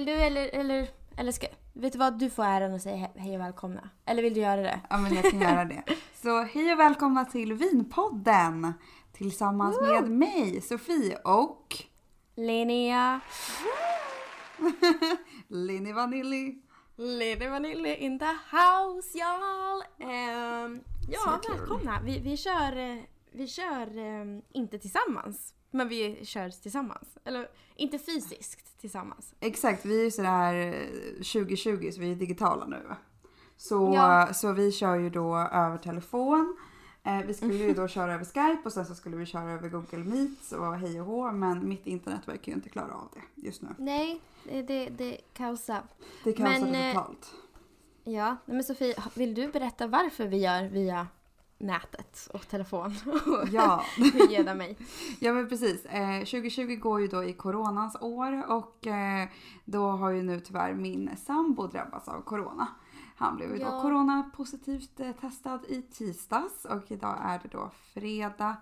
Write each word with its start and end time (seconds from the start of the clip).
vill 0.00 0.06
du 0.06 0.22
eller, 0.22 0.48
eller, 0.54 0.88
eller 1.16 1.32
ska, 1.32 1.46
vet 1.72 1.92
du 1.92 1.98
vad, 1.98 2.18
du 2.18 2.30
får 2.30 2.44
äran 2.44 2.74
att 2.74 2.82
säga 2.82 2.96
he- 2.96 3.18
hej 3.18 3.34
och 3.34 3.40
välkomna. 3.40 3.88
Eller 4.06 4.22
vill 4.22 4.34
du 4.34 4.40
göra 4.40 4.60
det? 4.62 4.80
Ja 4.90 4.98
men 4.98 5.14
jag 5.14 5.30
kan 5.30 5.40
göra 5.40 5.64
det. 5.64 5.82
Så 6.22 6.42
hej 6.42 6.72
och 6.72 6.78
välkomna 6.80 7.24
till 7.24 7.52
Vinpodden! 7.52 8.72
Tillsammans 9.12 9.80
med 9.80 10.10
mig, 10.10 10.60
Sofie 10.60 11.16
och 11.16 11.76
Linnea. 12.36 13.20
Linny 15.48 15.92
Vanilli. 15.92 16.62
Lady 16.96 17.48
Vanille 17.48 17.96
in 17.96 18.18
the 18.18 18.24
house 18.50 19.18
y'all! 19.18 19.82
Ehm, 19.98 20.80
ja, 21.08 21.40
välkomna. 21.48 22.00
Vi, 22.04 22.18
vi 22.18 22.36
kör, 22.36 22.76
eh, 22.76 23.02
vi 23.32 23.46
kör 23.46 23.98
eh, 23.98 24.24
inte 24.52 24.78
tillsammans, 24.78 25.54
men 25.70 25.88
vi 25.88 26.24
kör 26.24 26.50
tillsammans. 26.50 27.18
Eller 27.24 27.48
inte 27.76 27.98
fysiskt 27.98 28.80
tillsammans. 28.80 29.34
Exakt, 29.40 29.84
vi 29.84 30.00
är 30.00 30.04
ju 30.04 30.10
sådär 30.10 30.54
eh, 30.54 31.12
2020 31.14 31.90
så 31.92 32.00
vi 32.00 32.10
är 32.12 32.14
digitala 32.16 32.66
nu. 32.66 32.82
Så, 33.56 33.92
Ja. 33.94 34.28
så 34.34 34.52
vi 34.52 34.72
kör 34.72 34.96
ju 34.96 35.10
då 35.10 35.36
över 35.36 35.78
telefon. 35.78 36.56
Eh, 37.04 37.18
vi 37.26 37.34
skulle 37.34 37.54
ju 37.54 37.74
då 37.74 37.88
köra 37.88 38.14
över 38.14 38.24
Skype 38.24 38.60
och 38.64 38.72
sen 38.72 38.86
så 38.86 38.94
skulle 38.94 39.16
vi 39.16 39.26
köra 39.26 39.50
över 39.50 39.68
Google 39.68 40.04
Meet 40.04 40.52
och 40.52 40.76
hej 40.76 41.00
och 41.00 41.06
hå 41.06 41.32
men 41.32 41.68
mitt 41.68 41.86
internet 41.86 42.28
verkar 42.28 42.52
ju 42.52 42.56
inte 42.56 42.68
klara 42.68 42.94
av 42.94 43.08
det 43.14 43.46
just 43.46 43.62
nu. 43.62 43.68
Nej, 43.78 44.20
det, 44.44 44.62
det, 44.62 44.88
det 44.88 45.16
kaosar. 45.34 45.82
Det 46.24 46.32
kaosade 46.32 46.60
Men, 46.60 46.74
eh, 46.74 46.94
totalt. 46.94 47.34
Ja, 48.04 48.28
nej 48.44 48.54
men 48.54 48.64
Sofie, 48.64 48.94
vill 49.14 49.34
du 49.34 49.48
berätta 49.48 49.86
varför 49.86 50.26
vi 50.26 50.36
gör 50.36 50.68
via 50.68 51.06
nätet 51.60 52.28
och 52.34 52.48
telefon? 52.48 52.94
Ja. 53.52 53.84
Hur 53.96 54.28
ger 54.28 54.44
det 54.44 54.54
mig? 54.54 54.76
Ja 55.20 55.32
men 55.32 55.48
precis. 55.48 55.84
Eh, 55.84 56.18
2020 56.18 56.74
går 56.76 57.00
ju 57.00 57.06
då 57.06 57.24
i 57.24 57.32
coronans 57.32 57.96
år 58.00 58.50
och 58.52 58.86
eh, 58.86 59.28
då 59.64 59.90
har 59.90 60.10
ju 60.10 60.22
nu 60.22 60.40
tyvärr 60.40 60.74
min 60.74 61.10
sambo 61.26 61.66
drabbats 61.66 62.08
av 62.08 62.20
corona. 62.22 62.66
Han 63.16 63.36
blev 63.36 63.50
ju 63.52 63.56
då 63.58 63.62
Ja. 63.64 63.82
coronapositivt 63.82 65.00
eh, 65.00 65.12
testad 65.12 65.64
i 65.68 65.82
tisdags 65.82 66.64
och 66.64 66.90
idag 66.90 67.18
är 67.24 67.38
det 67.42 67.48
då 67.48 67.70
fredag. 67.94 68.56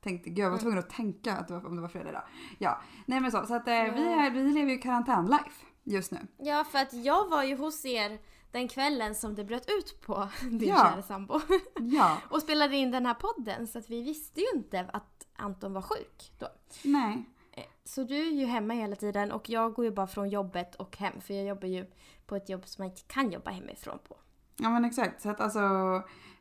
Tänkte, 0.00 0.30
gud 0.30 0.38
jag 0.38 0.50
var 0.50 0.58
Mm. 0.58 0.60
tvungen 0.62 0.78
att 0.78 0.90
tänka 0.90 1.36
att 1.36 1.48
det 1.48 1.54
var, 1.54 1.66
om 1.66 1.76
det 1.76 1.82
var 1.82 1.88
fredag 1.88 2.08
idag. 2.10 2.22
Ja, 2.58 2.80
nej 3.06 3.20
men 3.20 3.30
så. 3.30 3.46
Så 3.46 3.54
att 3.54 3.68
eh, 3.68 3.74
vi, 3.74 4.12
är, 4.12 4.30
vi 4.30 4.42
lever 4.42 4.70
ju 4.72 4.78
karantän-life 4.78 5.64
just 5.84 6.12
nu. 6.12 6.18
Ja, 6.38 6.64
för 6.64 6.78
att 6.78 6.92
jag 6.92 7.28
var 7.28 7.42
ju 7.44 7.56
hos 7.56 7.84
er 7.84 8.18
den 8.50 8.68
kvällen 8.68 9.14
som 9.14 9.34
det 9.34 9.44
bröt 9.44 9.68
ut 9.68 10.00
på, 10.00 10.28
din 10.50 10.68
Ja. 10.68 10.76
kära 10.76 11.02
sambo. 11.02 11.40
Ja, 11.80 12.18
och 12.30 12.42
spelade 12.42 12.76
in 12.76 12.90
den 12.90 13.06
här 13.06 13.14
podden 13.14 13.66
så 13.66 13.78
att 13.78 13.90
vi 13.90 14.02
visste 14.02 14.40
ju 14.40 14.46
inte 14.54 14.80
att 14.92 15.26
Anton 15.36 15.72
var 15.72 15.82
sjuk 15.82 16.32
då. 16.38 16.46
nej. 16.84 17.24
Eh, 17.52 17.64
Så 17.84 18.04
du 18.04 18.16
är 18.28 18.30
ju 18.32 18.46
hemma 18.46 18.74
hela 18.74 18.96
tiden 18.96 19.32
och 19.32 19.48
jag 19.50 19.74
går 19.74 19.84
ju 19.84 19.90
bara 19.90 20.06
från 20.06 20.28
jobbet 20.28 20.74
och 20.74 20.96
hem 20.96 21.20
för 21.20 21.34
jag 21.34 21.44
jobbar 21.46 21.68
ju 21.68 21.86
på 22.26 22.36
ett 22.36 22.48
jobb 22.48 22.66
som 22.66 22.82
man 22.82 22.90
inte 22.90 23.02
kan 23.06 23.32
jobba 23.32 23.50
hemifrån 23.50 23.98
på. 24.08 24.16
Ja 24.56 24.70
men 24.70 24.84
exakt. 24.84 25.22
Så 25.22 25.30
att 25.30 25.40
alltså, 25.40 25.60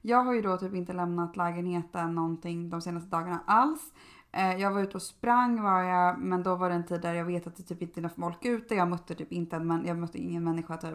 jag 0.02 0.24
har 0.24 0.34
ju 0.34 0.42
då 0.42 0.58
typ 0.58 0.74
inte 0.76 0.94
lämnat 0.94 1.38
lägenheten 1.38 2.16
någonting 2.16 2.70
de 2.70 2.82
senaste 2.82 3.10
dagarna 3.10 3.44
alls. 3.48 3.94
Eh, 4.32 4.56
jag 4.56 4.72
var 4.72 4.82
ute 4.82 4.98
och 4.98 5.02
sprang 5.02 5.62
var 5.62 5.82
jag, 5.82 6.20
men 6.20 6.44
då 6.44 6.56
var 6.56 6.70
det 6.70 6.76
en 6.76 6.86
tid 6.86 7.02
där 7.02 7.14
jag 7.14 7.26
vet 7.26 7.48
att 7.48 7.56
det 7.56 7.64
typ 7.64 7.82
inte 7.82 8.02
någon 8.02 8.12
folk 8.12 8.46
ute. 8.46 8.76
Jag 8.76 8.88
mötte 8.88 9.16
typ 9.16 9.32
inte 9.32 9.56
en 9.56 9.84
jag 9.86 9.98
mötte 9.98 10.18
ingen 10.18 10.44
människa 10.44 10.78
typ. 10.78 10.92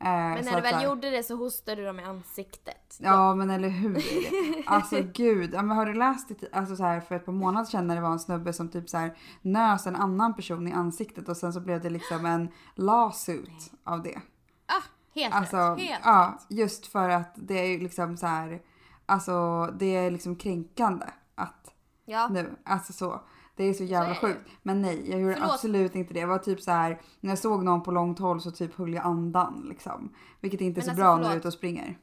Eh, 0.00 0.08
Men 0.08 0.44
så 0.44 0.50
när 0.50 0.56
du 0.56 0.62
väl 0.62 0.74
här- 0.74 0.84
gjorde 0.84 1.10
det 1.10 1.22
så 1.22 1.36
hostade 1.36 1.80
du 1.82 1.86
dem 1.86 2.00
i 2.00 2.04
ansiktet. 2.04 2.98
Ja 3.00 3.34
men 3.34 3.50
eller 3.50 3.68
hur. 3.68 4.02
Alltså 4.66 4.96
gud. 5.14 5.52
Men 5.52 5.70
har 5.70 5.86
du 5.86 5.94
läst 5.94 6.28
det? 6.28 6.52
Alltså 6.52 6.76
så 6.76 6.82
här, 6.82 7.00
för 7.00 7.14
ett 7.14 7.24
par 7.26 7.32
månader 7.32 7.64
sedan 7.66 7.86
när 7.86 7.94
det 7.94 8.00
var 8.00 8.12
en 8.12 8.18
snubbe 8.18 8.52
som 8.52 8.68
typ 8.68 8.88
så 8.88 8.98
här 8.98 9.16
nös 9.42 9.86
en 9.86 9.96
annan 9.96 10.34
person 10.34 10.68
i 10.68 10.72
ansiktet 10.72 11.28
och 11.28 11.36
sen 11.36 11.52
så 11.52 11.60
blev 11.60 11.80
det 11.82 11.90
liksom 11.90 12.26
en 12.26 12.48
lawsuit 12.74 13.72
av 13.84 14.02
det. 14.02 14.16
Ah, 14.66 14.82
helt 15.14 15.34
Alltså, 15.34 15.56
rätt. 15.56 15.80
Helt 15.80 16.00
ja, 16.04 16.34
rätt. 16.38 16.58
just 16.58 16.86
för 16.86 17.08
att 17.08 17.32
det 17.34 17.54
är 17.74 17.78
liksom 17.78 18.16
så 18.16 18.26
här, 18.26 18.60
alltså 19.06 19.66
det 19.78 19.96
är 19.96 20.10
liksom 20.10 20.36
kränkande 20.36 21.06
att 21.34 21.74
Ja. 22.08 22.28
nu, 22.28 22.56
alltså 22.64 22.92
så. 22.92 23.20
Det 23.56 23.64
är 23.64 23.72
så 23.74 23.84
jävla 23.84 24.10
är 24.10 24.14
ju. 24.14 24.20
sjukt. 24.20 24.40
Men 24.62 24.82
nej, 24.82 25.10
jag 25.10 25.20
gjorde 25.20 25.34
Förlåt. 25.34 25.50
absolut 25.52 25.94
inte 25.94 26.14
det. 26.14 26.20
Jag 26.20 26.28
var 26.28 26.38
typ 26.38 26.60
så 26.60 26.70
här, 26.70 27.00
när 27.20 27.30
jag 27.30 27.38
såg 27.38 27.64
någon 27.64 27.82
på 27.82 27.90
långt 27.92 28.18
håll 28.18 28.40
så 28.40 28.50
typ 28.50 28.74
höll 28.74 28.94
jag 28.94 29.04
andan 29.06 29.66
liksom. 29.68 30.14
Vilket 30.40 30.60
inte 30.60 30.80
är 30.80 30.82
så 30.82 30.90
alltså, 30.90 31.02
bra 31.02 31.16
när 31.16 31.22
jag 31.22 31.24
är 31.26 31.28
förlåt. 31.30 31.40
ute 31.40 31.48
och 31.48 31.54
springer. 31.54 31.98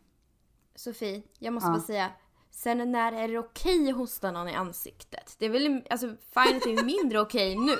Sofie, 0.75 1.23
jag 1.39 1.53
måste 1.53 1.67
Ja. 1.69 1.73
bara 1.73 1.81
säga. 1.81 2.09
Sen 2.57 2.91
när 2.91 3.11
är 3.13 3.27
det 3.27 3.37
okej 3.39 3.89
att 3.89 3.97
hosta 3.97 4.31
någon 4.31 4.47
i 4.49 4.53
ansiktet? 4.55 5.35
Det 5.39 5.45
är 5.45 5.49
väl 5.49 5.83
alltså 5.89 6.07
fine 6.07 6.57
att 6.57 6.63
det 6.63 6.73
är 6.73 6.85
mindre 6.85 7.19
okej 7.19 7.55
nu. 7.55 7.75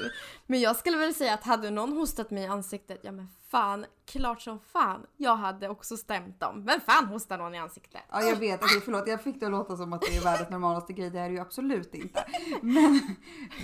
Men 0.46 0.62
jag 0.62 0.76
skulle 0.76 0.98
väl 0.98 1.14
säga 1.14 1.34
att 1.34 1.44
hade 1.44 1.70
någon 1.70 1.94
hostat 1.94 2.32
mig 2.32 2.44
i 2.44 2.48
ansiktet, 2.48 3.00
ja 3.04 3.12
men 3.12 3.30
fan, 3.48 3.86
klart 4.06 4.42
som 4.42 4.60
fan. 4.60 5.06
Jag 5.18 5.36
hade 5.36 5.70
också 5.70 5.98
stämt 5.98 6.40
dem. 6.40 6.64
Men 6.64 6.82
fan 6.82 7.06
hostar 7.06 7.38
någon 7.38 7.56
i 7.56 7.58
ansiktet? 7.58 8.02
Ja 8.12 8.22
jag 8.22 8.36
vet, 8.36 8.64
okej 8.64 8.82
förlåt. 8.82 9.08
Jag 9.08 9.22
fick 9.24 9.40
det 9.40 9.46
att 9.46 9.52
låta 9.52 9.78
som 9.78 9.94
att 9.94 10.02
det 10.02 10.18
är 10.18 10.22
världens 10.24 10.50
normalaste 10.50 10.94
grej. 10.94 11.10
Det 11.10 11.20
är 11.20 11.30
det 11.30 11.34
ju 11.36 11.40
absolut 11.42 11.96
inte. 11.96 12.26
Men 12.62 13.16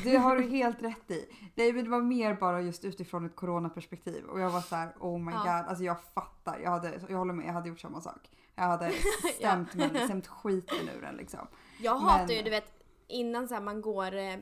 det 0.03 0.17
har 0.17 0.35
du 0.35 0.43
helt 0.43 0.83
rätt 0.83 1.11
i. 1.11 1.25
Det 1.55 1.71
det 1.71 1.89
var 1.89 2.01
mer 2.01 2.33
bara 2.33 2.61
just 2.61 2.85
utifrån 2.85 3.25
ett 3.25 3.35
coronaperspektiv. 3.35 4.25
Och 4.25 4.39
jag 4.39 4.49
var 4.49 4.61
så 4.61 4.75
här: 4.75 4.93
oh 4.99 5.19
my 5.19 5.31
Ja. 5.31 5.37
god. 5.37 5.69
Alltså 5.69 5.83
jag 5.83 5.97
fattar. 6.13 6.59
Jag, 6.59 6.69
hade, 6.71 7.01
jag 7.09 7.17
håller 7.17 7.33
med, 7.33 7.45
jag 7.47 7.53
hade 7.53 7.69
gjort 7.69 7.79
samma 7.79 8.01
sak. 8.01 8.29
Jag 8.55 8.63
hade 8.63 8.91
stämt, 9.35 9.73
men, 9.73 9.89
stämt 10.05 10.27
skiten 10.27 10.89
ur 10.89 11.01
den 11.01 11.15
liksom. 11.15 11.47
Jag 11.79 11.93
Men- 11.95 12.03
hatar 12.09 12.33
ju, 12.33 12.41
du 12.41 12.49
vet, 12.49 12.73
innan 13.07 13.47
så 13.47 13.53
här 13.53 13.61
man 13.61 13.81
går... 13.81 14.15
eh, 14.15 14.37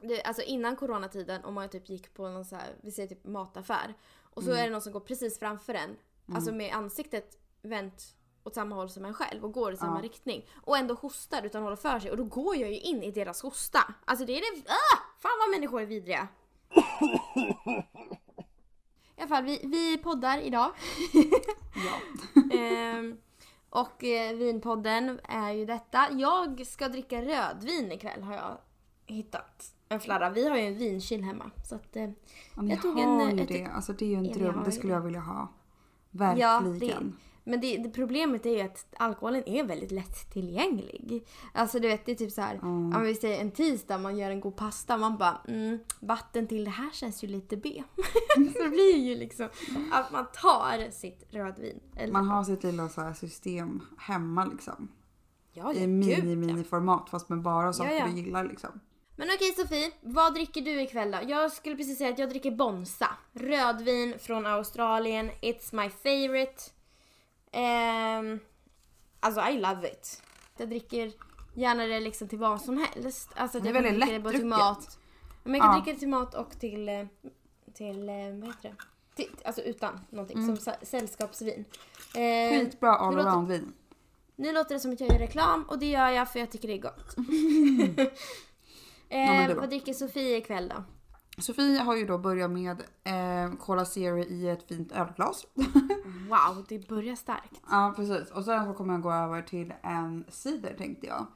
Det, 0.00 0.22
alltså 0.22 0.42
innan 0.42 0.76
coronatiden, 0.76 1.44
om 1.44 1.54
man 1.54 1.68
typ 1.68 1.88
gick 1.88 2.14
på 2.14 2.28
någon 2.28 2.44
så 2.44 2.56
här, 2.56 2.74
vi 2.82 2.90
säger 2.90 3.08
typ 3.08 3.24
mataffär. 3.24 3.94
Och 4.34 4.42
så 4.42 4.50
Mm. 4.50 4.60
är 4.60 4.64
det 4.66 4.72
någon 4.72 4.82
som 4.82 4.92
går 4.92 5.00
precis 5.00 5.38
framför 5.38 5.74
en. 5.74 5.96
Alltså 6.34 6.52
med 6.52 6.74
ansiktet 6.74 7.38
vänt 7.62 8.02
åt 8.44 8.54
samma 8.54 8.74
håll 8.74 8.90
som 8.90 9.04
en 9.04 9.14
själv 9.14 9.44
och 9.44 9.52
går 9.52 9.72
i 9.72 9.76
samma 9.76 9.96
Ja. 9.98 10.02
riktning. 10.02 10.46
Och 10.64 10.76
ändå 10.78 10.94
hostar 10.94 11.42
utan 11.42 11.62
håller 11.62 11.76
för 11.76 12.00
sig. 12.00 12.10
Och 12.10 12.16
då 12.16 12.24
går 12.24 12.56
jag 12.56 12.70
ju 12.70 12.78
in 12.80 13.02
i 13.02 13.10
deras 13.10 13.42
hosta. 13.42 13.94
Alltså 14.04 14.24
det 14.26 14.32
är 14.32 14.40
det... 14.40 14.70
Ah! 14.70 14.98
Fan 15.18 15.32
vad 15.40 15.50
människor 15.50 15.80
är 15.80 15.86
vidriga. 15.86 16.28
I 19.16 19.20
alla 19.20 19.28
fall, 19.28 19.44
vi, 19.44 19.60
vi 19.64 19.98
poddar 19.98 20.38
idag. 20.38 20.70
Ja. 21.74 22.00
Ehm, 22.58 23.16
och 23.70 24.04
eh, 24.04 24.36
vinpodden 24.36 25.20
är 25.24 25.52
ju 25.52 25.64
detta. 25.66 26.06
Jag 26.12 26.66
ska 26.66 26.88
dricka 26.88 27.22
rödvin 27.22 27.92
ikväll 27.92 28.22
har 28.22 28.34
jag 28.34 28.58
hittat. 29.06 29.72
En 29.88 30.00
flarra. 30.00 30.30
Vi 30.30 30.48
har 30.48 30.56
ju 30.56 30.62
en 30.62 30.78
vinkyl 30.78 31.22
hemma. 31.22 31.50
Så 31.68 31.74
att, 31.74 31.96
eh, 31.96 32.10
Jag 32.68 32.82
tog 32.82 32.98
har 33.00 33.20
en, 33.28 33.36
ju 33.36 33.42
ett- 33.42 33.48
det. 33.48 33.64
Alltså 33.66 33.92
det 33.92 34.04
är 34.04 34.08
ju 34.08 34.14
en 34.16 34.32
dröm. 34.32 34.54
har 34.54 34.64
Det 34.64 34.72
skulle 34.72 34.92
det. 34.92 34.96
jag 34.96 35.02
vilja 35.04 35.20
ha. 35.20 35.48
Ja, 36.36 36.60
Verkligen. 36.60 37.16
Men 37.44 37.60
det, 37.60 37.76
det 37.78 37.90
problemet 37.90 38.46
är 38.46 38.50
ju 38.50 38.60
att 38.60 38.86
alkoholen 38.98 39.48
är 39.48 39.64
väldigt 39.64 39.90
lättillgänglig. 39.90 41.26
Alltså 41.52 41.78
du 41.78 41.88
vet, 41.88 42.06
det 42.06 42.12
är 42.12 42.16
typ 42.16 42.32
så 42.32 42.40
här, 42.40 42.54
Mm. 42.54 42.96
om 42.96 43.02
vi 43.02 43.14
säger 43.14 43.40
en 43.40 43.50
tisdag 43.50 43.98
man 43.98 44.16
gör 44.18 44.30
en 44.30 44.40
god 44.40 44.56
pasta, 44.56 44.96
man 44.96 45.16
bara 45.16 45.40
mm, 45.48 45.78
vatten 46.00 46.46
till 46.46 46.64
det 46.64 46.70
här 46.70 46.90
känns 46.92 47.24
ju 47.24 47.28
lite 47.28 47.56
B. 47.56 47.82
så 48.56 48.62
det 48.62 48.68
blir 48.68 48.96
ju 48.96 49.14
liksom 49.14 49.48
att 49.92 50.12
man 50.12 50.26
tar 50.32 50.90
sitt 50.90 51.24
rödvin. 51.30 51.80
Eller, 51.96 52.12
Man 52.12 52.28
har 52.28 52.44
sitt 52.44 52.62
lilla 52.64 52.88
så 52.88 53.00
här 53.00 53.12
system 53.12 53.82
hemma 53.98 54.44
liksom. 54.44 54.88
ja, 55.52 55.72
I 55.72 55.80
ja, 55.80 55.86
mini 55.86 56.14
gud, 56.14 56.24
ja. 56.32 56.36
mini 56.36 56.64
format 56.64 57.10
fast 57.10 57.28
med 57.28 57.42
bara 57.42 57.72
saker 57.72 57.90
Ja, 57.92 57.98
ja. 57.98 58.06
du 58.06 58.20
gillar 58.20 58.44
liksom. 58.44 58.80
Men 59.16 59.28
okej 59.34 59.52
Sofie, 59.52 59.90
vad 60.00 60.34
dricker 60.34 60.60
du 60.60 60.82
ikväll 60.82 61.10
då? 61.10 61.18
Jag 61.28 61.52
skulle 61.52 61.76
precis 61.76 61.98
säga 61.98 62.10
att 62.10 62.18
jag 62.18 62.28
dricker 62.30 62.50
Bonsa. 62.50 63.08
Rödvin 63.32 64.14
från 64.18 64.46
Australien. 64.46 65.30
It's 65.42 65.74
my 65.82 65.90
favorite. 65.90 66.62
Ehm, 67.54 68.40
alltså 69.20 69.40
I 69.48 69.58
love 69.58 69.88
it. 69.92 70.22
Jag 70.56 70.68
dricker 70.68 71.12
gärna 71.54 71.86
det 71.86 72.00
liksom 72.00 72.28
till 72.28 72.38
vad 72.38 72.60
som 72.60 72.78
helst. 72.78 73.30
Alltså 73.36 73.60
Det 73.60 73.68
är 73.68 73.74
jag 73.74 73.84
kan 73.84 73.90
väldigt 73.92 74.08
det 74.08 74.20
både 74.20 74.38
till 74.38 74.48
lättdrucket. 74.48 74.66
mat. 74.78 74.98
Men 75.44 75.54
jag 75.54 75.62
kan 75.62 75.70
Ja. 75.74 75.80
dricka 75.80 75.92
det 75.94 75.98
till 75.98 76.08
mat 76.08 76.34
och 76.34 76.58
till, 76.60 76.88
eh, 76.88 77.06
till 77.74 78.08
eh, 78.08 78.14
vad 78.14 78.46
heter 78.48 78.68
det? 78.68 78.74
Till, 79.16 79.30
alltså 79.44 79.62
utan 79.62 80.00
någonting, 80.10 80.46
som 80.46 80.56
sa- 80.56 80.76
sällskapsvin. 80.82 81.64
Eh, 82.14 82.58
Skitbra 82.60 82.90
all 82.96 83.10
det 83.14 83.22
låter- 83.22 83.30
around 83.30 83.48
vin. 83.48 83.72
nu 84.36 84.52
låter 84.52 84.74
det 84.74 84.80
som 84.80 84.92
att 84.92 85.00
jag 85.00 85.10
gör 85.10 85.18
reklam 85.18 85.62
och 85.62 85.78
det 85.78 85.86
gör 85.86 86.08
jag 86.08 86.32
för 86.32 86.38
jag 86.40 86.50
tycker 86.50 86.68
det 86.68 86.74
är 86.74 86.78
gott. 86.78 87.14
men 87.16 87.96
det 89.08 89.14
är 89.16 89.40
eh, 89.40 89.46
bra. 89.46 89.60
vad 89.60 89.68
dricker 89.68 89.92
Sofie 89.92 90.36
ikväll 90.36 90.68
då? 90.68 90.84
Sofie 91.38 91.78
har 91.78 91.96
ju 91.96 92.06
då 92.06 92.18
börjat 92.18 92.50
med 92.50 92.82
eh, 93.04 93.56
Cola 93.58 93.84
Zero 93.84 94.18
i 94.18 94.48
ett 94.48 94.68
fint 94.68 94.92
ölglas. 94.92 95.46
Wow, 96.28 96.64
det 96.68 96.88
börjar 96.88 97.16
starkt. 97.16 97.60
ja 97.70 97.92
precis. 97.96 98.30
Och 98.30 98.44
sen 98.44 98.64
så 98.66 98.72
kommer 98.74 98.94
jag 98.94 99.02
gå 99.02 99.12
över 99.12 99.42
till 99.42 99.72
en 99.82 100.24
cider 100.28 100.74
tänkte 100.78 101.06
jag. 101.06 101.26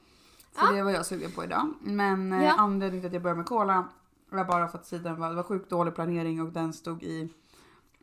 För 0.53 0.67
Ja. 0.67 0.73
det 0.73 0.83
var 0.83 0.91
jag 0.91 1.07
sugen 1.07 1.31
på 1.33 1.45
idag. 1.45 1.75
Men 1.81 2.33
eh, 2.33 2.45
Ja. 2.45 2.55
anledningen 2.59 3.01
till 3.03 3.07
att 3.09 3.13
jag 3.15 3.23
började 3.23 3.39
med 3.39 3.47
cola 3.47 3.89
var 4.31 4.45
bara 4.45 4.69
för 4.69 4.79
att 4.79 4.87
cidern 4.87 5.21
var, 5.21 5.29
det 5.29 5.35
var 5.35 5.43
sjukt 5.43 5.71
dålig 5.71 5.95
planering 5.95 6.43
och 6.43 6.53
den 6.53 6.73
stod 6.73 7.03
i, 7.03 7.29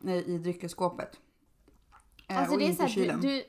i, 0.02 0.12
i 0.12 0.38
dryckesskåpet. 0.38 1.20
Eh, 2.28 2.38
Alltså 2.38 2.52
och 2.52 2.58
det 2.58 2.64
är 2.64 2.68
inte 2.68 2.74
i 2.74 2.76
så 2.76 2.82
här, 2.82 2.88
kylen. 2.90 3.20
du, 3.20 3.28
du, 3.28 3.44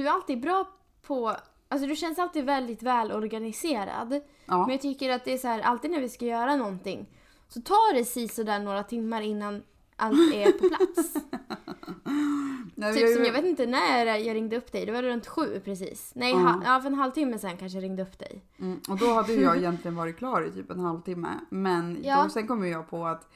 du 0.00 0.08
är 0.08 0.12
alltid 0.12 0.40
bra 0.40 0.68
på... 1.02 1.36
Alltså 1.68 1.86
du 1.88 1.96
känns 1.96 2.18
alltid 2.18 2.44
väldigt 2.44 2.82
väl 2.82 3.12
organiserad. 3.12 4.20
ja. 4.46 4.58
Men 4.58 4.70
jag 4.70 4.80
tycker 4.80 5.10
att 5.10 5.24
det 5.24 5.32
är 5.32 5.38
så 5.38 5.48
här, 5.48 5.60
alltid 5.60 5.90
när 5.90 6.00
vi 6.00 6.08
ska 6.08 6.24
göra 6.24 6.56
någonting 6.56 7.06
så 7.48 7.60
tar 7.60 7.94
det 7.94 8.04
si 8.04 8.28
sådär 8.28 8.58
några 8.60 8.82
timmar 8.82 9.20
innan 9.22 9.62
allt 9.96 10.34
är 10.34 10.52
på 10.52 10.68
plats. 10.68 11.14
Nej, 12.74 12.92
typ 12.94 13.02
jag- 13.02 13.14
som 13.14 13.24
jag 13.24 13.32
vet 13.32 13.44
inte 13.44 13.66
när 13.66 14.06
jag 14.06 14.34
ringde 14.34 14.56
upp 14.56 14.72
dig, 14.72 14.86
det 14.86 14.92
var 14.92 15.02
runt 15.02 15.26
sju 15.26 15.60
precis. 15.64 16.12
Nej, 16.14 16.30
Ja. 16.30 16.36
ha, 16.38 16.62
ja, 16.64 16.80
för 16.80 16.86
en 16.86 16.94
halvtimme 16.94 17.38
sen 17.38 17.56
kanske 17.56 17.76
jag 17.78 17.84
ringde 17.84 18.02
upp 18.02 18.18
dig. 18.18 18.44
Mm, 18.60 18.80
och 18.88 18.98
då 18.98 19.12
hade 19.12 19.32
jag 19.34 19.56
egentligen 19.58 19.96
varit 19.96 20.16
klar 20.16 20.42
i 20.48 20.52
typ 20.52 20.70
en 20.70 20.80
halvtimme. 20.80 21.28
Men 21.50 21.98
Ja. 22.04 22.22
då, 22.24 22.30
sen 22.30 22.46
kom 22.46 22.66
jag 22.68 22.90
på 22.90 23.06
att 23.06 23.28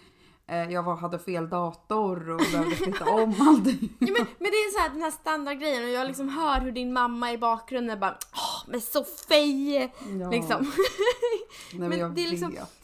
eh, 0.47 0.71
jag 0.73 0.83
var, 0.83 0.97
hade 0.97 1.19
fel 1.19 1.49
dator 1.49 2.31
och 2.31 2.41
behövde 2.53 2.77
flytta 2.77 3.05
om 3.11 3.35
allting. 3.49 3.93
Ja, 3.99 4.07
men, 4.19 4.27
men 4.39 4.51
det 4.51 4.57
är 4.57 4.73
så 4.73 4.79
här, 4.79 4.89
den 4.91 5.03
här 5.03 5.11
standardgrejen 5.11 5.85
och 5.85 5.91
jag 5.91 6.07
liksom 6.07 6.29
hör 6.29 6.61
hur 6.61 6.73
din 6.73 6.93
mamma 6.93 7.33
i 7.33 7.39
bakgrunden 7.39 8.01
bara 8.01 8.19
Åh, 8.35 8.71
men 8.71 8.81
Sofie! 8.81 9.91
Ja. 10.21 10.31
Liksom. 10.31 10.61
Nej, 10.61 11.79
men, 11.81 11.89
men 11.89 11.99
jag 11.99 12.15
det 12.15 12.25
är 12.25 12.29
liksom- 12.31 12.51
vet. 12.51 12.80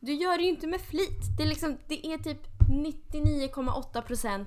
Du 0.00 0.12
gör 0.12 0.36
det 0.36 0.42
ju 0.42 0.48
inte 0.48 0.66
med 0.66 0.80
flit. 0.80 1.36
Det 1.36 1.42
är 1.42 1.46
liksom, 1.46 1.76
det 1.88 2.06
är 2.06 2.18
typ 2.18 2.46
99,8% 2.68 4.46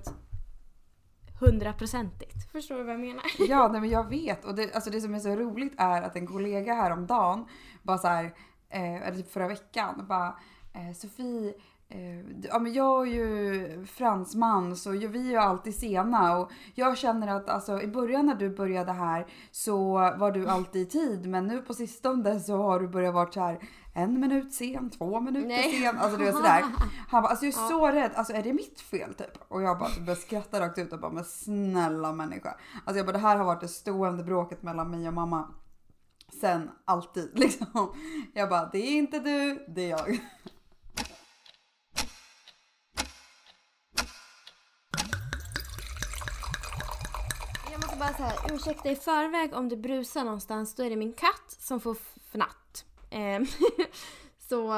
hundraprocentigt. 1.39 2.51
Förstår 2.51 2.75
du 2.75 2.83
vad 2.83 2.93
jag 2.93 2.99
menar? 2.99 3.23
Ja, 3.49 3.67
nej, 3.71 3.81
men 3.81 3.89
jag 3.89 4.09
vet. 4.09 4.45
Och 4.45 4.55
det, 4.55 4.73
alltså 4.73 4.89
det 4.89 5.01
som 5.01 5.15
är 5.15 5.19
så 5.19 5.35
roligt 5.35 5.73
är 5.77 6.01
att 6.01 6.15
en 6.15 6.27
kollega 6.27 6.73
häromdagen 6.73 7.45
bara 7.83 7.97
så 7.97 8.07
här, 8.07 8.25
eh, 8.69 9.07
eller 9.07 9.17
typ 9.17 9.31
förra 9.31 9.47
veckan, 9.47 10.05
bara 10.09 10.35
eh, 10.73 10.95
Sofie, 10.95 11.53
eh, 11.89 12.19
ja, 12.43 12.59
men 12.59 12.73
jag 12.73 13.07
är 13.07 13.11
ju 13.11 13.85
fransman 13.85 14.75
så 14.75 14.89
vi 14.91 15.27
är 15.27 15.31
ju 15.31 15.37
alltid 15.37 15.75
sena 15.75 16.37
och 16.37 16.51
jag 16.75 16.97
känner 16.97 17.27
att 17.27 17.49
alltså, 17.49 17.81
i 17.81 17.87
början 17.87 18.25
när 18.25 18.35
du 18.35 18.49
började 18.49 18.91
här 18.91 19.27
så 19.51 19.93
var 19.93 20.31
du 20.31 20.47
alltid 20.47 20.81
i 20.81 20.85
tid 20.85 21.29
men 21.29 21.47
nu 21.47 21.61
på 21.61 21.73
sistone 21.73 22.39
så 22.39 22.57
har 22.57 22.79
du 22.79 22.87
börjat 22.87 23.13
vara 23.13 23.31
så 23.31 23.39
här 23.39 23.59
en 23.93 24.19
minut 24.19 24.53
sen, 24.53 24.89
två 24.89 25.19
minuter 25.19 25.47
Nej. 25.47 25.81
sen, 25.81 25.97
alltså 25.97 26.17
det 26.17 26.27
är 26.27 26.31
sådär. 26.31 26.63
Han 27.09 27.21
bara, 27.23 27.29
alltså 27.29 27.45
jag 27.45 27.53
är 27.55 27.61
Ja. 27.61 27.67
så 27.67 27.87
rädd, 27.91 28.11
alltså 28.15 28.33
är 28.33 28.43
det 28.43 28.53
mitt 28.53 28.81
fel 28.81 29.13
typ? 29.13 29.31
Och 29.47 29.61
jag 29.61 29.79
bara 29.79 29.89
började 29.89 30.15
skratta 30.21 30.59
rakt 30.59 30.77
ut 30.77 30.93
och 30.93 30.99
bara, 30.99 31.11
men 31.11 31.25
snälla 31.25 32.13
människa. 32.13 32.57
Alltså 32.85 32.97
jag 32.97 33.05
bara, 33.05 33.11
det 33.11 33.19
här 33.19 33.37
har 33.37 33.45
varit 33.45 33.61
det 33.61 33.67
stående 33.67 34.23
bråket 34.23 34.63
mellan 34.63 34.91
mig 34.91 35.07
och 35.07 35.13
mamma. 35.13 35.53
Sen 36.41 36.69
alltid 36.85 37.31
liksom. 37.39 37.93
Jag 38.33 38.49
bara, 38.49 38.69
det 38.71 38.77
är 38.77 38.91
inte 38.97 39.19
du, 39.19 39.65
det 39.75 39.81
är 39.81 39.89
jag. 39.89 40.19
Jag 47.71 47.81
måste 47.81 47.97
bara 47.99 48.13
säga, 48.13 48.33
ursäkta 48.55 48.91
i 48.91 48.95
förväg 48.95 49.53
om 49.53 49.69
det 49.69 49.77
brusar 49.77 50.23
någonstans. 50.23 50.75
Då 50.75 50.83
är 50.83 50.89
det 50.89 50.95
min 50.95 51.13
katt 51.13 51.55
som 51.59 51.79
får 51.79 51.97
fnatt. 52.31 52.57
Eh, 53.11 53.41
så, 54.49 54.73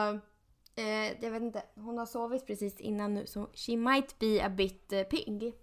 eh, 0.75 1.24
jag 1.24 1.31
vet 1.31 1.41
inte. 1.41 1.63
Hon 1.75 1.97
har 1.97 2.06
sovit 2.06 2.47
precis 2.47 2.80
innan 2.80 3.13
nu 3.13 3.25
så 3.25 3.50
she 3.53 3.77
might 3.77 4.19
be 4.19 4.45
a 4.45 4.50
bit 4.50 4.94
eh, 4.94 5.03
pigg. 5.03 5.53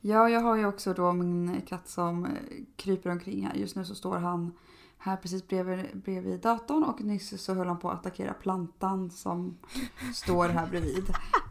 Ja, 0.00 0.28
jag 0.28 0.40
har 0.40 0.56
ju 0.56 0.66
också 0.66 0.94
då 0.94 1.12
min 1.12 1.60
katt 1.60 1.88
som 1.88 2.24
eh, 2.24 2.30
kryper 2.76 3.10
omkring 3.10 3.46
här. 3.46 3.54
Just 3.54 3.76
nu 3.76 3.84
så 3.84 3.94
står 3.94 4.16
han 4.16 4.52
här 4.98 5.16
precis 5.16 5.48
bredvid, 5.48 6.02
bredvid 6.04 6.40
datorn 6.40 6.84
och 6.84 7.00
nyss 7.00 7.42
så 7.42 7.54
höll 7.54 7.66
han 7.66 7.78
på 7.78 7.90
att 7.90 8.00
attackera 8.00 8.34
plantan 8.34 9.10
som 9.10 9.58
står 10.14 10.48
här 10.48 10.66
bredvid. 10.66 11.04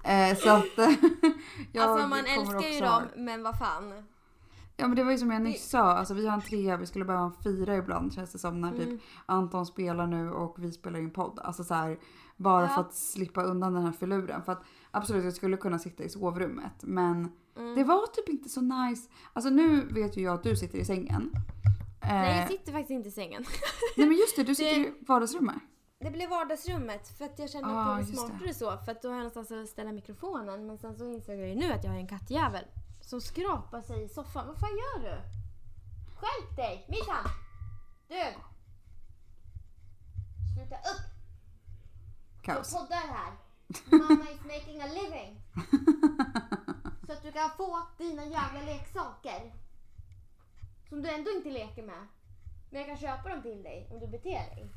Eh, 0.04 0.38
så 0.38 0.50
att 0.50 0.78
jag 1.72 1.84
alltså 1.84 2.08
man 2.08 2.26
älskar 2.26 2.74
ju 2.74 2.80
dem, 2.80 3.04
men 3.16 3.44
vad 3.44 3.60
fan. 3.60 4.04
Ja 4.78 4.88
men 4.88 4.96
det 4.96 5.04
var 5.04 5.12
ju 5.12 5.18
som 5.18 5.32
jag 5.32 5.42
nyss 5.42 5.70
sa, 5.70 5.80
alltså 5.80 6.14
vi 6.14 6.28
har 6.28 6.34
en 6.34 6.42
trea, 6.42 6.78
vi 6.78 6.86
skulle 6.86 7.06
behöva 7.06 7.26
en 7.26 7.34
fyra 7.44 7.76
ibland 7.78 8.14
känns 8.14 8.32
det 8.32 8.40
som 8.40 8.62
när 8.62 8.68
Mm. 8.72 8.80
typ 8.80 9.02
Anton 9.26 9.66
spelar 9.66 10.08
nu 10.08 10.32
och 10.32 10.56
vi 10.64 10.72
spelar 10.72 11.00
in 11.00 11.12
podd. 11.12 11.40
Alltså 11.44 11.64
så 11.64 11.74
här, 11.74 12.00
bara 12.38 12.62
Ja. 12.64 12.68
för 12.70 12.82
att 12.82 12.94
slippa 12.94 13.44
undan 13.44 13.74
den 13.74 13.84
här 13.84 13.92
filuren. 13.92 14.44
För 14.44 14.52
att 14.52 14.64
absolut 14.92 15.24
jag 15.24 15.34
skulle 15.34 15.58
kunna 15.58 15.80
sitta 15.80 16.04
i 16.04 16.10
sovrummet 16.10 16.74
men 16.82 17.32
Mm. 17.58 17.76
det 17.76 17.84
var 17.84 18.08
typ 18.08 18.30
inte 18.30 18.50
så 18.50 18.62
nice. 18.62 19.10
Alltså 19.34 19.50
nu 19.50 19.82
vet 19.86 20.18
ju 20.18 20.22
jag 20.22 20.34
att 20.34 20.44
du 20.44 20.56
sitter 20.56 20.78
i 20.78 20.86
sängen. 20.86 21.32
Eh, 22.02 22.10
Nej, 22.10 22.40
jag 22.40 22.48
sitter 22.52 22.72
faktiskt 22.72 22.92
inte 22.92 23.10
i 23.10 23.12
sängen. 23.12 23.46
nej 23.98 24.08
men 24.08 24.18
just 24.18 24.36
det, 24.36 24.44
du 24.44 24.56
sitter 24.56 24.80
Det- 24.80 24.88
i 24.88 24.94
vardagsrummet. 25.08 25.56
Det 26.00 26.12
blev 26.12 26.30
vardagsrummet 26.30 27.08
för 27.18 27.26
att 27.26 27.40
jag 27.40 27.50
kände 27.50 27.70
Ah, 27.70 27.80
att 27.82 27.86
det 27.88 27.92
var 27.92 28.00
just 28.00 28.12
det. 28.12 28.18
smartare 28.18 28.54
så. 28.54 28.78
För 28.86 28.92
att 28.92 29.02
då 29.02 29.08
har 29.08 29.16
jag 29.16 29.20
någonstans 29.32 29.52
att 29.52 29.70
ställa 29.70 29.92
mikrofonen. 29.92 30.66
Men 30.68 30.78
sen 30.78 30.96
så 30.98 31.06
insåg 31.06 31.36
jag 31.36 31.50
ju 31.50 31.56
nu 31.56 31.72
att 31.72 31.84
jag 31.84 31.92
har 31.92 31.98
en 32.00 32.08
kattjävel 32.08 32.64
som 33.06 33.22
skrapar 33.22 33.82
sig 33.82 34.04
i 34.04 34.10
soffan. 34.10 34.48
Vad 34.48 34.60
fan 34.60 34.70
gör 34.70 35.00
du? 35.00 35.22
Skärp 36.16 36.56
dig! 36.56 36.86
Missan! 36.90 37.26
Du! 38.08 38.24
Sluta 40.54 40.76
upp! 40.76 41.14
Kaos. 42.44 42.72
Jag 42.74 42.82
poddar 42.82 43.08
här. 43.08 43.34
Mamma 44.08 44.32
is 44.32 44.42
making 44.46 44.82
a 44.82 44.88
living. 44.88 45.42
Så 47.08 47.14
att 47.14 47.24
du 47.24 47.32
kan 47.32 47.50
få 47.58 47.88
dina 47.98 48.26
jävla 48.26 48.62
leksaker. 48.62 49.54
Som 50.90 51.02
du 51.02 51.10
ändå 51.10 51.32
inte 51.32 51.50
leker 51.50 51.84
med. 51.84 52.08
Men 52.70 52.82
jag 52.82 52.90
kan 52.90 52.98
köpa 52.98 53.30
dem 53.30 53.42
till 53.42 53.64
dig 53.64 53.88
om 53.92 54.00
du 54.00 54.08
beter 54.08 54.30
dig. 54.56 54.70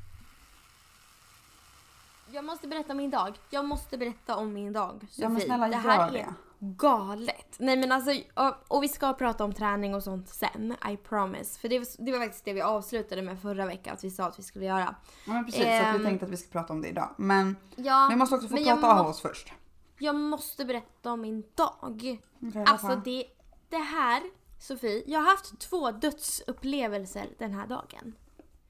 Jag 2.30 2.44
måste 2.44 2.68
berätta 2.68 2.92
om 2.92 2.96
min 2.96 3.10
dag. 3.10 3.38
Jag 3.50 3.64
måste 3.64 3.98
berätta 3.98 4.36
om 4.36 4.52
min 4.52 4.72
dag. 4.72 5.00
Sofie. 5.00 5.24
Ja 5.24 5.28
men 5.28 5.40
snälla 5.40 5.68
det 5.68 5.76
här 5.76 5.98
gör 5.98 6.08
är 6.08 6.12
det. 6.12 6.34
Galet. 6.58 7.56
Nej 7.58 7.76
men 7.76 7.92
alltså, 7.92 8.10
och, 8.34 8.54
och 8.76 8.82
vi 8.82 8.88
ska 8.88 9.12
prata 9.12 9.44
om 9.44 9.52
träning 9.52 9.94
och 9.94 10.02
sånt 10.02 10.28
sen. 10.28 10.76
I 10.92 10.96
promise. 10.96 11.60
För 11.60 11.68
det, 11.68 11.78
var- 11.78 12.04
det 12.04 12.12
var 12.12 12.18
faktiskt 12.18 12.44
det 12.44 12.52
vi 12.52 12.60
avslutade 12.62 13.22
med 13.22 13.40
förra 13.42 13.66
veckan. 13.66 13.94
Att 13.94 14.04
vi 14.04 14.10
sa 14.10 14.24
att 14.24 14.38
vi 14.38 14.42
skulle 14.42 14.64
göra. 14.64 14.94
Ja, 15.26 15.32
men 15.32 15.44
precis, 15.44 15.60
så 15.62 15.68
att 15.68 15.94
vi 15.94 15.96
Ehm. 15.98 16.04
tänkte 16.04 16.26
att 16.26 16.32
vi 16.32 16.36
ska 16.36 16.48
prata 16.52 16.72
om 16.72 16.82
det 16.82 16.88
idag. 16.88 17.14
Men 17.18 17.56
Ja, 17.76 18.06
vi 18.10 18.16
måste 18.16 18.34
också 18.34 18.48
få 18.48 18.56
prata 18.56 19.00
av 19.00 19.06
oss 19.06 19.20
först. 19.20 19.52
Jag 19.98 20.14
måste 20.14 20.64
berätta 20.64 21.12
om 21.12 21.20
min 21.20 21.44
dag. 21.54 22.18
Vad 22.38 22.68
Alltså 22.68 22.96
det, 23.04 23.24
det 23.68 23.76
här, 23.78 24.22
Sofie, 24.60 25.02
jag 25.06 25.20
har 25.20 25.30
haft 25.30 25.58
två 25.60 25.90
dödsupplevelser 25.90 27.26
den 27.38 27.54
här 27.54 27.66
dagen. 27.66 28.14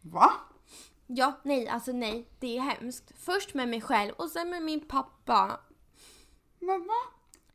Va? 0.01 0.31
Ja, 1.07 1.33
nej, 1.43 1.69
alltså 1.69 1.93
nej, 1.93 2.29
det 2.41 2.57
är 2.57 2.61
hemskt. 2.61 3.13
Först 3.19 3.55
med 3.55 3.69
mig 3.69 3.81
själv 3.81 4.13
och 4.19 4.31
sen 4.31 4.51
med 4.51 4.63
min 4.63 4.81
pappa. 4.89 5.61
Men 6.61 6.87
va? 6.87 6.95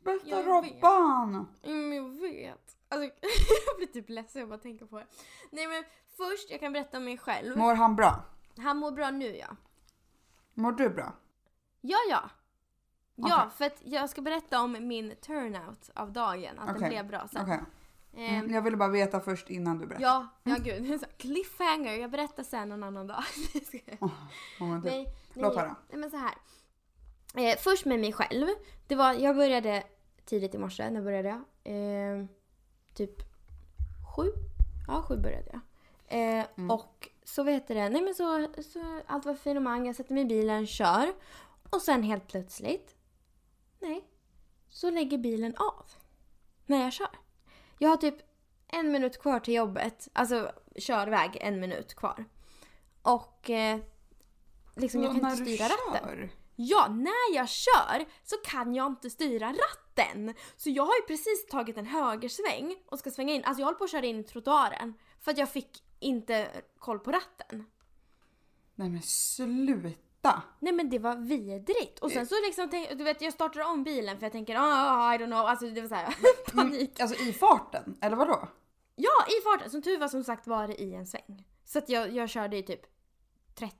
Bästa 0.03 0.29
Jag. 0.29 0.47
Robban! 0.47 1.47
Mm, 1.63 1.93
jag 1.93 2.09
vet. 2.21 2.75
Alltså, 2.89 3.03
jag 3.67 3.77
blir 3.77 3.87
typ 3.87 4.09
ledsen 4.09 4.51
att 4.51 4.61
tänka 4.61 4.85
på 4.85 4.97
det. 4.99 5.05
Nej 5.49 5.67
men 5.67 5.83
först, 6.17 6.51
jag 6.51 6.59
kan 6.59 6.73
berätta 6.73 6.97
om 6.97 7.03
mig 7.05 7.17
själv. 7.17 7.57
Mår 7.57 7.73
han 7.75 7.95
bra? 7.95 8.23
Han 8.57 8.77
mår 8.77 8.91
bra 8.91 9.11
nu 9.11 9.35
ja. 9.37 9.47
Mår 10.53 10.71
du 10.71 10.89
bra? 10.89 11.13
Ja, 11.81 11.97
ja. 12.09 12.29
Ja, 13.15 13.35
Okej. 13.45 13.57
för 13.57 13.65
att 13.65 13.81
jag 13.85 14.09
ska 14.09 14.21
berätta 14.21 14.61
om 14.61 14.71
min 14.87 15.15
turnout 15.21 15.89
av 15.95 16.11
dagen. 16.11 16.59
Att 16.59 16.69
Okej. 16.69 16.79
den 16.79 16.89
blev 16.89 17.07
bra 17.07 17.27
sen. 17.27 17.41
Okej. 17.41 17.59
Ehm, 18.17 18.35
Mm, 18.39 18.53
jag 18.53 18.61
ville 18.61 18.77
bara 18.77 18.89
veta 18.89 19.19
först 19.19 19.49
innan 19.49 19.77
du 19.79 19.85
berättar. 19.87 20.03
Ja, 20.03 20.27
ja 20.43 20.55
gud. 20.63 20.85
Så 20.99 21.05
här, 21.05 21.17
Cliffhanger, 21.17 21.93
jag 21.95 22.11
berättar 22.11 22.43
sen 22.43 22.71
en 22.71 22.83
annan 22.83 23.07
dag. 23.07 23.23
Nej, 23.53 23.83
jag- 23.99 24.09
Ja, 24.59 24.65
men 24.65 24.81
typ. 24.81 24.91
nej, 24.91 25.07
Låt 25.33 25.55
nej, 25.55 25.63
höra. 25.63 25.75
nej, 25.89 25.99
men 25.99 26.11
så 26.11 26.17
här. 26.17 26.33
Eh, 27.35 27.57
först 27.57 27.85
med 27.85 27.99
mig 27.99 28.13
själv. 28.13 28.47
Det 28.87 28.95
var, 28.95 29.13
jag 29.13 29.35
började 29.35 29.83
tidigt 30.25 30.55
i 30.55 30.57
morse. 30.57 30.89
När 30.89 31.01
började 31.01 31.29
jag? 31.29 31.41
Eh, 31.63 32.25
typ 32.93 33.15
sju? 34.15 34.31
Ja, 34.87 35.01
sju 35.01 35.17
började 35.17 35.49
jag. 35.51 35.61
Eh, 36.39 36.45
Mm. 36.55 36.71
Och 36.71 37.09
så 37.23 37.43
vet 37.43 37.67
det, 37.67 37.89
nej 37.89 38.01
men 38.01 38.15
så, 38.15 38.47
så 38.63 39.01
allt 39.07 39.25
var 39.25 39.35
finemang. 39.35 39.87
Jag 39.87 39.95
sätter 39.95 40.13
mig 40.13 40.23
i 40.23 40.25
bilen, 40.25 40.67
kör. 40.67 41.13
Och 41.69 41.81
sen 41.81 42.03
helt 42.03 42.27
plötsligt, 42.27 42.95
nej, 43.79 44.05
så 44.69 44.89
lägger 44.89 45.17
bilen 45.17 45.55
av. 45.57 45.85
När 46.65 46.83
jag 46.83 46.93
kör. 46.93 47.09
Jag 47.77 47.89
har 47.89 47.97
typ 47.97 48.15
en 48.67 48.91
minut 48.91 49.21
kvar 49.21 49.39
till 49.39 49.53
jobbet. 49.53 50.07
Alltså 50.13 50.51
körväg 50.75 51.37
en 51.41 51.59
minut 51.59 51.93
kvar. 51.95 52.25
Och 53.01 53.49
eh, 53.49 53.79
liksom 54.75 55.03
jag 55.03 55.11
kan 55.21 55.31
inte 55.31 55.45
styra 55.45 55.65
ratten. 55.65 56.29
Ja, 56.69 56.87
när 56.87 57.35
jag 57.35 57.49
kör 57.49 58.05
så 58.23 58.35
kan 58.43 58.75
jag 58.75 58.87
inte 58.87 59.09
styra 59.09 59.47
ratten. 59.53 60.33
Så 60.55 60.69
jag 60.69 60.85
har 60.85 60.95
ju 60.95 61.01
precis 61.01 61.47
tagit 61.47 61.77
en 61.77 61.85
högersväng 61.85 62.75
och 62.85 62.99
ska 62.99 63.11
svänga 63.11 63.33
in. 63.33 63.43
Alltså 63.43 63.61
jag 63.61 63.65
håller 63.65 63.77
på 63.77 63.83
att 63.83 63.91
köra 63.91 64.05
in 64.05 64.19
i 64.19 64.23
trottoaren. 64.23 64.93
För 65.19 65.31
att 65.31 65.37
jag 65.37 65.49
fick 65.49 65.83
inte 65.99 66.47
koll 66.79 66.99
på 66.99 67.11
ratten. 67.11 67.65
Nej 68.75 68.89
men 68.89 69.01
sluta! 69.01 70.41
Nej 70.59 70.73
men 70.73 70.89
det 70.89 70.99
var 70.99 71.15
vidrigt. 71.15 71.99
Och 71.99 72.11
sen 72.11 72.27
så 72.27 72.35
liksom, 72.45 72.69
du 72.97 73.03
vet 73.03 73.21
jag 73.21 73.33
startar 73.33 73.61
om 73.61 73.83
bilen 73.83 74.17
för 74.19 74.25
jag 74.25 74.31
tänker 74.31 74.55
ah 74.55 75.15
I 75.15 75.17
don't 75.17 75.25
know. 75.25 75.45
Alltså 75.45 75.69
det 75.69 75.81
var 75.81 75.87
såhär 75.87 76.15
panik. 76.53 76.99
Alltså 76.99 77.23
i 77.23 77.33
farten, 77.33 77.97
eller 78.01 78.15
vadå? 78.15 78.47
Ja, 78.95 79.25
i 79.27 79.43
farten. 79.43 79.69
Som 79.69 79.81
tur 79.81 79.99
var 79.99 80.07
som 80.07 80.23
sagt 80.23 80.47
var 80.47 80.67
det 80.67 80.81
i 80.81 80.93
en 80.93 81.05
sväng. 81.05 81.47
Så 81.65 81.77
att 81.79 81.89
jag, 81.89 82.11
jag 82.11 82.29
körde 82.29 82.57
i 82.57 82.63
typ 82.63 82.81
30. 83.55 83.75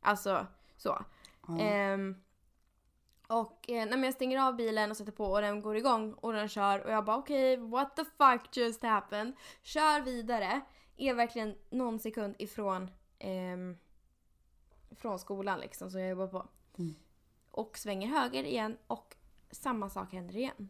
Alltså 0.00 0.46
så. 0.76 1.04
Ja. 1.48 1.58
Ehm, 1.58 2.16
och 3.26 3.70
eh, 3.70 3.74
nej, 3.74 3.90
men 3.90 4.02
jag 4.02 4.14
stänger 4.14 4.38
av 4.38 4.56
bilen 4.56 4.90
och 4.90 4.96
sätter 4.96 5.12
på 5.12 5.24
och 5.24 5.40
den 5.40 5.62
går 5.62 5.76
igång 5.76 6.12
och 6.12 6.32
den 6.32 6.48
kör 6.48 6.84
och 6.84 6.92
jag 6.92 7.04
bara 7.04 7.16
okej 7.16 7.56
what 7.56 7.96
the 7.96 8.04
fuck 8.04 8.56
just 8.56 8.82
happened. 8.82 9.32
Kör 9.62 10.00
vidare. 10.00 10.60
Är 10.96 11.14
verkligen 11.14 11.54
någon 11.70 11.98
sekund 11.98 12.34
ifrån 12.38 12.90
ehm, 13.18 13.76
från 14.90 15.18
skolan 15.18 15.60
liksom 15.60 15.90
som 15.90 16.00
jag 16.00 16.10
jobbar 16.10 16.26
på. 16.26 16.46
Mm. 16.78 16.94
Och 17.50 17.78
svänger 17.78 18.08
höger 18.08 18.44
igen 18.44 18.76
och 18.86 19.16
samma 19.50 19.90
sak 19.90 20.12
händer 20.12 20.36
igen. 20.36 20.68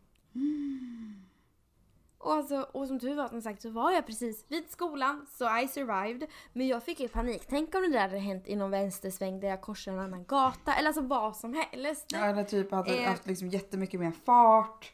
Och, 2.25 2.33
alltså, 2.33 2.66
och 2.73 2.87
som 2.88 3.00
tur 3.00 3.14
var 3.14 3.28
som 3.28 3.43
sagt 3.43 3.62
så 3.62 3.71
var 3.71 3.90
jag 3.90 4.07
precis 4.07 4.45
vid 4.49 4.71
skolan 4.71 5.26
så 5.31 5.59
I 5.59 5.69
survived. 5.69 6.28
Men 6.52 6.66
jag 6.69 6.83
fick 6.83 7.00
ju 7.00 7.09
panik. 7.09 7.43
Tänk 7.49 7.75
om 7.75 7.83
det 7.83 7.88
där 7.88 8.00
hade 8.00 8.19
hänt 8.19 8.49
i 8.49 8.57
någon 8.57 8.71
vänstersväng 8.71 9.40
där 9.40 9.49
jag 9.49 9.61
korsar 9.61 9.93
en 9.93 9.99
annan 9.99 10.25
gata 10.25 10.75
eller 10.75 10.88
alltså 10.88 11.02
vad 11.02 11.37
som 11.37 11.54
helst. 11.54 12.07
Ja, 12.12 12.19
eller 12.19 12.45
typ 12.45 12.71
hade 12.71 12.97
Eh. 12.97 13.09
haft 13.09 13.26
liksom 13.26 13.49
jättemycket 13.49 14.00
mer 14.00 14.12
fart. 14.25 14.93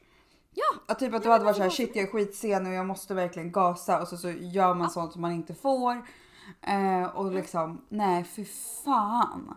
Ja! 0.54 0.64
Ja, 0.88 0.94
typ 0.94 1.14
att 1.14 1.22
du 1.22 1.28
Ja, 1.28 1.32
hade 1.32 1.44
varit 1.44 1.56
såhär 1.56 1.66
alltså, 1.66 1.82
shit 1.82 1.96
jag 1.96 2.04
är 2.04 2.10
skitsen 2.10 2.66
och 2.66 2.72
jag 2.72 2.86
måste 2.86 3.14
verkligen 3.14 3.52
gasa 3.52 4.00
och 4.00 4.08
så, 4.08 4.16
så 4.16 4.30
gör 4.30 4.74
man 4.74 4.90
sånt 4.90 5.12
som 5.12 5.22
man 5.22 5.32
inte 5.32 5.54
får. 5.54 6.02
Eh, 6.62 7.04
och 7.16 7.32
liksom 7.32 7.84
nej 7.88 8.24
fy 8.24 8.44
fan. 8.84 9.54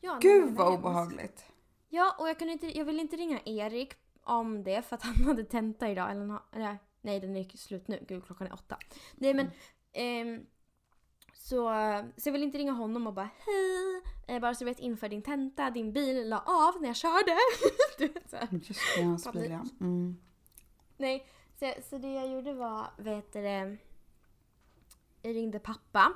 ja 0.00 0.12
nej, 0.12 0.18
Gud 0.22 0.44
men 0.44 0.54
vad 0.54 0.66
hemskt. 0.66 0.84
obehagligt. 0.86 1.44
Ja, 1.88 2.14
och 2.18 2.28
jag, 2.28 2.38
kunde 2.38 2.52
inte, 2.52 2.78
jag 2.78 2.84
ville 2.84 3.00
inte 3.00 3.16
ringa 3.16 3.40
Erik 3.44 3.94
om 4.24 4.64
det 4.64 4.82
för 4.82 4.96
att 4.96 5.02
han 5.02 5.24
hade 5.24 5.44
tenta 5.44 5.88
idag. 5.88 6.10
Eller, 6.10 6.38
eller 6.52 6.78
nej, 7.02 7.20
den 7.20 7.36
är 7.36 7.56
slut 7.56 7.88
nu. 7.88 8.04
Gud, 8.08 8.26
klockan 8.26 8.46
är 8.46 8.52
åtta. 8.52 8.78
Nej, 9.14 9.34
men... 9.34 9.50
ehm, 9.92 10.46
så, 11.34 11.70
så 12.16 12.28
jag 12.28 12.32
ville 12.32 12.44
inte 12.44 12.58
ringa 12.58 12.72
honom 12.72 13.06
och 13.06 13.14
bara 13.14 13.30
hej, 13.38 14.02
eh, 14.28 14.40
bara 14.40 14.54
så 14.54 14.64
du 14.64 14.70
vet 14.70 14.78
inför 14.78 15.08
din 15.08 15.22
tenta, 15.22 15.70
din 15.70 15.92
bil 15.92 16.28
la 16.28 16.38
av 16.38 16.80
när 16.80 16.88
jag 16.88 16.96
körde. 16.96 17.38
du 17.98 18.08
vet, 18.08 18.30
så. 18.30 18.36
Just 18.52 18.80
det, 18.96 19.02
hans 19.02 19.32
bil 19.32 19.50
ja. 19.50 19.64
Mm. 19.80 20.16
Nej, 20.96 21.26
så, 21.58 21.72
så 21.90 21.98
det 21.98 22.12
jag 22.12 22.28
gjorde 22.30 22.52
var, 22.52 22.86
vet 22.98 23.32
du 23.32 23.40
jag 25.22 25.36
ringde 25.36 25.58
pappa. 25.58 26.12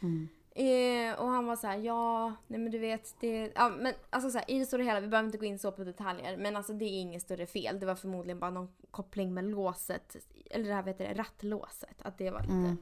Mm. 0.00 0.28
Eh, 0.54 1.20
och 1.20 1.28
han 1.28 1.46
var 1.46 1.56
så 1.56 1.66
här, 1.66 1.76
ja, 1.78 2.34
nej 2.46 2.60
men 2.60 2.70
du 2.70 2.78
vet, 2.78 3.14
det, 3.20 3.52
ja 3.54 3.68
men 3.68 3.94
alltså 4.10 4.30
så 4.30 4.38
här, 4.38 4.50
i 4.50 4.58
det 4.58 4.66
stora 4.66 4.82
hela, 4.82 5.00
vi 5.00 5.08
behöver 5.08 5.26
inte 5.26 5.38
gå 5.38 5.44
in 5.44 5.58
så 5.58 5.72
på 5.72 5.84
detaljer, 5.84 6.36
men 6.36 6.56
alltså 6.56 6.72
det 6.72 6.84
är 6.84 7.00
inget 7.00 7.22
större 7.22 7.46
fel. 7.46 7.80
Det 7.80 7.86
var 7.86 7.94
förmodligen 7.94 8.38
bara 8.40 8.50
någon 8.50 8.68
koppling 8.90 9.34
med 9.34 9.44
låset, 9.44 10.16
eller 10.50 10.68
det 10.68 10.74
här 10.74 10.82
vet 10.82 10.98
det, 10.98 11.14
rattlåset, 11.14 12.02
att 12.02 12.18
det 12.18 12.30
var 12.30 12.40
lite 12.40 12.52
Mm. 12.52 12.76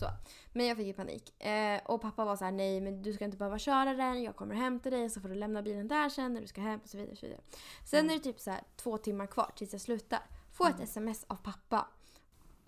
så. 0.00 0.06
Men 0.52 0.66
jag 0.66 0.76
fick 0.76 0.86
ju 0.86 0.92
panik. 0.92 1.42
Eh, 1.42 1.80
och 1.86 2.00
pappa 2.02 2.24
var 2.24 2.36
så 2.36 2.44
här, 2.44 2.52
nej 2.52 2.80
men 2.80 3.02
du 3.02 3.12
ska 3.12 3.24
inte 3.24 3.36
behöva 3.36 3.58
köra 3.58 3.94
den, 3.94 4.22
jag 4.22 4.36
kommer 4.36 4.54
och 4.54 4.60
hämtar 4.60 4.90
dig 4.90 5.10
så 5.10 5.20
får 5.20 5.28
du 5.28 5.34
lämna 5.34 5.62
bilen 5.62 5.88
där 5.88 6.08
sen 6.08 6.34
när 6.34 6.40
du 6.40 6.46
ska 6.46 6.60
hem 6.60 6.80
och 6.82 6.88
så 6.88 6.96
vidare. 6.96 7.12
Och 7.12 7.18
så 7.18 7.26
vidare. 7.26 7.40
Sen 7.84 8.10
är 8.10 8.14
det 8.14 8.20
typ 8.20 8.40
så 8.40 8.50
här 8.50 8.60
två 8.76 8.98
timmar 8.98 9.26
kvar 9.26 9.50
tills 9.56 9.72
jag 9.72 9.80
slutar. 9.80 10.20
Får 10.52 10.68
ett 10.68 10.80
sms 10.80 11.24
av 11.28 11.36
pappa. 11.36 11.86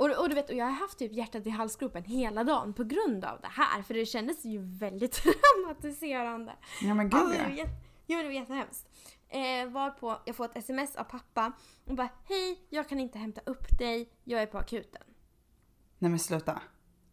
Och, 0.03 0.19
och 0.23 0.29
du 0.29 0.35
vet, 0.35 0.51
och 0.51 0.57
jag 0.57 0.65
har 0.65 0.73
haft 0.73 0.99
typ 0.99 1.13
hjärtat 1.13 1.47
i 1.47 1.51
halsgropen 1.51 2.05
hela 2.05 2.45
dagen 2.45 2.75
på 2.75 2.85
grund 2.85 3.25
av 3.25 3.41
det 3.41 3.49
här. 3.51 3.83
För 3.83 3.95
det 3.95 4.07
kändes 4.07 4.45
ju 4.45 4.59
väldigt 4.59 5.13
traumatiserande. 5.23 6.53
Ja 6.83 6.95
men 6.95 7.11
gud 7.11 7.31
det 7.31 7.55
ja. 7.57 7.67
jo, 8.07 8.19
det 8.19 8.25
var 8.25 8.31
jättehemskt. 8.31 8.89
Eh, 9.29 9.69
varpå 9.69 10.19
jag 10.25 10.37
får 10.37 10.45
ett 10.45 10.57
sms 10.57 10.97
av 10.97 11.05
pappa 11.05 11.53
och 11.85 11.95
bara 11.95 12.09
hej, 12.25 12.67
jag 12.69 12.89
kan 12.89 13.01
inte 13.01 13.19
hämta 13.19 13.41
upp 13.47 13.79
dig, 13.79 14.13
jag 14.25 14.43
är 14.43 14.47
på 14.47 14.59
akuten. 14.59 15.03
Nej 15.99 16.11
men 16.11 16.19
sluta. 16.19 16.63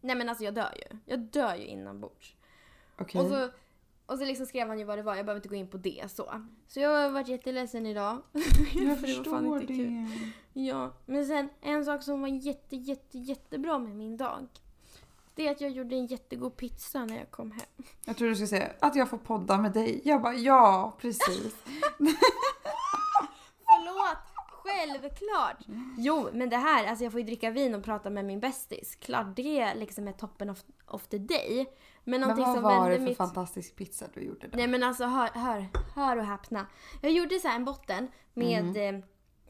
Nej 0.00 0.16
men 0.16 0.28
alltså 0.28 0.44
jag 0.44 0.54
dör 0.54 0.74
ju. 0.76 0.98
Jag 1.04 1.20
dör 1.20 1.54
ju 1.54 1.66
inombords. 1.66 2.36
Okej. 2.98 3.20
Och 3.20 3.28
så, 3.28 3.50
och 4.10 4.18
så 4.18 4.24
liksom 4.24 4.46
skrev 4.46 4.68
han 4.68 4.78
ju 4.78 4.84
vad 4.84 4.98
det 4.98 5.02
var, 5.02 5.16
jag 5.16 5.26
behöver 5.26 5.38
inte 5.38 5.48
gå 5.48 5.54
in 5.54 5.68
på 5.68 5.76
det 5.76 6.10
så. 6.10 6.42
Så 6.68 6.80
jag 6.80 6.90
har 6.90 7.10
varit 7.10 7.28
jätteledsen 7.28 7.86
idag. 7.86 8.22
jag 8.74 8.88
det 8.88 8.96
förstår 8.96 9.66
kul. 9.66 9.76
det. 9.76 10.60
Ja, 10.60 10.92
men 11.06 11.26
sen 11.26 11.48
en 11.60 11.84
sak 11.84 12.02
som 12.02 12.20
var 12.20 12.28
jätte, 12.28 12.76
jätte, 12.76 13.18
jättebra 13.18 13.78
med 13.78 13.96
min 13.96 14.16
dag. 14.16 14.48
Det 15.34 15.46
är 15.46 15.50
att 15.50 15.60
jag 15.60 15.70
gjorde 15.70 15.96
en 15.96 16.06
jättegod 16.06 16.56
pizza 16.56 17.04
när 17.04 17.18
jag 17.18 17.30
kom 17.30 17.50
hem. 17.50 17.84
Jag 18.04 18.16
tror 18.16 18.28
du 18.28 18.34
skulle 18.34 18.48
säga 18.48 18.70
att 18.80 18.96
jag 18.96 19.10
får 19.10 19.18
podda 19.18 19.58
med 19.58 19.72
dig. 19.72 20.00
Jag 20.04 20.22
bara 20.22 20.34
ja 20.34 20.96
precis. 21.00 21.54
Förlåt! 23.64 24.18
Självklart! 24.64 25.58
Jo, 25.98 26.28
men 26.32 26.50
det 26.50 26.56
här, 26.56 26.86
alltså 26.86 27.04
jag 27.04 27.12
får 27.12 27.20
ju 27.20 27.26
dricka 27.26 27.50
vin 27.50 27.74
och 27.74 27.84
prata 27.84 28.10
med 28.10 28.24
min 28.24 28.40
bästis. 28.40 28.96
Klart 29.00 29.36
det 29.36 29.74
liksom 29.74 30.08
är 30.08 30.12
toppen 30.12 30.50
of, 30.50 30.62
of 30.86 31.06
the 31.06 31.18
day. 31.18 31.66
Men 32.04 32.20
Men 32.20 32.36
vad 32.36 32.54
som 32.54 32.62
var 32.62 32.90
det 32.90 32.96
för 32.96 33.04
mitt... 33.04 33.16
fantastisk 33.16 33.76
pizza 33.76 34.06
du 34.14 34.20
gjorde 34.20 34.48
då? 34.48 34.56
Nej 34.56 34.66
men 34.66 34.82
alltså 34.82 35.04
hör, 35.04 35.28
hör, 35.34 35.66
hör 35.94 36.16
och 36.16 36.24
häpna. 36.24 36.66
Jag 37.00 37.12
gjorde 37.12 37.38
så 37.38 37.48
här 37.48 37.56
en 37.56 37.64
botten 37.64 38.08
med 38.34 38.76
eh, 38.94 39.00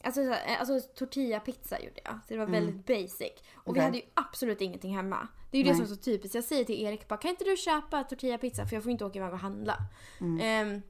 Alltså, 0.03 0.21
så 0.25 0.31
här, 0.33 0.57
alltså 0.57 0.81
tortilla-pizza 0.81 1.81
gjorde 1.81 2.01
jag. 2.05 2.13
Så 2.15 2.35
det 2.35 2.37
var 2.39 2.47
väldigt 2.47 2.87
basic. 2.87 3.33
Och 3.55 3.77
vi 3.77 3.81
Mm. 3.81 3.81
Okej. 3.81 3.83
hade 3.83 3.97
ju 3.97 4.03
absolut 4.15 4.61
ingenting 4.61 4.97
hemma. 4.97 5.29
Det 5.51 5.57
är 5.57 5.59
ju 5.59 5.65
det 5.65 5.71
Nej. 5.71 5.87
som 5.87 5.93
är 5.93 5.97
så 5.97 6.03
typiskt. 6.03 6.35
Jag 6.35 6.45
säger 6.45 6.65
till 6.65 6.83
Erik 6.83 7.09
bara, 7.09 7.17
kan 7.17 7.31
inte 7.31 7.45
du 7.45 7.57
köpa 7.57 8.05
tortilla-pizza? 8.05 8.67
För 8.67 8.77
jag 8.77 8.83
får 8.83 8.93
inte 8.93 9.05
åka 9.05 9.19
iväg 9.19 9.33
och 9.33 9.39
handla. 9.39 9.77
Mm. 10.21 10.41
Ehm, 10.41 10.83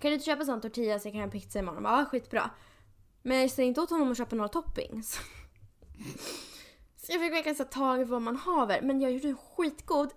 kan 0.00 0.08
du 0.10 0.12
inte 0.12 0.24
köpa 0.26 0.44
sån 0.44 0.60
tortilla 0.60 0.98
så 0.98 1.08
jag 1.08 1.12
kan 1.12 1.22
ha 1.22 1.28
pizza 1.30 1.58
imorgon? 1.58 1.84
Ja, 1.84 2.04
skitbra. 2.10 2.50
Men 3.22 3.40
jag 3.40 3.50
säger 3.50 3.68
inte 3.68 3.80
åt 3.80 3.90
honom 3.90 4.10
att 4.10 4.18
köpa 4.18 4.36
några 4.36 4.48
toppings. 4.48 5.20
Så 6.96 7.12
jag 7.12 7.20
fick 7.20 7.32
verkligen 7.32 7.56
så 7.56 7.64
tag 7.64 8.00
i 8.00 8.04
vad 8.04 8.22
man 8.22 8.36
haver. 8.36 8.82
Men 8.82 9.00
jag 9.00 9.12
gjorde 9.12 9.28
en 9.28 9.36
skitgod 9.36 10.10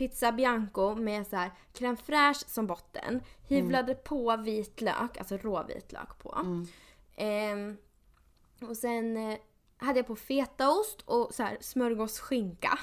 pizza 0.00 0.32
bianco 0.32 0.94
med 0.94 1.26
så 1.26 1.36
här 1.36 1.50
crème 1.72 1.96
fraîche 1.96 2.48
som 2.48 2.66
botten. 2.66 3.22
Hyvlade 3.48 3.94
på 3.94 4.36
vitlök, 4.36 5.18
alltså 5.18 5.36
rå 5.36 5.62
vitlök 5.62 6.18
på. 6.18 6.38
Mm. 6.40 6.66
Ehm, 7.16 7.76
och 8.68 8.76
sen 8.76 9.16
eh, 9.16 9.38
hade 9.76 9.98
jag 9.98 10.06
på 10.06 10.16
fetaost 10.16 11.02
och 11.04 11.34
så 11.34 11.42
här 11.42 11.58
smörgåsskinka. 11.60 12.78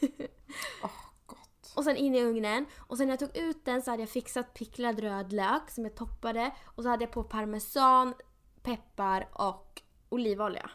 Gott. 1.26 1.72
Och 1.76 1.84
sen 1.84 1.96
in 1.96 2.14
i 2.14 2.22
ugnen. 2.22 2.66
Och 2.76 2.98
sen 2.98 3.06
när 3.06 3.12
jag 3.12 3.20
tog 3.20 3.36
ut 3.36 3.64
den 3.64 3.82
så 3.82 3.90
hade 3.90 4.02
jag 4.02 4.10
fixat 4.10 4.54
picklad 4.54 5.00
röd 5.00 5.32
lök 5.32 5.70
som 5.70 5.84
jag 5.84 5.94
toppade. 5.94 6.50
Och 6.64 6.82
så 6.82 6.88
hade 6.88 7.04
jag 7.04 7.12
på 7.12 7.24
parmesan, 7.24 8.14
peppar 8.62 9.28
och 9.32 9.82
olivolja. 10.08 10.70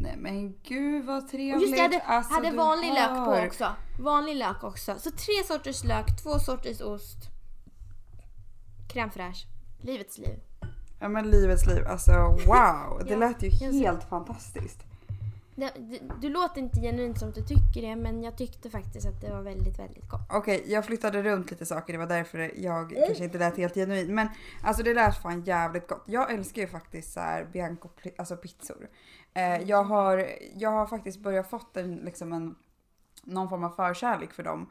Nej 0.00 0.16
men 0.16 0.54
gud 0.62 1.04
vad 1.04 1.28
trevligt. 1.28 1.54
Och 1.56 1.60
just 1.62 1.72
det, 1.72 1.76
jag 1.76 1.82
hade, 1.82 2.00
Alltså, 2.00 2.34
hade 2.34 2.50
vanlig 2.50 2.92
lök 2.92 3.24
på 3.24 3.46
också. 3.46 3.66
Vanlig 4.00 4.36
lök 4.36 4.64
också. 4.64 4.94
Så 4.98 5.10
tre 5.10 5.44
sorters 5.46 5.84
lök, 5.84 6.22
två 6.22 6.38
sorters 6.38 6.80
ost. 6.80 7.18
Crème 8.88 9.10
fraîche. 9.10 9.46
Livets 9.80 10.18
liv. 10.18 10.40
Ja 11.00 11.08
men 11.08 11.30
livets 11.30 11.66
liv, 11.66 11.86
alltså 11.86 12.12
wow. 12.46 13.02
Det 13.04 13.10
Ja, 13.12 13.18
lät 13.18 13.42
ju 13.42 13.50
helt 13.50 14.04
fantastiskt. 14.08 14.84
Det, 15.58 15.72
du, 15.78 15.98
du 16.20 16.28
låter 16.28 16.60
inte 16.60 16.80
genuint 16.80 17.18
som 17.18 17.28
att 17.28 17.34
du 17.34 17.42
tycker 17.42 17.82
det 17.82 17.96
men 17.96 18.22
jag 18.22 18.36
tyckte 18.36 18.70
faktiskt 18.70 19.06
att 19.06 19.20
det 19.20 19.30
var 19.30 19.42
väldigt, 19.42 19.78
väldigt 19.78 20.08
gott. 20.08 20.20
Okej, 20.30 20.64
jag 20.66 20.84
flyttade 20.84 21.22
runt 21.22 21.50
lite 21.50 21.66
saker, 21.66 21.92
det 21.92 21.98
var 21.98 22.06
därför 22.06 22.38
jag 22.56 22.92
Mm. 22.92 23.04
kanske 23.06 23.24
inte 23.24 23.38
lät 23.38 23.56
helt 23.56 23.74
genuin. 23.74 24.14
Men 24.14 24.28
alltså 24.62 24.82
det 24.82 24.94
lät 24.94 25.22
fan 25.22 25.42
jävligt 25.44 25.88
gott. 25.88 26.04
Jag 26.06 26.32
älskar 26.32 26.62
ju 26.62 26.68
faktiskt 26.68 27.12
så 27.12 27.20
här 27.20 27.44
Bianco, 27.52 27.88
alltså 28.18 28.36
pizzor. 28.36 28.88
Eh, 29.34 29.62
jag, 29.62 29.84
har, 29.84 30.26
jag 30.54 30.70
har 30.70 30.86
faktiskt 30.86 31.18
börjat 31.18 31.50
fått 31.50 31.76
en, 31.76 31.96
liksom 31.96 32.32
en, 32.32 32.54
någon 33.24 33.48
form 33.48 33.64
av 33.64 33.70
förkärlek 33.70 34.32
för 34.32 34.42
dem 34.42 34.70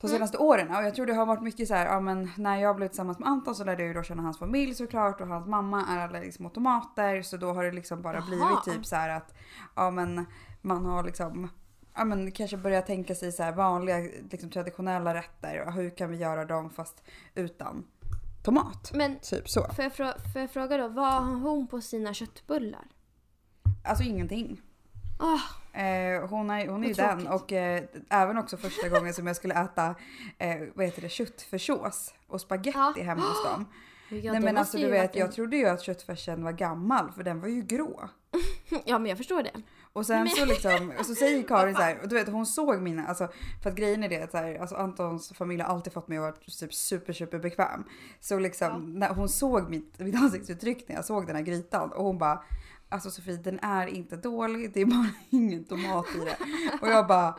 de 0.00 0.06
Mm. 0.06 0.16
senaste 0.18 0.38
åren. 0.38 0.68
Och 0.76 0.82
jag 0.82 0.94
tror 0.94 1.06
det 1.06 1.14
har 1.14 1.26
varit 1.26 1.42
mycket 1.42 1.68
så 1.68 1.74
här, 1.74 1.86
ja 1.86 2.00
men 2.00 2.30
när 2.36 2.56
jag 2.56 2.76
blev 2.76 2.88
tillsammans 2.88 3.18
med 3.18 3.28
Anton 3.28 3.54
så 3.54 3.64
lärde 3.64 3.82
jag 3.82 3.88
ju 3.88 3.94
då 3.94 4.02
känna 4.02 4.22
hans 4.22 4.38
familj 4.38 4.74
såklart 4.74 5.20
och 5.20 5.26
hans 5.26 5.46
mamma 5.46 5.84
är 5.88 5.98
allergisk 5.98 6.38
mot 6.40 6.54
tomater 6.54 7.22
så 7.22 7.36
då 7.36 7.52
har 7.52 7.64
det 7.64 7.72
liksom 7.72 8.02
bara 8.02 8.16
Jaha. 8.16 8.26
blivit 8.26 8.64
typ 8.78 8.86
så 8.86 8.96
här 8.96 9.08
att 9.08 9.34
ja 9.76 9.90
men 9.90 10.26
man 10.62 10.84
har 10.84 11.04
liksom 11.04 11.48
ja 11.94 12.04
men 12.04 12.32
kanske 12.32 12.56
börjat 12.56 12.86
tänka 12.86 13.14
sig 13.14 13.32
så 13.32 13.42
här 13.42 13.52
vanliga 13.52 13.96
liksom 14.30 14.50
traditionella 14.50 15.14
rätter 15.14 15.64
och 15.66 15.72
hur 15.72 15.90
kan 15.96 16.10
vi 16.10 16.16
göra 16.16 16.44
dem 16.44 16.70
fast 16.70 17.02
utan 17.34 17.84
tomat? 18.44 18.90
Men 18.94 19.18
Typ 19.18 19.48
så. 19.50 19.62
får 19.74 19.84
jag, 19.84 19.92
frå- 19.92 20.32
får 20.32 20.40
jag 20.40 20.50
fråga 20.50 20.76
då, 20.76 20.88
vad 20.88 21.12
har 21.12 21.34
hon 21.34 21.66
på 21.66 21.80
sina 21.80 22.14
köttbullar? 22.14 22.84
Alltså 23.84 24.04
ingenting. 24.04 24.60
Åh, 25.20 25.40
Eh, 25.72 26.28
hon 26.28 26.50
är, 26.50 26.68
hon 26.68 26.84
är 26.84 26.88
ju 26.88 26.94
den 26.94 27.26
och 27.26 27.52
eh, 27.52 27.82
även 28.08 28.38
också 28.38 28.56
första 28.56 28.88
gången 28.88 29.14
som 29.14 29.26
jag 29.26 29.36
skulle 29.36 29.54
äta 29.54 29.94
eh, 30.38 30.56
vad 30.74 30.86
heter 30.86 31.02
det, 31.02 31.08
köttfärssås 31.08 32.14
och 32.26 32.40
spaghetti 32.40 32.78
Ja. 32.96 33.02
hemma 33.04 33.22
hos 33.22 33.44
dem. 33.44 33.66
ja, 34.22 34.32
Nej 34.32 34.40
men 34.40 34.56
alltså 34.58 34.78
du 34.78 34.90
vet 34.90 35.16
jag 35.16 35.32
trodde 35.32 35.56
ju 35.56 35.66
att 35.66 35.82
köttfärsen 35.82 36.44
var 36.44 36.52
gammal 36.52 37.12
för 37.12 37.22
den 37.22 37.40
var 37.40 37.48
ju 37.48 37.62
grå. 37.62 38.08
Ja 38.84 38.98
men 38.98 39.08
jag 39.08 39.18
förstår 39.18 39.42
det. 39.42 39.50
Och 39.92 40.06
sen 40.06 40.18
Men- 40.18 40.28
så 40.28 40.44
liksom, 40.44 40.92
och 40.98 41.06
så 41.06 41.14
säger 41.14 41.42
Karin 41.42 41.74
så 41.76 41.82
här, 41.82 41.98
och 42.02 42.08
du 42.08 42.14
vet 42.14 42.28
hon 42.28 42.46
såg 42.46 42.80
mina, 42.82 43.06
alltså 43.06 43.28
för 43.62 43.70
att 43.70 43.76
grejen 43.76 44.04
är 44.04 44.08
det 44.08 44.22
att 44.22 44.30
så 44.30 44.36
här, 44.36 44.58
alltså 44.60 44.76
Antons 44.76 45.32
familj 45.32 45.62
har 45.62 45.74
alltid 45.74 45.92
fått 45.92 46.08
mig 46.08 46.18
att 46.18 46.22
vara 46.22 46.32
typ 46.32 46.74
super 46.74 47.12
super 47.12 47.38
bekväm. 47.38 47.84
Så 48.20 48.38
liksom 48.38 48.68
Ja. 48.68 48.78
när 48.98 49.14
hon 49.14 49.28
såg 49.28 49.70
mitt, 49.70 49.98
mitt 49.98 50.14
ansiktsuttryck 50.16 50.88
när 50.88 50.96
jag 50.96 51.04
såg 51.04 51.26
den 51.26 51.36
här 51.36 51.42
grytan 51.42 51.92
och 51.92 52.04
hon 52.04 52.18
bara 52.18 52.42
Alltså 52.92 53.10
Sofie 53.10 53.36
den 53.36 53.58
är 53.62 53.86
inte 53.86 54.16
dålig, 54.16 54.72
det 54.74 54.80
är 54.80 54.86
bara 54.86 55.10
ingen 55.30 55.64
tomat 55.64 56.06
i 56.16 56.18
det. 56.18 56.36
Och 56.80 56.88
jag 56.88 57.06
bara 57.06 57.38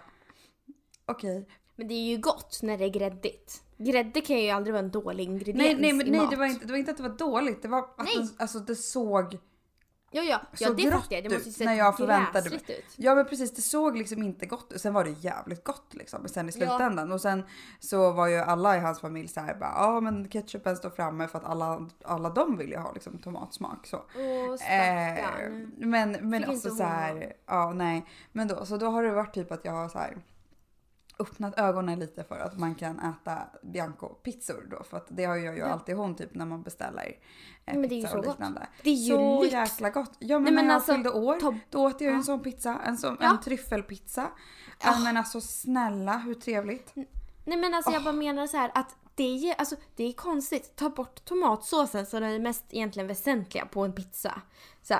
okej. 1.06 1.48
Men 1.76 1.88
det 1.88 1.94
är 1.94 2.10
ju 2.10 2.18
gott 2.18 2.60
när 2.64 2.78
det 2.78 2.86
är 2.86 2.90
gräddigt. 2.90 3.64
Grädde 3.78 4.22
kan 4.22 4.40
ju 4.40 4.50
aldrig 4.50 4.74
vara 4.74 4.84
en 4.84 4.92
dålig 4.92 5.24
ingrediens 5.24 5.58
Nej, 5.58 5.76
nej, 5.80 5.94
men 5.94 6.08
i 6.08 6.12
nej 6.12 6.20
mat. 6.20 6.30
det, 6.30 6.36
var 6.36 6.46
inte, 6.46 6.66
det 6.66 6.72
var 6.72 6.78
inte 6.78 6.92
att 6.92 6.98
det 6.98 7.04
var 7.04 7.18
dåligt, 7.18 7.62
det 7.62 7.68
var 7.68 7.80
att 7.80 7.98
Nej. 7.98 8.16
den, 8.18 8.30
alltså, 8.38 8.60
det 8.60 8.76
såg 8.76 9.38
Ja, 10.14 10.22
ja, 10.24 10.42
ja 10.58 10.68
Så 10.68 10.74
det 10.74 10.92
fattar 10.92 11.16
jag. 11.16 11.24
Det 11.24 11.30
måste 11.30 11.50
ju 11.50 11.54
sett 11.54 11.66
när 11.66 11.74
jag 11.74 11.98
förväntade 11.98 12.50
mig. 12.50 12.60
ut. 12.68 12.86
Ja 12.96 13.16
men 13.16 13.26
precis, 13.26 13.52
det 13.56 13.62
såg 13.62 13.98
liksom 13.98 14.24
inte 14.24 14.46
gott 14.46 14.72
ut. 14.72 14.82
Sen 14.82 14.94
var 14.94 15.04
det 15.04 15.10
jävligt 15.10 15.64
gott 15.64 15.94
liksom 15.94 16.28
sen 16.28 16.46
i 16.50 16.52
Ja. 16.52 16.52
slutändan. 16.58 17.12
Och 17.12 17.22
sen 17.22 17.44
så 17.80 18.12
var 18.12 18.28
ju 18.28 18.38
alla 18.38 18.78
i 18.78 18.80
hans 18.80 19.00
familj 19.00 19.28
så 19.28 19.40
här 19.40 19.56
bara 19.56 19.74
ja 19.76 20.00
men 20.00 20.30
ketchupen 20.30 20.76
står 20.76 20.90
framme 20.90 21.28
för 21.28 21.38
att 21.40 21.46
alla, 21.46 21.90
alla 22.06 22.30
de 22.30 22.58
vill 22.58 22.70
ju 22.70 22.78
ha 22.78 22.92
liksom 22.92 23.18
tomatsmak 23.18 23.88
så. 23.88 23.98
Åh 24.16 24.22
Eh, 24.52 24.56
stackarn. 24.56 25.72
men 25.78 26.12
men 26.30 26.44
Fick 26.44 26.62
så 26.78 26.84
här, 26.84 27.34
ja 27.48 27.74
nej. 27.74 28.06
Men 28.32 28.48
då, 28.48 28.66
så 28.66 28.78
då 28.78 28.86
har 28.90 29.04
det 29.04 29.12
varit 29.12 29.34
typ 29.34 29.52
att 29.52 29.66
jag 29.66 29.72
har 29.74 29.90
så 29.90 29.98
här 30.00 30.18
öppnat 31.22 31.60
ögonen 31.60 32.00
lite 32.00 32.24
för 32.24 32.40
att 32.40 32.58
man 32.60 32.76
kan 32.76 33.00
äta 33.00 33.38
Bianco-pizzor 33.64 34.68
då. 34.72 34.84
För 34.84 34.98
att 34.98 35.08
det 35.10 35.26
har 35.26 35.36
jag 35.36 35.54
ju 35.56 35.60
Ja. 35.60 35.66
alltid 35.68 35.96
hon 35.96 36.16
typ 36.16 36.36
när 36.36 36.46
man 36.46 36.64
beställer 36.64 37.04
eh, 37.66 37.74
Men 37.74 37.82
det 37.82 37.88
är 37.88 37.98
ju 37.98 38.02
pizza 38.02 38.12
så 38.12 38.18
och 38.18 38.24
gott. 38.26 38.34
liknande. 38.34 38.68
Det 38.84 38.90
är 38.90 38.94
ju 38.94 39.10
så 39.14 39.42
lyx. 39.44 39.54
jäkla 39.54 39.90
gott. 39.90 40.12
Ja 40.20 40.40
men 40.40 40.44
Nej, 40.44 40.54
men 40.54 40.66
när 40.66 40.74
jag 40.74 40.76
alltså, 40.76 40.94
fyllde 40.94 41.10
år 41.10 41.40
ta- 41.40 41.56
då 41.70 41.86
åt 41.86 42.02
jag 42.02 42.14
en 42.14 42.24
sån 42.24 42.40
pizza. 42.40 42.80
En, 42.86 42.98
sån, 42.98 43.18
Ja. 43.22 43.30
en 43.30 43.42
tryffelpizza. 43.42 44.22
Ja. 44.84 44.92
Ja. 44.94 45.00
Men 45.00 45.18
alltså 45.18 45.42
snälla 45.42 46.18
hur 46.18 46.34
trevligt. 46.34 46.92
Nej 47.46 47.58
men 47.58 47.74
alltså 47.74 47.92
jag 47.92 48.04
bara 48.04 48.14
menar 48.14 48.48
så 48.48 48.58
här 48.58 48.72
att 48.74 48.96
det 49.16 49.50
är, 49.50 49.56
alltså, 49.56 49.76
det 49.96 50.04
är 50.04 50.14
konstigt. 50.14 50.76
Ta 50.76 50.90
bort 50.90 51.26
tomatsåsen 51.26 52.06
som 52.06 52.24
är 52.24 52.32
det 52.32 52.40
mest 52.40 52.66
egentligen 52.70 53.08
väsentliga 53.08 53.66
på 53.66 53.82
en 53.86 53.94
pizza. 53.94 54.42
Så 54.82 54.94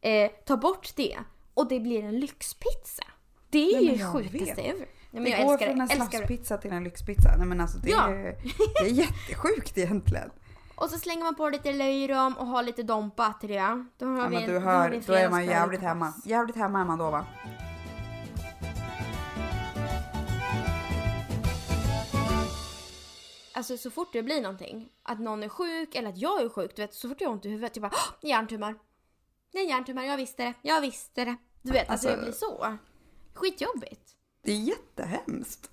eh, 0.00 0.30
ta 0.46 0.56
bort 0.56 0.92
det 0.96 1.18
och 1.54 1.68
det 1.68 1.80
blir 1.80 2.04
en 2.04 2.20
lyxpizza. 2.20 3.02
Det 3.50 3.58
är 3.70 3.80
Nej, 3.80 3.84
ju 3.90 3.94
jag 4.00 4.12
sjukaste 4.12 4.62
ever. 4.62 4.86
Nej, 5.10 5.22
men 5.22 5.24
det 5.24 5.30
jag 5.38 5.46
går 5.46 5.52
älskar 5.52 5.66
från 5.70 5.80
en 5.80 5.88
slafspizza 5.88 6.58
till 6.58 6.72
en 6.72 6.84
lyxpizza. 6.84 7.34
Nej 7.36 7.46
men 7.46 7.60
alltså 7.60 7.78
det, 7.78 7.90
Ja. 7.90 8.08
är, 8.08 8.36
det 8.82 8.86
är 8.86 8.92
jättesjukt 8.92 9.78
egentligen. 9.78 10.30
Och 10.76 10.90
så 10.90 10.98
slänger 10.98 11.24
man 11.24 11.34
på 11.34 11.48
lite 11.48 11.72
löjrom 11.72 12.34
och 12.36 12.46
har 12.46 12.62
lite 12.62 12.82
dompa 12.82 13.32
till 13.40 13.48
det. 13.48 13.84
Då 13.98 14.06
har 14.06 14.18
Ja, 14.18 14.28
vi 14.28 14.34
men 14.34 14.42
en, 14.42 14.48
du 14.48 14.54
då 14.54 14.60
hör, 14.60 14.90
en 14.90 15.02
då 15.06 15.12
är 15.12 15.30
man 15.30 15.46
jävligt 15.46 15.80
hemma. 15.80 16.12
Jävligt 16.24 16.56
hemma 16.56 16.80
är 16.80 16.84
man 16.84 16.98
då 16.98 17.10
va? 17.10 17.26
Alltså 23.54 23.76
så 23.78 23.90
fort 23.90 24.12
det 24.12 24.22
blir 24.22 24.42
någonting, 24.42 24.88
att 25.02 25.20
någon 25.20 25.42
är 25.42 25.48
sjuk 25.48 25.94
eller 25.94 26.08
att 26.08 26.18
jag 26.18 26.42
är 26.42 26.48
sjuk, 26.48 26.76
du 26.76 26.82
vet, 26.82 26.94
så 26.94 27.08
fort 27.08 27.20
jag 27.20 27.28
har 27.28 27.34
ont 27.34 27.44
i 27.46 27.48
huvudet, 27.48 27.76
jag 27.76 27.82
bara 27.82 27.92
"Åh, 27.94 28.28
hjärntumör. 28.30 28.74
Det 29.52 29.58
är 29.58 29.62
en 29.62 29.68
hjärntumör, 29.68 30.02
jag 30.02 30.16
visste 30.16 30.42
det, 30.44 30.54
jag 30.62 30.80
visste 30.80 31.24
det. 31.24 31.36
Du 31.62 31.72
vet, 31.72 31.90
alltså, 31.90 32.08
Alltså- 32.08 32.08
jag 32.08 32.18
blir 32.20 32.32
så. 32.32 32.76
Skitjobbigt. 33.34 34.14
Det 34.42 34.52
är 34.52 34.56
jättehemskt. 34.56 35.70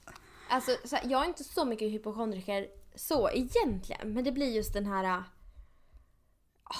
Alltså 0.49 0.71
så 0.85 0.95
här, 0.95 1.09
jag 1.09 1.23
är 1.23 1.27
inte 1.27 1.43
så 1.43 1.65
mycket 1.65 1.91
hypokondriker 1.91 2.67
så 2.95 3.29
egentligen, 3.29 4.13
men 4.13 4.23
det 4.23 4.31
blir 4.31 4.51
just 4.55 4.73
den 4.73 4.85
här... 4.85 5.23
ah, 6.63 6.75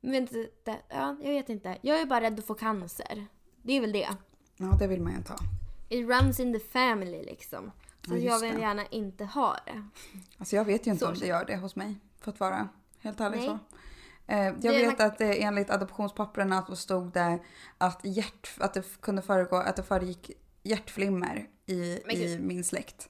men 0.00 0.14
inte, 0.14 0.48
det, 0.64 0.78
ja, 0.88 1.16
jag 1.22 1.30
vet 1.32 1.48
inte. 1.48 1.78
Jag 1.82 2.00
är 2.00 2.06
bara 2.06 2.20
rädd 2.20 2.38
att 2.38 2.46
få 2.46 2.54
cancer. 2.54 3.26
Det 3.62 3.72
är 3.72 3.80
väl 3.80 3.92
det. 3.92 4.08
Ja 4.56 4.76
det 4.78 4.86
vill 4.86 5.00
man 5.02 5.12
ju 5.12 5.18
inte 5.18 5.32
ha. 5.32 5.38
It 5.88 6.08
runs 6.08 6.40
in 6.40 6.52
the 6.52 6.60
family 6.60 7.22
liksom. 7.22 7.72
Så 8.06 8.16
Ja, 8.16 8.18
jag 8.18 8.38
vill 8.40 8.54
det. 8.54 8.60
gärna 8.60 8.86
inte 8.86 9.24
ha 9.24 9.56
det. 9.66 9.88
Alltså 10.38 10.56
jag 10.56 10.64
vet 10.64 10.86
ju 10.86 10.90
inte 10.90 11.04
Så 11.04 11.10
om 11.12 11.18
det 11.18 11.26
gör 11.26 11.44
det 11.44 11.56
hos 11.56 11.76
mig. 11.76 11.96
För 12.20 12.30
att 12.30 12.40
vara 12.40 12.68
helt 13.00 13.20
ärlig 13.20 13.38
Nej. 13.38 13.46
så. 13.46 13.58
Eh, 14.26 14.54
jag 14.62 14.72
vet 14.72 15.00
att 15.00 15.20
enligt 15.20 15.70
adoptionspapperna 15.70 16.66
så 16.66 16.76
stod 16.76 17.12
det 17.12 17.38
att, 17.78 18.00
hjärt, 18.04 18.50
att 18.58 18.74
det 18.74 19.00
kunde 19.00 19.22
föregå, 19.22 19.56
att 19.56 19.76
det 19.76 19.82
föregick 19.82 20.30
hjärtflimmer 20.68 21.46
i, 21.66 22.00
Men 22.06 22.16
i 22.16 22.38
min 22.38 22.64
släkt. 22.64 23.08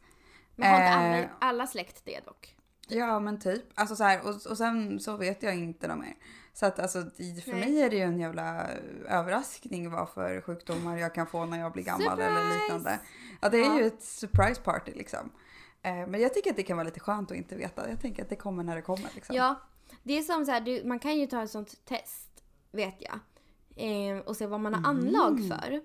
Men 0.56 0.70
har 0.70 0.76
inte 0.80 0.88
Eh. 0.92 1.18
alla, 1.18 1.28
alla 1.40 1.66
släkt 1.66 2.02
det 2.04 2.20
dock? 2.24 2.56
Ja 2.88 3.20
men 3.20 3.40
typ. 3.40 3.62
Alltså 3.74 3.96
så 3.96 4.04
här, 4.04 4.20
och, 4.20 4.46
och 4.50 4.58
sen 4.58 5.00
så 5.00 5.16
vet 5.16 5.42
jag 5.42 5.54
inte 5.56 5.88
något 5.88 5.98
mer. 5.98 6.14
Så 6.52 6.66
att 6.66 6.78
alltså 6.78 7.02
för 7.44 7.52
Nej. 7.52 7.60
mig 7.60 7.82
är 7.82 7.90
det 7.90 7.96
ju 7.96 8.02
en 8.02 8.18
jävla 8.20 8.66
överraskning 9.08 9.90
vad 9.90 10.08
för 10.10 10.40
sjukdomar 10.40 10.96
jag 10.98 11.14
kan 11.14 11.26
få 11.26 11.44
när 11.44 11.58
jag 11.60 11.72
blir 11.72 11.82
gammal 11.84 12.20
eller 12.20 12.36
Surprise! 12.36 12.62
liknande. 12.62 12.98
Ja 13.40 13.48
det 13.48 13.58
är 13.58 13.64
Ja. 13.64 13.78
ju 13.78 13.86
ett 13.86 14.02
surprise 14.02 14.60
party 14.60 14.92
liksom. 14.94 15.30
Eh, 15.82 16.06
men 16.06 16.20
jag 16.20 16.34
tycker 16.34 16.50
att 16.50 16.56
det 16.56 16.62
kan 16.62 16.76
vara 16.76 16.84
lite 16.84 17.00
skönt 17.00 17.30
att 17.30 17.36
inte 17.36 17.56
veta. 17.56 17.88
Jag 17.90 18.00
tänker 18.00 18.22
att 18.22 18.28
det 18.28 18.36
kommer 18.36 18.62
när 18.62 18.76
det 18.76 18.82
kommer 18.82 19.10
liksom. 19.14 19.36
Ja, 19.36 19.60
det 20.02 20.18
är 20.18 20.22
som 20.22 20.44
så 20.44 20.52
här, 20.52 20.60
du, 20.60 20.82
man 20.84 20.98
kan 20.98 21.18
ju 21.18 21.26
ta 21.26 21.42
ett 21.42 21.50
sånt 21.50 21.84
test, 21.84 22.44
vet 22.72 22.96
jag. 22.98 23.18
Eh, 23.76 24.18
och 24.18 24.36
se 24.36 24.46
vad 24.46 24.60
man 24.60 24.74
har 24.74 24.90
anlag 24.90 25.38
för. 25.48 25.80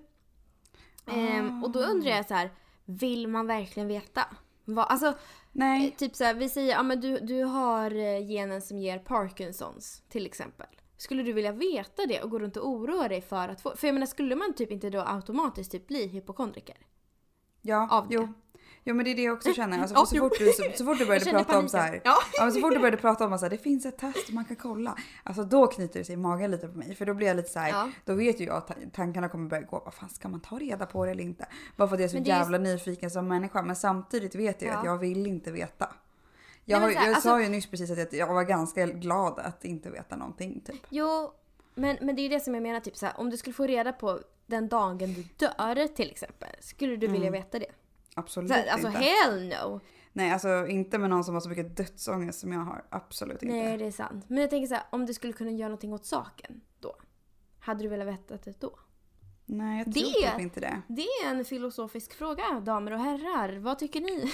Eh, 1.06 1.64
och 1.64 1.70
då 1.70 1.78
undrar 1.78 2.10
jag 2.10 2.26
så 2.26 2.34
här, 2.34 2.50
vill 2.84 3.28
man 3.28 3.46
verkligen 3.46 3.88
veta? 3.88 4.24
Vad, 4.64 4.86
alltså, 4.88 5.06
eh, 5.06 5.14
Nej. 5.52 5.94
typ 5.98 6.16
så 6.16 6.24
här, 6.24 6.34
vi 6.34 6.48
säger, 6.48 6.72
ja 6.72 6.82
men 6.82 7.00
du, 7.00 7.18
du 7.18 7.44
har 7.44 7.90
eh, 7.94 8.26
genen 8.28 8.62
som 8.62 8.78
ger 8.78 8.98
Parkinsons 8.98 10.02
till 10.08 10.26
exempel. 10.26 10.66
Skulle 10.96 11.22
du 11.22 11.32
vilja 11.32 11.52
veta 11.52 12.06
det 12.06 12.22
och 12.22 12.30
gå 12.30 12.38
runt 12.38 12.56
och 12.56 12.68
oroa 12.68 13.08
dig 13.08 13.20
för 13.20 13.48
att 13.48 13.60
få, 13.60 13.76
för 13.76 13.88
jag 13.88 13.94
menar 13.94 14.06
skulle 14.06 14.36
man 14.36 14.54
typ 14.54 14.70
inte 14.70 14.90
då 14.90 15.00
automatiskt 15.00 15.72
typ 15.72 15.86
bli 15.86 16.06
hypokondriker? 16.06 16.76
Ja, 17.60 17.88
av 17.90 18.08
det. 18.08 18.14
jo. 18.14 18.28
Jo 18.84 18.94
men 18.94 19.04
det 19.04 19.10
är 19.10 19.14
det 19.14 19.22
jag 19.22 19.34
också 19.34 19.52
känner. 19.54 19.78
Alltså, 19.78 19.94
Ja, 19.96 20.06
så, 20.06 20.16
fort 20.16 20.38
du, 20.38 20.52
så, 20.52 20.62
så 20.78 20.84
fort 20.84 20.98
du 20.98 21.06
började 21.06 21.30
prata 21.30 21.58
om 21.58 21.68
så 21.68 21.76
här. 21.76 22.00
Ja. 22.04 22.16
Så 22.52 22.60
fort 22.60 22.72
du 22.72 22.78
började 22.78 22.96
prata 22.96 23.24
om 23.26 23.32
att 23.32 23.50
det 23.50 23.58
finns 23.58 23.86
ett 23.86 23.98
test 23.98 24.30
man 24.30 24.44
kan 24.44 24.56
kolla. 24.56 24.96
Alltså 25.22 25.44
då 25.44 25.66
knyter 25.66 25.98
det 25.98 26.04
sig 26.04 26.12
i 26.12 26.16
magen 26.16 26.50
lite 26.50 26.68
på 26.68 26.78
mig. 26.78 26.94
För 26.94 27.06
då 27.06 27.14
blir 27.14 27.26
jag 27.26 27.36
lite 27.36 27.48
så 27.50 27.58
här. 27.58 27.68
Ja. 27.68 27.90
Då 28.04 28.14
vet 28.14 28.40
ju 28.40 28.44
jag 28.44 28.56
att 28.56 28.66
ta- 28.68 28.74
tankarna 28.92 29.28
kommer 29.28 29.48
börja 29.48 29.62
gå. 29.62 29.82
Vad 29.84 29.94
fan 29.94 30.08
ska 30.08 30.28
man 30.28 30.40
ta 30.40 30.58
reda 30.58 30.86
på 30.86 31.04
det 31.04 31.10
eller 31.10 31.24
inte? 31.24 31.46
Bara 31.76 31.88
för 31.88 31.94
att 31.94 32.00
jag 32.00 32.04
är 32.14 32.20
så 32.20 32.28
jävla 32.28 32.58
nyfiken 32.58 33.10
som 33.10 33.28
människa. 33.28 33.62
Men 33.62 33.76
samtidigt 33.76 34.34
vet 34.34 34.62
jag 34.62 34.68
ju 34.68 34.72
Ja. 34.74 34.78
att 34.78 34.84
jag 34.84 34.98
vill 34.98 35.26
inte 35.26 35.50
veta. 35.52 35.88
Jag, 36.64 36.80
så 36.82 36.86
här, 36.88 36.94
jag 36.94 37.06
alltså- 37.06 37.20
sa 37.28 37.42
ju 37.42 37.48
nyss 37.48 37.66
precis 37.66 37.90
att 37.98 38.12
jag, 38.12 38.26
var 38.34 38.42
ganska 38.42 38.86
glad 38.86 39.38
att 39.38 39.64
inte 39.64 39.90
veta 39.90 40.16
någonting 40.16 40.60
typ. 40.66 40.86
Jo, 40.88 41.32
men, 41.74 41.96
men 42.00 42.16
det 42.16 42.20
är 42.20 42.24
ju 42.24 42.28
det 42.28 42.40
som 42.40 42.54
jag 42.54 42.62
menar, 42.62 42.80
typ 42.80 42.96
så 42.96 43.06
här, 43.06 43.14
om 43.20 43.30
du 43.30 43.36
skulle 43.36 43.54
få 43.54 43.66
reda 43.66 43.92
på 43.92 44.20
den 44.46 44.68
dagen 44.68 44.98
du 45.14 45.22
dör 45.36 45.86
till 45.86 46.10
exempel, 46.10 46.48
skulle 46.60 46.96
du 46.96 47.06
vilja 47.06 47.30
veta 47.30 47.58
det? 47.58 47.66
Absolut 48.14 48.50
här, 48.50 48.66
alltså 48.66 48.86
inte. 48.88 48.98
hell 48.98 49.48
no! 49.48 49.80
Nej 50.12 50.32
alltså 50.32 50.66
inte 50.66 50.98
med 50.98 51.10
någon 51.10 51.24
som 51.24 51.34
har 51.34 51.40
så 51.40 51.48
mycket 51.48 51.76
dödsångest 51.76 52.40
som 52.40 52.52
jag 52.52 52.60
har. 52.60 52.84
Absolut 52.90 53.42
inte. 53.42 53.54
Nej, 53.54 53.78
det 53.78 53.86
är 53.86 53.90
sant. 53.90 54.24
Men 54.28 54.38
jag 54.38 54.50
tänker 54.50 54.66
så 54.66 54.74
här, 54.74 54.84
om 54.90 55.06
du 55.06 55.14
skulle 55.14 55.32
kunna 55.32 55.50
göra 55.50 55.68
någonting 55.68 55.92
åt 55.92 56.06
saken 56.06 56.60
då? 56.80 56.96
Hade 57.60 57.82
du 57.82 57.88
velat 57.88 58.06
veta 58.06 58.36
det 58.44 58.60
då? 58.60 58.78
Nej 59.46 59.78
jag 59.78 59.94
tror 59.94 60.30
typ 60.30 60.40
inte 60.40 60.60
det. 60.60 60.82
Det 60.88 61.02
är 61.02 61.30
en 61.30 61.44
filosofisk 61.44 62.14
fråga, 62.14 62.60
damer 62.60 62.92
och 62.92 62.98
herrar. 62.98 63.58
Vad 63.58 63.78
tycker 63.78 64.00
ni? 64.00 64.32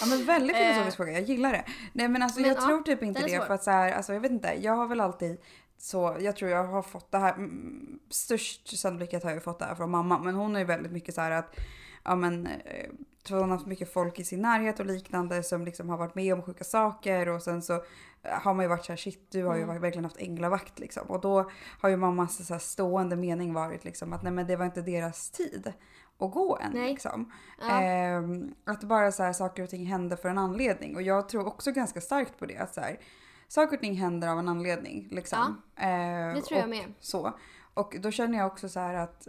Ja 0.00 0.06
men 0.06 0.24
väldigt 0.24 0.56
Eh. 0.56 0.62
filosofisk 0.62 0.96
fråga, 0.96 1.12
jag 1.12 1.22
gillar 1.22 1.52
det. 1.52 1.64
Nej 1.92 2.08
men 2.08 2.22
alltså 2.22 2.40
Men 2.40 2.48
jag 2.48 2.58
ja, 2.58 2.66
tror 2.66 2.82
typ 2.82 3.02
inte 3.02 3.22
det 3.22 3.46
för 3.46 3.54
att 3.54 3.62
så 3.62 3.70
här, 3.70 3.92
alltså 3.92 4.12
jag 4.12 4.20
vet 4.20 4.32
inte, 4.32 4.54
jag 4.60 4.72
har 4.72 4.86
väl 4.86 5.00
alltid 5.00 5.40
så, 5.78 6.16
jag 6.20 6.36
tror 6.36 6.50
jag 6.50 6.64
har 6.64 6.82
fått 6.82 7.12
det 7.12 7.18
här, 7.18 7.34
mm, 7.34 7.98
störst 8.10 8.78
sannolikhet 8.78 9.22
har 9.22 9.30
jag 9.30 9.44
fått 9.44 9.58
det 9.58 9.64
här 9.64 9.74
från 9.74 9.90
mamma 9.90 10.18
men 10.18 10.34
hon 10.34 10.54
är 10.56 10.60
ju 10.60 10.66
väldigt 10.66 10.92
mycket 10.92 11.14
så 11.14 11.20
här 11.20 11.30
att 11.30 11.56
ja 12.06 12.16
men 12.16 12.46
eh, 12.46 12.90
hon 13.28 13.40
har 13.40 13.48
haft 13.48 13.66
mycket 13.66 13.92
folk 13.92 14.18
i 14.20 14.24
sin 14.24 14.42
närhet 14.42 14.80
och 14.80 14.86
liknande 14.86 15.42
som 15.42 15.64
liksom 15.64 15.88
har 15.88 15.96
varit 15.96 16.14
med 16.14 16.34
om 16.34 16.42
sjuka 16.42 16.64
saker 16.64 17.28
och 17.28 17.42
sen 17.42 17.62
så 17.62 17.74
eh, 17.74 17.80
har 18.32 18.54
man 18.54 18.64
ju 18.64 18.68
varit 18.68 18.84
så 18.84 18.92
här 18.92 18.96
shit 18.96 19.26
du 19.30 19.44
har 19.44 19.56
ju 19.56 19.62
Mm. 19.62 19.80
verkligen 19.80 20.04
haft 20.04 20.20
änglavakt 20.20 20.78
liksom 20.78 21.06
och 21.10 21.20
då 21.20 21.50
har 21.80 21.88
ju 21.88 21.96
mammas 21.96 22.46
så 22.46 22.54
här 22.54 22.60
stående 22.60 23.16
mening 23.16 23.52
varit 23.54 23.84
liksom 23.84 24.12
att 24.12 24.22
nej 24.22 24.32
men 24.32 24.46
det 24.46 24.56
var 24.56 24.64
inte 24.64 24.82
deras 24.82 25.30
tid 25.30 25.72
att 26.18 26.32
gå 26.32 26.58
än 26.62 26.72
Nej. 26.72 26.90
liksom. 26.90 27.32
Ja. 27.60 27.80
Ehm, 27.82 28.54
att 28.64 28.84
bara 28.84 29.12
så 29.12 29.22
här, 29.22 29.32
saker 29.32 29.62
och 29.62 29.68
ting 29.70 29.86
händer 29.86 30.16
för 30.16 30.28
en 30.28 30.38
anledning. 30.38 30.96
Och 30.96 31.02
jag 31.02 31.28
tror 31.28 31.46
också 31.46 31.72
ganska 31.72 32.00
starkt 32.00 32.38
på 32.38 32.46
det. 32.46 32.56
Att 32.56 32.74
så 32.74 32.80
här, 32.80 33.00
saker 33.48 33.76
och 33.76 33.80
ting 33.80 33.94
händer 33.94 34.28
av 34.28 34.38
en 34.38 34.48
anledning. 34.48 35.08
Liksom. 35.10 35.62
Ehm, 35.76 36.34
Det 36.34 36.42
tror 36.42 36.60
jag 36.60 36.68
med. 36.68 36.92
Så. 37.00 37.38
Och 37.76 37.96
då 38.00 38.10
känner 38.10 38.38
jag 38.38 38.46
också 38.46 38.68
så 38.68 38.80
här 38.80 38.94
att 38.94 39.28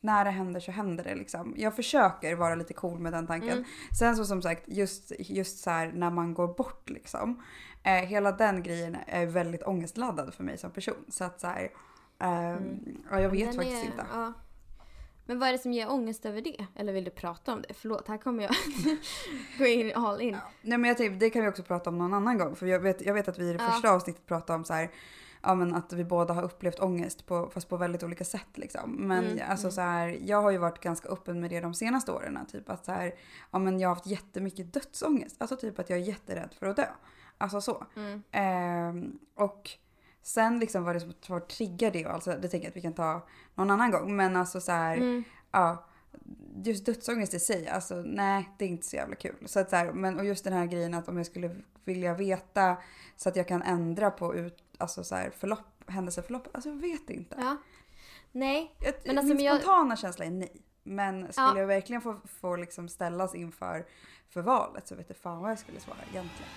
när 0.00 0.24
det 0.24 0.30
händer 0.30 0.60
så 0.60 0.70
händer 0.70 1.04
det 1.04 1.14
liksom. 1.14 1.54
Jag 1.56 1.76
försöker 1.76 2.34
vara 2.36 2.54
lite 2.54 2.74
cool 2.74 2.98
med 2.98 3.12
den 3.12 3.26
tanken. 3.26 3.50
Mm. 3.52 3.64
Sen 3.98 4.16
så 4.16 4.24
som 4.24 4.42
sagt 4.42 4.62
just, 4.66 5.12
just 5.18 5.58
så 5.58 5.70
här 5.70 5.92
när 5.94 6.10
man 6.10 6.34
går 6.34 6.48
bort 6.54 6.90
liksom. 6.90 7.42
Eh, 7.82 7.92
hela 7.92 8.32
den 8.32 8.62
grejen 8.62 8.96
är 9.06 9.26
väldigt 9.26 9.62
ångestladdad 9.62 10.34
för 10.34 10.44
mig 10.44 10.58
som 10.58 10.70
person. 10.70 11.04
Så 11.08 11.24
att 11.24 11.40
så 11.40 11.46
här, 11.46 11.70
ehm, 12.18 12.78
ja, 13.10 13.20
jag 13.20 13.30
vet 13.30 13.40
Mm. 13.42 13.56
Den 13.56 13.64
faktiskt 13.64 13.82
är- 13.82 13.86
inte. 13.86 14.06
Ja. 14.12 14.32
Men 15.28 15.38
vad 15.38 15.48
är 15.48 15.52
det 15.52 15.58
som 15.58 15.72
ger 15.72 15.90
ångest 15.90 16.26
över 16.26 16.40
det? 16.40 16.66
Eller 16.76 16.92
vill 16.92 17.04
du 17.04 17.10
prata 17.10 17.52
om 17.52 17.62
det? 17.62 17.74
Förlåt, 17.74 18.08
här 18.08 18.18
kommer 18.18 18.42
jag 18.42 18.54
gå 19.58 19.66
in 19.66 19.92
all 19.94 20.20
in. 20.20 20.36
Nej 20.62 20.78
men 20.78 20.88
jag 20.88 20.96
tänkte, 20.96 21.16
det 21.26 21.30
kan 21.30 21.42
vi 21.42 21.48
också 21.48 21.62
prata 21.62 21.90
om 21.90 21.98
någon 21.98 22.14
annan 22.14 22.38
gång. 22.38 22.56
För 22.56 22.66
jag 22.66 22.80
vet, 22.80 23.06
jag 23.06 23.14
vet 23.14 23.28
att 23.28 23.38
vi 23.38 23.50
i 23.50 23.52
det 23.52 23.62
Ja. 23.64 23.70
första 23.70 23.90
avsnittet 23.90 24.26
pratade 24.26 24.56
om 24.58 24.64
så 24.64 24.74
här, 24.74 24.90
ja 25.46 25.54
men 25.54 25.74
att 25.74 25.92
vi 25.92 26.04
båda 26.04 26.34
har 26.34 26.42
upplevt 26.42 26.80
ångest 26.80 27.26
på, 27.26 27.50
fast 27.50 27.68
på 27.68 27.76
väldigt 27.76 28.02
olika 28.02 28.24
sätt 28.24 28.48
liksom. 28.54 28.90
Men 28.92 29.24
Mm, 29.24 29.50
alltså 29.50 29.66
mm. 29.66 29.72
så 29.72 29.80
här, 29.80 30.18
jag 30.20 30.42
har 30.42 30.50
ju 30.50 30.58
varit 30.58 30.80
ganska 30.80 31.08
öppen 31.08 31.40
med 31.40 31.50
det 31.50 31.60
de 31.60 31.74
senaste 31.74 32.12
åren. 32.12 32.38
Typ 32.52 32.70
att 32.70 32.84
så 32.84 32.92
här, 32.92 33.14
ja 33.50 33.58
men 33.58 33.80
jag 33.80 33.88
har 33.88 33.94
haft 33.94 34.06
jättemycket 34.06 34.72
dödsångest. 34.72 35.36
Alltså 35.38 35.56
typ 35.56 35.78
att 35.78 35.90
jag 35.90 35.98
är 35.98 36.02
jätterädd 36.02 36.54
för 36.58 36.66
att 36.66 36.76
dö. 36.76 36.86
Alltså 37.38 37.60
så. 37.60 37.86
Mm. 37.96 38.22
Ehm, 38.30 39.18
och 39.34 39.70
sen 40.22 40.58
liksom 40.58 40.84
vad 40.84 40.96
det 40.96 41.00
som 41.00 41.12
var 41.28 41.40
triggar 41.40 41.90
det 41.90 42.06
och 42.06 42.12
alltså, 42.12 42.30
det 42.30 42.48
tänker 42.48 42.66
jag 42.66 42.70
att 42.70 42.76
vi 42.76 42.80
kan 42.80 42.92
ta 42.94 43.26
någon 43.54 43.70
annan 43.70 43.90
gång. 43.90 44.16
Men 44.16 44.36
alltså 44.36 44.60
så 44.60 44.72
här, 44.72 44.96
Mm. 44.96 45.24
ja, 45.52 45.84
just 46.64 46.86
dödsångest 46.86 47.34
i 47.34 47.40
sig, 47.40 47.68
alltså 47.68 47.94
nej 47.94 48.50
det 48.58 48.64
är 48.64 48.68
inte 48.68 48.86
så 48.86 48.96
jävla 48.96 49.14
kul. 49.14 49.36
Så 49.46 49.60
att 49.60 49.70
så 49.70 49.76
här, 49.76 49.92
men, 49.92 50.18
och 50.18 50.24
just 50.24 50.44
den 50.44 50.52
här 50.52 50.66
grejen 50.66 50.94
att 50.94 51.08
om 51.08 51.16
jag 51.16 51.26
skulle 51.26 51.56
vilja 51.84 52.14
veta 52.14 52.76
så 53.16 53.28
att 53.28 53.36
jag 53.36 53.48
kan 53.48 53.62
ändra 53.62 54.10
på 54.10 54.34
ut, 54.34 54.65
alltså 54.78 55.04
så 55.04 55.14
här, 55.14 55.30
förlopp 55.30 55.60
händelseförloppet. 55.86 56.54
Alltså 56.54 56.68
jag 56.70 56.76
vet 56.76 57.10
inte. 57.10 57.36
Ja. 57.38 57.56
Nej, 58.32 58.74
Jag, 58.80 58.94
Men 59.04 59.18
alltså, 59.18 59.28
min 59.28 59.36
men 59.36 59.44
jag- 59.46 59.60
spontana 59.62 59.96
känsla 59.96 60.24
är 60.24 60.30
nej. 60.30 60.62
Men 60.82 61.32
skulle 61.32 61.46
Ja. 61.46 61.58
jag 61.58 61.66
verkligen 61.66 62.02
få, 62.02 62.16
få 62.40 62.56
liksom 62.56 62.88
ställas 62.88 63.34
inför 63.34 63.86
för 64.28 64.42
valet 64.42 64.88
så 64.88 64.94
vet 64.94 65.08
jag 65.08 65.16
fan 65.18 65.42
vad 65.42 65.50
jag 65.50 65.58
skulle 65.58 65.80
svara 65.80 65.98
egentligen. 66.10 66.50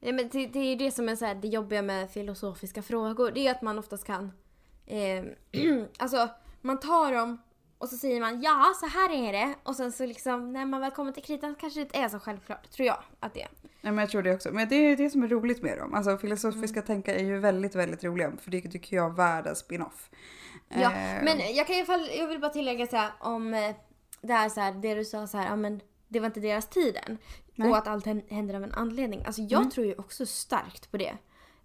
Ja, 0.00 0.12
men 0.12 0.28
det, 0.28 0.46
det 0.46 0.58
är 0.58 0.76
det 0.76 0.90
som 0.90 1.08
är 1.08 1.16
så 1.16 1.24
här, 1.24 1.34
det 1.34 1.48
jobbiga 1.48 1.82
med 1.82 2.10
filosofiska 2.10 2.82
frågor. 2.82 3.30
Det 3.30 3.46
är 3.46 3.50
att 3.50 3.62
man 3.62 3.78
oftast 3.78 4.04
kan... 4.04 4.32
Eh, 4.86 5.24
alltså, 5.98 6.28
man 6.60 6.80
tar 6.80 7.12
dem 7.12 7.42
och 7.78 7.88
så 7.88 7.96
säger 7.96 8.20
man 8.20 8.42
ja, 8.42 8.72
så 8.80 8.86
här 8.86 9.10
är 9.28 9.32
det. 9.32 9.54
Och 9.62 9.76
sen 9.76 9.92
så 9.92 10.06
liksom, 10.06 10.52
när 10.52 10.66
man 10.66 10.80
väl 10.80 10.90
kommer 10.90 11.12
till 11.12 11.22
kritan 11.22 11.54
kanske 11.60 11.80
det 11.80 11.82
inte 11.82 11.98
är 11.98 12.08
så 12.08 12.18
självklart. 12.18 12.70
Tror 12.70 12.86
jag 12.86 12.98
att 13.20 13.34
det 13.34 13.42
är. 13.42 13.48
Nej 13.80 13.92
men 13.92 13.98
jag 13.98 14.10
tror 14.10 14.22
det 14.22 14.34
också. 14.34 14.52
Men 14.52 14.68
det 14.68 14.74
är 14.76 14.96
det 14.96 15.10
som 15.10 15.22
är 15.22 15.28
roligt 15.28 15.62
med 15.62 15.78
dem. 15.78 15.94
Alltså 15.94 16.18
filosofiska 16.18 16.78
Mm. 16.80 16.86
tankar 16.86 17.14
är 17.14 17.24
ju 17.24 17.38
väldigt, 17.38 17.74
väldigt 17.74 18.04
roliga. 18.04 18.32
För 18.42 18.50
det 18.50 18.60
tycker 18.60 18.96
jag 18.96 19.06
är 19.10 19.14
världens 19.16 19.58
spin-off. 19.58 20.10
Ja, 20.68 20.92
Eh, 20.92 21.24
men 21.24 21.54
jag 21.54 21.66
kan 21.66 21.76
i 21.76 21.78
alla 21.78 21.86
fall, 21.86 22.08
jag 22.18 22.28
vill 22.28 22.40
bara 22.40 22.50
tillägga 22.52 22.86
så 22.86 22.96
här, 22.96 23.10
om 23.20 23.54
eh, 23.54 23.74
det 24.20 24.32
här 24.32 24.48
så 24.48 24.60
här, 24.60 24.72
det 24.72 24.94
du 24.94 25.04
sa 25.04 25.26
så 25.26 25.38
här, 25.38 25.46
ja 25.46 25.56
men 25.56 25.80
det 26.08 26.20
var 26.20 26.26
inte 26.26 26.40
deras 26.40 26.68
tid 26.68 26.98
än. 27.08 27.18
Nej. 27.54 27.70
Och 27.70 27.76
att 27.76 27.88
allt 27.88 28.06
hän- 28.06 28.22
händer 28.28 28.54
av 28.54 28.62
en 28.64 28.72
anledning. 28.74 29.22
Alltså 29.26 29.42
jag 29.42 29.60
Mm. 29.60 29.70
tror 29.70 29.86
ju 29.86 29.94
också 29.94 30.26
starkt 30.26 30.90
på 30.90 30.96
det. 30.96 31.16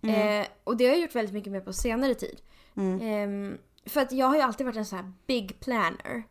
Eh, 0.04 0.47
och 0.63 0.78
det 0.78 0.86
har 0.86 0.91
jag 0.91 1.02
gjort 1.02 1.15
väldigt 1.15 1.34
mycket 1.34 1.52
mer 1.52 1.60
på 1.62 1.74
senare 1.74 2.13
tid. 2.15 2.41
Mm. 2.78 3.58
För 3.86 4.02
att 4.02 4.12
jag 4.12 4.28
har 4.28 4.36
ju 4.36 4.41
alltid 4.41 4.65
varit 4.65 4.78
en 4.78 4.86
så 4.86 4.96
här 4.96 5.13
big 5.28 5.60
planner. 5.60 6.24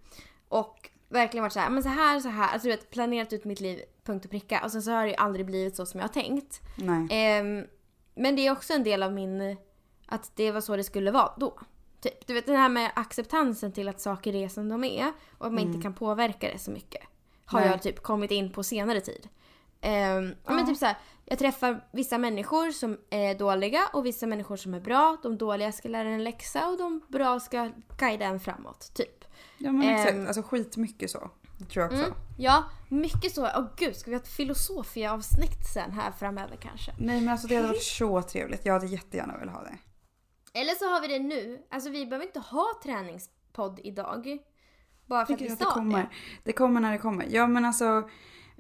Och 0.49 0.91
verkligen 1.09 1.43
varit 1.43 1.53
så 1.53 1.61
här, 1.61 1.71
men 1.71 1.83
så 1.83 1.89
här, 1.89 2.21
så 2.21 2.29
här. 2.29 2.53
Alltså 2.53 2.69
du 2.69 2.75
vet, 2.75 2.91
planerat 2.91 3.33
ut 3.33 3.45
mitt 3.45 3.61
liv 3.61 3.83
punkt 4.05 4.25
och 4.25 4.31
pricka. 4.31 4.61
Och 4.65 4.73
sen 4.73 4.83
så 4.83 4.91
har 4.91 5.03
det 5.03 5.09
ju 5.09 5.17
aldrig 5.17 5.47
blivit 5.47 5.77
så 5.77 5.87
som 5.87 6.01
jag 6.01 6.05
har 6.09 6.13
tänkt. 6.13 6.61
Nej. 6.77 7.07
Ehm, 7.11 7.67
men 8.15 8.37
det 8.37 8.47
är 8.47 8.53
också 8.53 8.73
en 8.73 8.85
del 8.85 9.03
av 9.03 9.13
min... 9.13 9.57
Att 10.07 10.33
det 10.37 10.51
var 10.53 10.61
så 10.61 10.77
det 10.77 10.85
skulle 10.85 11.11
vara 11.11 11.33
då. 11.37 11.59
Typ. 12.01 12.27
Du 12.27 12.35
vet 12.35 12.47
det 12.47 12.57
här 12.57 12.69
med 12.69 12.91
acceptansen 12.97 13.73
till 13.73 13.89
att 13.89 14.01
saker 14.01 14.35
är 14.35 14.49
som 14.49 14.69
de 14.69 14.85
är 14.85 15.13
och 15.39 15.47
att 15.47 15.53
man 15.53 15.63
inte 15.63 15.83
kan 15.83 15.95
påverka 15.95 16.49
det 16.53 16.59
så 16.59 16.71
mycket. 16.71 17.03
Har 17.45 17.61
Nej. 17.61 17.69
jag 17.69 17.83
typ 17.83 18.03
kommit 18.03 18.31
in 18.31 18.53
på 18.53 18.63
senare 18.63 19.01
tid. 19.01 19.29
Ehm, 19.81 20.35
Ja. 20.47 20.53
Men 20.53 20.67
typ 20.67 20.77
så 20.77 20.87
här, 20.87 20.97
jag 21.31 21.39
träffar 21.39 21.85
vissa 21.93 22.19
människor 22.19 22.71
som 22.71 22.99
är 23.11 23.35
dåliga 23.35 23.81
och 23.93 24.07
vissa 24.07 24.27
människor 24.27 24.57
som 24.57 24.75
är 24.75 24.81
bra. 24.81 25.17
De 25.23 25.39
dåliga 25.39 25.73
ska 25.73 25.89
lära 25.89 26.09
en 26.09 26.25
läxa 26.25 26.69
och 26.69 26.79
de 26.79 27.01
bra 27.09 27.41
ska 27.41 27.71
guida 27.99 28.25
en 28.25 28.41
framåt. 28.41 28.95
Typ. 28.95 29.25
Ja 29.59 29.73
men 29.73 29.89
exakt. 29.89 30.13
Ehm. 30.13 30.27
Alltså 30.27 30.43
skitmycket 30.43 31.11
så. 31.11 31.31
Det 31.59 31.65
tror 31.65 31.83
jag 31.83 31.93
också. 31.93 32.05
Mm. 32.05 32.19
Ja, 32.39 32.65
mycket 32.89 33.35
så. 33.35 33.43
Åh 33.57 33.67
gud, 33.77 33.97
ska 33.97 34.11
vi 34.11 34.17
ha 34.17 34.23
ett 34.23 34.29
filosofia-avsnitt 34.29 35.67
sen 35.75 35.93
här 35.93 36.11
framöver 36.11 36.57
kanske? 36.57 36.93
Nej 36.99 37.21
men 37.21 37.29
alltså 37.29 37.47
det 37.49 37.57
hade 37.57 37.69
varit 37.69 37.83
så 37.83 38.23
trevligt. 38.23 38.67
Jag 38.67 38.73
hade 38.73 38.87
jättegärna 38.87 39.39
velat 39.39 39.55
ha 39.55 39.63
det. 39.63 39.79
Eller 40.61 40.75
så 40.75 40.85
har 40.85 41.01
vi 41.01 41.09
det 41.09 41.19
nu. 41.19 41.67
Alltså 41.71 41.91
vi 41.91 42.07
behöver 42.07 42.27
inte 42.27 42.41
ha 42.41 42.67
träningspodd 42.83 43.81
idag. 43.85 44.39
Bara 45.07 45.27
för 45.27 45.35
att 45.35 45.41
vi 45.41 45.51
att 45.51 45.59
det 45.59 45.65
sa 45.65 45.71
kommer. 45.71 46.09
Det 46.45 46.53
kommer 46.53 46.81
när 46.81 46.93
det 46.93 46.99
kommer. 46.99 47.27
Ja 47.31 47.47
men 47.47 47.65
alltså. 47.65 48.11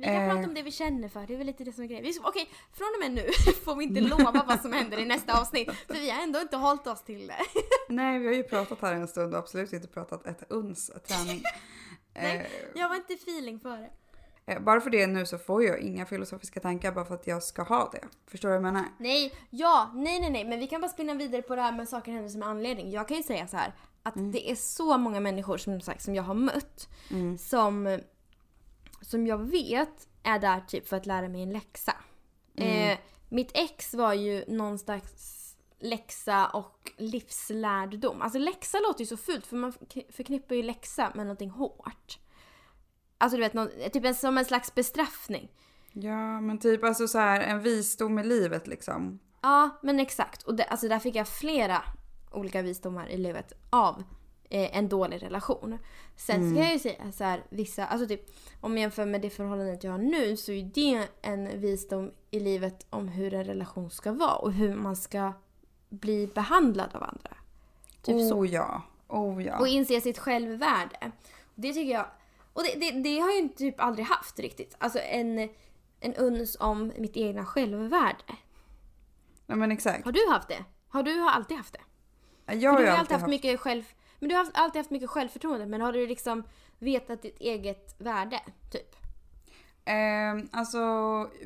Vi 0.00 0.06
kan 0.06 0.14
Eh. 0.14 0.34
prata 0.34 0.48
om 0.48 0.54
det 0.54 0.62
vi 0.62 0.70
känner 0.72 1.08
för. 1.08 1.26
Det 1.26 1.34
är 1.34 1.38
väl 1.38 1.46
lite 1.46 1.64
det 1.64 1.72
som 1.72 1.84
är 1.84 1.88
grejen. 1.88 2.14
Okej, 2.24 2.48
från 2.72 2.88
och 2.96 3.00
med 3.00 3.24
nu 3.24 3.32
får 3.64 3.76
vi 3.76 3.84
inte 3.84 4.00
lova 4.00 4.44
vad 4.48 4.60
som 4.60 4.72
händer 4.72 4.98
i 4.98 5.04
nästa 5.04 5.40
avsnitt. 5.40 5.70
För 5.86 5.94
vi 5.94 6.10
har 6.10 6.22
ändå 6.22 6.40
inte 6.40 6.56
hållit 6.56 6.86
oss 6.86 7.02
till 7.04 7.26
det. 7.26 7.36
Nej 7.88 8.18
vi 8.18 8.26
har 8.26 8.34
ju 8.34 8.42
pratat 8.42 8.80
här 8.80 8.92
en 8.94 9.08
stund 9.08 9.32
och 9.34 9.38
absolut 9.38 9.72
inte 9.72 9.88
pratat 9.88 10.26
ett 10.26 10.42
uns 10.48 10.90
träning. 11.08 11.42
Nej. 12.14 12.50
Jag 12.74 12.88
var 12.88 12.96
inte 12.96 13.14
feeling 13.14 13.60
för 13.60 13.76
det. 13.78 13.90
Eh, 14.46 14.60
bara 14.60 14.80
för 14.80 14.90
det 14.90 15.06
nu 15.06 15.26
så 15.26 15.38
får 15.38 15.64
jag 15.64 15.80
inga 15.80 16.06
filosofiska 16.06 16.60
tankar 16.60 16.92
bara 16.92 17.04
för 17.04 17.14
att 17.14 17.26
jag 17.26 17.42
ska 17.42 17.62
ha 17.62 17.90
det. 17.92 18.04
Förstår 18.30 18.48
du 18.48 18.54
vad 18.58 18.66
jag 18.66 18.72
menar? 18.72 18.88
Nej, 18.98 19.32
ja, 19.50 19.90
nej, 19.94 20.20
nej, 20.20 20.30
nej. 20.30 20.44
Men 20.44 20.58
vi 20.58 20.66
kan 20.66 20.80
bara 20.80 20.88
spinna 20.88 21.14
vidare 21.14 21.42
på 21.42 21.56
det 21.56 21.62
här 21.62 21.72
med 21.72 21.88
saker 21.88 22.12
händer 22.12 22.28
som 22.28 22.42
anledning. 22.42 22.90
Jag 22.90 23.08
kan 23.08 23.16
ju 23.16 23.22
säga 23.22 23.46
så 23.46 23.56
här 23.56 23.72
att 24.02 24.14
det 24.32 24.50
är 24.50 24.54
så 24.54 24.98
många 24.98 25.20
människor 25.20 25.58
som 25.58 25.80
sagt 25.80 26.02
som 26.02 26.14
jag 26.14 26.22
har 26.22 26.34
mött 26.34 26.88
som, 27.38 27.98
som 29.11 29.27
jag 29.27 29.38
vet 29.38 30.09
är 30.23 30.38
där 30.38 30.61
typ 30.61 30.88
för 30.88 30.96
att 30.96 31.07
lära 31.07 31.29
mig 31.29 31.42
en 31.42 31.53
läxa. 31.53 31.94
Eh, 32.55 32.99
mitt 33.29 33.51
ex 33.55 33.94
var 33.94 34.14
ju 34.14 34.44
någon 34.49 34.79
slags 34.79 35.37
läxa 35.81 36.46
och 36.49 36.92
livslärdom. 36.96 38.23
Alltså 38.23 38.38
läxa 38.38 38.79
låter 38.81 39.01
ju 39.01 39.07
så 39.07 39.16
fult 39.16 39.46
för 39.46 39.57
man 39.57 39.73
förk- 39.73 40.12
förknippar 40.12 40.55
ju 40.55 40.62
läxa 40.62 41.12
med 41.14 41.27
någonting 41.27 41.51
hårt. 41.51 42.18
Alltså 43.18 43.37
du 43.37 43.42
vet, 43.42 43.55
någon, 43.55 43.68
typ 43.92 44.05
en, 44.05 44.14
som 44.14 44.38
en 44.38 44.44
slags 44.44 44.75
bestraffning. 44.75 45.49
Ja 45.92 46.40
men 46.40 46.59
typ 46.59 46.85
alltså 46.85 47.09
så 47.09 47.18
här 47.18 47.40
en 47.40 47.61
visdom 47.61 48.18
i 48.18 48.25
livet 48.25 48.66
liksom. 48.66 49.18
Ja, 49.42 49.70
men 49.83 50.01
exakt. 50.01 50.42
Och 50.42 50.55
det, 50.55 50.64
alltså 50.64 50.88
där 50.88 50.99
fick 50.99 51.14
jag 51.14 51.29
flera 51.29 51.83
olika 52.31 52.62
visdomar 52.62 53.09
i 53.09 53.16
livet 53.16 53.53
av 53.70 54.03
eh, 54.50 54.76
en 54.76 54.88
dålig 54.88 55.22
relation. 55.22 55.78
Sen 56.16 56.50
så 56.50 56.56
kan 56.56 56.64
jag 56.64 56.72
ju 56.72 56.78
säga 56.78 57.12
så 57.12 57.24
här, 57.24 57.44
vissa, 57.48 57.86
alltså 57.86 58.08
typ 58.08 58.30
om 58.60 58.72
jag 58.72 58.80
jämför 58.80 59.06
med 59.06 59.20
det 59.20 59.30
förhållandet 59.30 59.84
jag 59.84 59.90
har 59.90 59.98
nu 59.98 60.36
så 60.36 60.52
är 60.52 60.64
det 60.64 61.08
en 61.22 61.60
visdom 61.60 62.10
i 62.30 62.40
livet 62.40 62.86
om 62.90 63.08
hur 63.08 63.34
en 63.34 63.44
relation 63.44 63.90
ska 63.90 64.12
vara 64.12 64.36
och 64.36 64.52
hur 64.52 64.74
man 64.74 64.96
ska 64.96 65.32
bli 65.88 66.26
behandlad 66.26 66.90
av 66.94 67.02
andra. 67.02 67.36
Typ 68.02 68.28
så. 68.28 68.34
oh 68.34 68.48
ja. 68.48 68.82
Oh 69.08 69.44
ja. 69.44 69.58
Och 69.58 69.68
inse 69.68 70.00
sitt 70.00 70.18
självvärde. 70.18 71.12
Det 71.54 71.72
tycker 71.72 71.92
jag, 71.92 72.06
och 72.52 72.62
det, 72.62 72.80
det, 72.80 72.90
det 72.90 73.20
har 73.20 73.30
jag 73.30 73.42
ju 73.42 73.48
typ 73.48 73.80
aldrig 73.80 74.06
haft 74.06 74.38
riktigt. 74.38 74.76
Alltså 74.78 74.98
en, 74.98 75.48
en 76.00 76.14
uns 76.14 76.56
om 76.60 76.92
mitt 76.98 77.16
egna 77.16 77.44
självvärde. 77.44 78.24
Nej 79.46 79.58
men 79.58 79.72
exakt. 79.72 80.04
Har 80.04 80.12
du 80.12 80.28
haft 80.30 80.48
det? 80.48 80.64
Har 80.88 81.02
du 81.02 81.20
alltid 81.20 81.56
haft 81.56 81.72
det? 81.72 81.80
Jag 82.46 82.60
För 82.60 82.66
har 82.68 82.76
du 82.76 82.82
ju 82.84 82.88
har 82.88 82.94
ju 82.94 82.98
alltid 82.98 83.00
alltid 83.00 83.12
haft 83.12 83.22
haft 83.22 83.30
mycket 83.30 83.60
själv... 83.60 83.84
Men 84.20 84.28
du 84.28 84.35
har 84.35 84.44
haft- 84.44 84.56
alltid 84.59 84.78
haft 84.80 84.90
mycket 84.90 85.11
självförtroende 85.11 85.66
men 85.66 85.80
har 85.80 85.92
du 85.92 86.06
liksom 86.06 86.44
vetat 86.78 87.22
ditt 87.22 87.37
eget 87.40 87.94
värde? 87.98 88.40
Typ? 88.72 88.96
Eh, 89.85 90.44
alltså, 90.52 90.80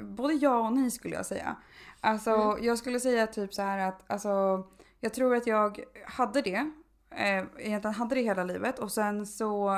både 0.02 0.34
ja 0.34 0.58
och 0.66 0.72
nej 0.72 0.90
skulle 0.90 1.14
jag 1.14 1.26
säga. 1.26 1.56
Alltså, 2.00 2.30
Mm. 2.30 2.64
jag 2.64 2.78
skulle 2.78 3.00
säga 3.00 3.26
typ 3.26 3.54
så 3.54 3.62
här 3.62 3.78
att 3.88 4.02
alltså, 4.06 4.66
jag 5.00 5.14
tror 5.14 5.34
att 5.36 5.46
jag 5.46 5.84
hade 6.06 6.42
det. 6.42 6.70
Eh, 7.10 7.44
egentligen 7.58 7.94
hade 7.94 8.14
det 8.14 8.20
hela 8.22 8.44
livet 8.44 8.78
och 8.78 8.92
sen 8.92 9.26
så 9.26 9.70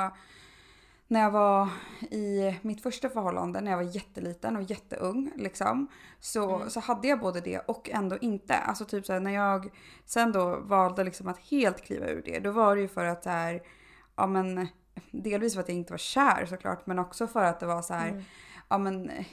när 1.08 1.20
jag 1.20 1.30
var 1.30 1.68
i 2.10 2.56
mitt 2.62 2.82
första 2.82 3.08
förhållande 3.08 3.60
när 3.60 3.70
jag 3.70 3.78
var 3.78 3.94
jätteliten 3.96 4.56
och 4.56 4.62
jätteung 4.62 5.32
liksom. 5.36 5.86
Så, 6.20 6.56
Mm. 6.56 6.70
så 6.70 6.80
hade 6.80 7.08
jag 7.08 7.20
både 7.20 7.40
det 7.40 7.58
och 7.58 7.90
ändå 7.90 8.18
inte. 8.18 8.54
Alltså 8.54 8.84
typ 8.84 9.06
så 9.06 9.12
här, 9.12 9.20
när 9.20 9.30
jag 9.34 9.68
sen 10.04 10.32
då 10.32 10.56
valde 10.60 11.04
liksom 11.04 11.28
att 11.28 11.38
helt 11.38 11.84
kliva 11.84 12.06
ur 12.06 12.22
det. 12.24 12.38
Då 12.38 12.50
var 12.50 12.76
det 12.76 12.82
ju 12.82 12.88
för 12.88 13.04
att 13.04 13.22
så 13.24 13.30
här, 13.30 13.62
ja 14.16 14.26
men 14.26 14.68
delvis 15.10 15.54
för 15.54 15.60
att 15.60 15.68
jag 15.68 15.76
inte 15.78 15.92
var 15.92 15.98
kär 15.98 16.46
såklart 16.46 16.86
men 16.86 16.98
också 16.98 17.26
för 17.26 17.44
att 17.44 17.60
det 17.60 17.66
var 17.66 17.82
så 17.82 17.94
här, 17.94 18.08
Mm. 18.08 18.22
ja 18.68 18.78
men 18.78 19.10
eh, 19.10 19.26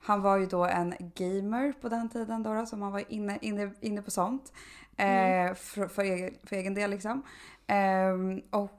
han 0.00 0.22
var 0.22 0.36
ju 0.36 0.46
då 0.46 0.64
en 0.64 0.94
gamer 1.14 1.72
på 1.80 1.88
den 1.88 2.08
tiden 2.08 2.42
då, 2.42 2.66
så 2.66 2.76
man 2.76 2.92
var 2.92 3.04
inne, 3.12 3.38
inne, 3.40 3.72
inne 3.80 4.02
på 4.02 4.10
sånt. 4.10 4.52
Eh, 4.96 5.54
för, 5.54 5.88
för, 5.88 6.02
egen, 6.02 6.34
för 6.44 6.56
egen 6.56 6.74
del 6.74 6.90
liksom. 6.90 7.22
Ehm, 7.66 8.40
och 8.50 8.77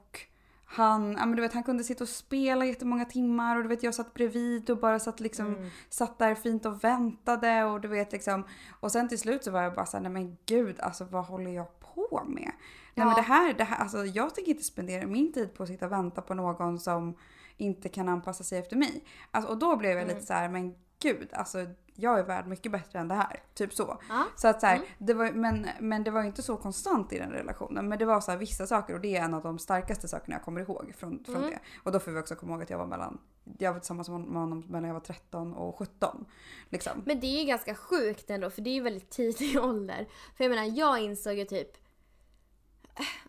han, 0.72 1.12
ja 1.12 1.26
men 1.26 1.36
du 1.36 1.42
vet 1.42 1.52
han 1.52 1.62
kunde 1.62 1.84
sitta 1.84 2.04
och 2.04 2.08
spela 2.08 2.64
jättemånga 2.64 3.04
timmar 3.04 3.56
och 3.56 3.62
du 3.62 3.68
vet 3.68 3.82
jag 3.82 3.94
satt 3.94 4.14
bredvid 4.14 4.70
och 4.70 4.78
bara 4.78 4.98
satt 4.98 5.20
liksom 5.20 5.46
Mm. 5.46 5.70
satt 5.88 6.18
där 6.18 6.34
fint 6.34 6.66
och 6.66 6.84
väntade 6.84 7.64
och 7.64 7.80
du 7.80 7.88
vet 7.88 8.12
liksom. 8.12 8.44
Och 8.80 8.92
sen 8.92 9.08
till 9.08 9.18
slut 9.18 9.44
så 9.44 9.50
var 9.50 9.62
jag 9.62 9.74
bara 9.74 9.86
såhär, 9.86 10.02
nej 10.02 10.12
men 10.12 10.36
gud 10.46 10.80
alltså 10.80 11.04
vad 11.04 11.24
håller 11.24 11.50
jag 11.50 11.80
på 11.80 12.22
med? 12.28 12.52
Nej 12.94 13.06
men 13.06 13.08
Ja. 13.08 13.14
det 13.14 13.22
här, 13.22 13.54
det 13.54 13.64
här, 13.64 13.76
alltså 13.76 14.04
jag 14.04 14.34
tänker 14.34 14.50
inte 14.52 14.64
spendera 14.64 15.06
min 15.06 15.32
tid 15.32 15.54
på 15.54 15.62
att 15.62 15.68
sitta 15.68 15.86
och 15.86 15.92
vänta 15.92 16.22
på 16.22 16.34
någon 16.34 16.78
som 16.80 17.14
inte 17.56 17.88
kan 17.88 18.08
anpassa 18.08 18.44
sig 18.44 18.58
efter 18.58 18.76
mig. 18.76 19.04
Alltså, 19.30 19.50
och 19.50 19.58
då 19.58 19.76
blev 19.76 19.90
jag 19.90 20.02
Mm. 20.02 20.14
lite 20.14 20.26
så 20.26 20.32
här, 20.34 20.48
men 20.48 20.74
gud 21.02 21.28
alltså 21.32 21.58
jag 22.00 22.18
är 22.18 22.22
värd 22.24 22.46
mycket 22.46 22.72
bättre 22.72 22.98
än 22.98 23.08
det 23.08 23.14
här. 23.14 23.42
Typ 23.54 23.74
så. 23.74 23.98
Ja. 24.08 24.24
Så 24.36 24.48
att 24.48 24.60
så 24.60 24.66
här, 24.66 24.76
Mm. 24.76 24.88
det 24.98 25.14
var, 25.14 25.32
men, 25.32 25.66
men 25.80 26.04
det 26.04 26.10
var 26.10 26.22
inte 26.22 26.42
så 26.42 26.56
konstant 26.56 27.12
i 27.12 27.18
den 27.18 27.30
relationen. 27.30 27.88
Men 27.88 27.98
det 27.98 28.04
var 28.04 28.20
så 28.20 28.30
här, 28.30 28.38
vissa 28.38 28.66
saker 28.66 28.94
och 28.94 29.00
det 29.00 29.16
är 29.16 29.22
en 29.24 29.34
av 29.34 29.42
de 29.42 29.58
starkaste 29.58 30.08
sakerna 30.08 30.36
jag 30.36 30.42
kommer 30.44 30.60
ihåg 30.60 30.92
från, 30.98 31.24
från 31.24 31.36
Mm. 31.36 31.50
det. 31.50 31.58
Och 31.84 31.92
då 31.92 32.00
får 32.00 32.10
vi 32.10 32.20
också 32.20 32.34
komma 32.34 32.52
ihåg 32.52 32.62
att 32.62 32.70
jag 32.70 32.78
var 32.78 32.86
mellan, 32.86 33.18
jag 33.58 33.72
var 33.72 33.80
tillsammans 33.80 34.08
med 34.08 34.18
honom 34.22 34.64
mellan 34.68 34.84
jag 34.84 34.94
var 34.94 35.00
13 35.00 35.54
och 35.54 35.78
17. 35.78 36.24
Liksom. 36.68 37.02
Men 37.06 37.20
det 37.20 37.26
är 37.26 37.40
ju 37.40 37.44
ganska 37.46 37.74
sjukt 37.74 38.30
ändå 38.30 38.50
för 38.50 38.62
det 38.62 38.70
är 38.70 38.74
ju 38.74 38.82
väldigt 38.82 39.10
tidig 39.10 39.58
ålder. 39.64 40.06
För 40.36 40.44
jag 40.44 40.50
menar 40.50 40.64
jag 40.78 40.98
insåg 40.98 41.34
ju 41.34 41.44
typ 41.44 41.70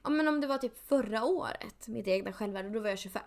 Ja 0.04 0.10
men 0.10 0.28
om 0.28 0.42
det 0.42 0.48
var 0.48 0.58
typ 0.58 0.88
förra 0.88 1.24
året, 1.24 1.88
mitt 1.88 2.08
egna 2.08 2.34
självvärde, 2.34 2.70
då 2.70 2.80
var 2.80 2.90
jag 2.90 3.00
25. 3.00 3.22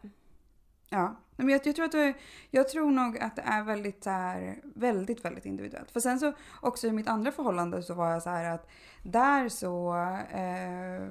Ja, 0.95 1.17
men 1.37 1.49
jag, 1.49 1.67
jag 1.67 1.77
tror 1.77 1.85
att 1.85 1.93
det, 1.93 2.15
jag 2.51 2.69
tror 2.69 2.91
nog 2.91 3.19
att 3.19 3.37
det 3.37 3.43
är 3.43 3.63
väldigt 3.63 4.05
så 4.05 4.11
här, 4.11 4.61
väldigt, 4.63 5.25
väldigt 5.25 5.47
individuellt. 5.47 5.91
För 5.91 6.01
sen 6.01 6.21
så 6.21 6.33
också 6.61 6.87
i 6.87 6.93
mitt 6.93 7.09
andra 7.09 7.33
förhållande 7.33 7.83
så 7.83 7.95
var 7.95 8.11
jag 8.11 8.23
så 8.23 8.31
här 8.31 8.55
att 8.55 8.69
där 9.03 9.49
så, 9.49 9.95
eh, 10.31 11.09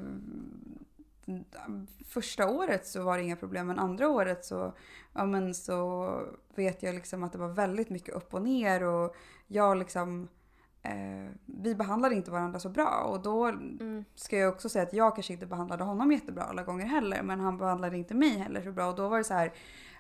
första 2.08 2.50
året 2.50 2.88
så 2.88 3.04
var 3.04 3.18
det 3.18 3.24
inga 3.24 3.36
problem 3.36 3.68
men 3.68 3.80
andra 3.80 4.10
året 4.10 4.46
så, 4.46 4.74
ja, 5.14 5.26
men 5.26 5.54
så 5.54 6.10
vet 6.56 6.84
jag 6.84 6.96
liksom 6.96 7.24
att 7.24 7.32
det 7.32 7.38
var 7.38 7.50
väldigt 7.50 7.90
mycket 7.90 8.16
upp 8.16 8.34
och 8.34 8.42
ner 8.42 8.84
och 8.84 9.16
jag 9.48 9.78
liksom 9.78 10.28
eh, 10.84 11.30
vi 11.46 11.76
behandlade 11.76 12.16
inte 12.16 12.32
varandra 12.32 12.60
så 12.60 12.70
bra 12.70 13.04
och 13.08 13.22
då 13.22 13.46
Mm. 13.46 14.06
ska 14.16 14.38
jag 14.38 14.54
också 14.54 14.70
säga 14.70 14.84
att 14.84 14.94
jag 14.94 15.16
kanske 15.16 15.34
inte 15.34 15.46
behandlade 15.46 15.84
honom 15.84 16.12
jättebra 16.12 16.44
alla 16.44 16.64
gånger 16.64 16.86
heller 16.86 17.24
men 17.24 17.40
han 17.40 17.58
behandlade 17.58 17.98
inte 17.98 18.14
mig 18.14 18.38
heller 18.38 18.62
så 18.62 18.72
bra 18.72 18.88
och 18.90 18.96
då 18.96 19.08
var 19.10 19.18
det 19.18 19.24
så 19.24 19.34
här 19.34 19.54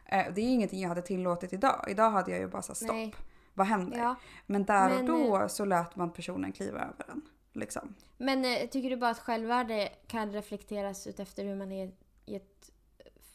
eh, 0.05 0.25
det 0.35 0.41
är 0.41 0.45
ingenting 0.53 0.81
jag 0.81 0.89
hade 0.89 1.01
tillåtit 1.01 1.53
idag. 1.53 1.85
Idag 1.87 2.09
hade 2.11 2.31
jag 2.31 2.39
ju 2.39 2.47
bara 2.47 2.61
här, 2.61 2.73
stopp. 2.75 2.91
Nej. 2.91 3.15
Vad 3.53 3.67
händer? 3.67 3.97
Ja. 3.97 4.15
Men 4.45 4.65
där 4.65 4.89
Men, 4.89 4.99
och 5.11 5.19
då 5.19 5.49
så 5.49 5.65
lät 5.65 5.95
man 5.95 6.13
personen 6.13 6.51
kliva 6.51 6.79
över 6.79 7.05
den. 7.07 7.21
Liksom. 7.53 7.93
Men 8.17 8.45
eh, 8.45 8.67
tycker 8.69 8.89
du 8.89 8.97
bara 8.97 9.11
att 9.11 9.19
självvärde 9.19 9.89
kan 10.07 10.31
reflekteras 10.31 11.07
utefter 11.07 11.45
hur 11.45 11.55
man 11.55 11.71
är 11.71 11.91
i 12.25 12.35
ett 12.35 12.71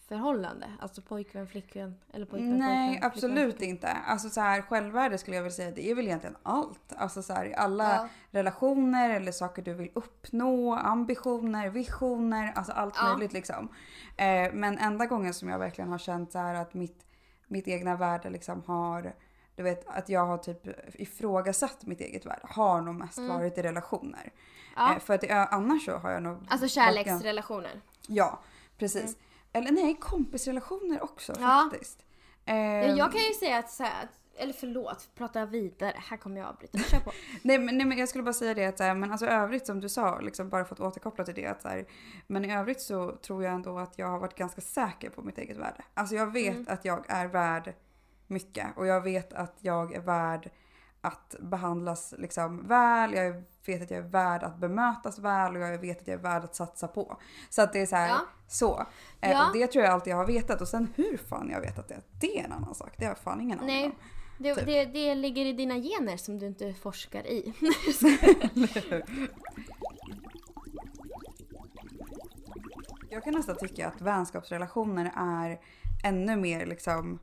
förhållande? 0.09 0.66
Alltså 0.81 1.03
pojkvän, 1.03 1.47
flickvän 1.49 1.94
eller 2.12 2.27
pojkvän, 2.27 2.59
Nej, 2.59 2.88
pojkvän, 2.90 3.11
absolut 3.11 3.57
flickvän, 3.57 3.68
inte. 3.68 3.88
Alltså 3.92 4.29
så 4.31 4.40
här, 4.40 4.62
självvärde 4.62 5.18
skulle 5.18 5.37
jag 5.37 5.42
vilja 5.42 5.57
säga, 5.57 5.71
det 5.71 5.90
är 5.90 5.94
väl 5.94 6.07
egentligen 6.07 6.37
allt. 6.42 6.92
Alltså 6.97 7.23
så 7.23 7.33
här, 7.33 7.44
i 7.47 7.55
alla 7.55 7.85
Ja. 7.94 8.09
relationer 8.31 9.11
eller 9.11 9.33
saker 9.33 9.62
du 9.62 9.75
vill 9.75 9.90
uppnå, 9.94 10.75
ambitioner, 10.75 11.68
visioner, 11.68 12.53
alltså 12.55 12.73
allt 12.73 12.94
Ja. 12.97 13.12
möjligt 13.12 13.33
liksom. 13.33 13.68
Eh, 14.16 14.53
men 14.53 14.79
enda 14.79 15.07
gången 15.07 15.35
som 15.35 15.49
jag 15.49 15.59
verkligen 15.59 15.90
har 15.90 15.99
känt 15.99 16.33
så 16.33 16.38
här 16.38 16.55
att 16.55 16.75
mitt, 16.75 17.07
mitt 17.47 17.68
egna 17.68 17.97
värde 17.97 18.31
liksom 18.31 18.62
har, 18.66 19.14
du 19.57 19.62
vet 19.62 19.88
att 19.88 20.09
jag 20.09 20.27
har 20.27 20.38
typ 20.38 20.66
ifrågasatt 21.01 21.87
mitt 21.87 22.01
eget 22.01 22.27
värde 22.27 22.40
har 22.42 22.81
nog 22.81 22.94
mest 22.94 23.18
varit 23.18 23.59
i 23.59 23.62
relationer. 23.62 24.33
Ja. 24.77 24.92
Eh, 24.92 24.99
för 24.99 25.14
att 25.14 25.53
annars 25.53 25.85
så 25.85 25.97
har 25.97 26.11
jag 26.11 26.23
nog... 26.23 26.38
Alltså 26.49 26.68
kärleksrelationer. 26.68 27.81
Ja, 28.07 28.38
precis. 28.79 29.16
Eller 29.59 29.73
nej, 29.73 29.97
kompisrelationer 30.01 31.03
också 31.03 31.33
Ja. 31.40 31.68
faktiskt. 31.71 32.05
Ja, 32.44 32.53
Ehm, 32.55 32.97
jag 32.97 33.12
kan 33.12 33.21
ju 33.21 33.33
säga 33.35 33.59
att 33.59 33.71
så 33.71 33.83
här, 33.83 34.09
eller 34.38 34.53
förlåt, 34.53 35.09
prata 35.14 35.47
vidare. 35.47 35.92
Här 35.97 36.16
kommer 36.16 36.40
jag 36.40 36.49
avbryta. 36.49 36.79
Kör 36.79 36.99
på. 37.01 37.12
nej, 37.42 37.59
men, 37.59 37.79
nej 37.79 37.87
men 37.87 37.99
jag 37.99 38.09
skulle 38.09 38.25
bara 38.25 38.33
säga 38.33 38.55
det 38.55 38.66
att 38.66 38.79
så 38.79 38.85
här, 38.85 38.94
men 38.94 39.11
alltså 39.12 39.27
övrigt 39.27 39.66
som 39.66 39.81
du 39.81 39.88
sa, 39.88 40.21
liksom 40.21 40.49
bara 40.49 40.64
för 40.64 40.75
att 40.75 40.81
återkoppla 40.81 41.25
till 41.25 41.35
det 41.35 41.47
att 41.47 41.62
så 41.62 41.68
här, 41.68 41.87
men 42.27 42.44
i 42.44 42.55
övrigt 42.57 42.81
så 42.81 43.16
tror 43.16 43.44
jag 43.44 43.55
ändå 43.55 43.79
att 43.79 43.99
jag 43.99 44.07
har 44.07 44.18
varit 44.18 44.35
ganska 44.35 44.61
säker 44.61 45.11
på 45.11 45.23
mitt 45.23 45.38
eget 45.38 45.57
värde. 45.57 45.85
Alltså 45.94 46.14
jag 46.14 46.33
vet 46.33 46.55
Mm. 46.55 46.66
att 46.68 46.85
jag 46.85 47.05
är 47.09 47.27
värd 47.27 47.75
mycket 48.27 48.66
och 48.77 48.87
jag 48.87 49.01
vet 49.01 49.33
att 49.33 49.57
jag 49.61 49.94
är 49.94 50.01
värd 50.01 50.51
att 51.09 51.35
behandlas 51.40 52.14
liksom 52.18 52.66
väl, 52.68 53.14
jag 53.14 53.42
vet 53.66 53.83
att 53.83 53.90
jag 53.90 53.99
är 54.05 54.09
värd 54.09 54.42
att 54.42 54.57
bemötas 54.59 55.18
väl 55.18 55.57
och 55.57 55.62
jag 55.62 55.79
vet 55.79 56.01
att 56.01 56.09
jag 56.09 56.14
är 56.18 56.23
värd 56.23 56.44
att 56.44 56.55
satsa 56.55 56.88
på. 56.88 57.16
Så 57.51 57.62
att 57.62 57.73
det 57.73 57.81
är 57.81 57.87
så 57.87 57.97
här, 57.97 58.09
Ja. 58.09 58.21
så. 58.49 58.87
Eh, 59.21 59.31
Ja. 59.31 59.47
Och 59.47 59.53
det 59.53 59.66
tror 59.66 59.85
jag 59.85 59.92
alltid 59.94 60.11
jag 60.12 60.16
har 60.18 60.27
vetat 60.27 60.61
och 60.61 60.68
sen 60.68 60.88
hur 60.97 61.16
fan 61.16 61.49
jag 61.49 61.57
har 61.57 61.62
vetat 61.62 61.88
det, 61.88 62.01
det 62.21 62.40
är 62.40 62.44
en 62.44 62.53
annan 62.53 62.75
sak. 62.75 62.94
Det 62.99 63.05
har 63.05 63.11
jag 63.11 63.18
fan 63.18 63.40
ingen 63.40 63.61
aning 63.61 63.85
om. 63.87 63.92
det, 64.38 64.55
Typ. 64.55 64.66
det, 64.66 64.85
det 64.85 65.14
ligger 65.14 65.47
i 65.47 65.53
dina 65.53 65.75
gener 65.75 66.16
som 66.16 66.38
du 66.38 66.47
inte 66.47 66.75
forskar 66.75 67.27
i. 67.27 67.53
Jag 73.11 73.25
kan 73.25 73.35
nästan 73.35 73.57
tycka 73.57 73.88
att 73.88 74.01
vänskapsrelationer 74.01 75.12
är 75.16 75.59
ännu 76.05 76.37
mer 76.37 76.66
liksom, 76.66 77.18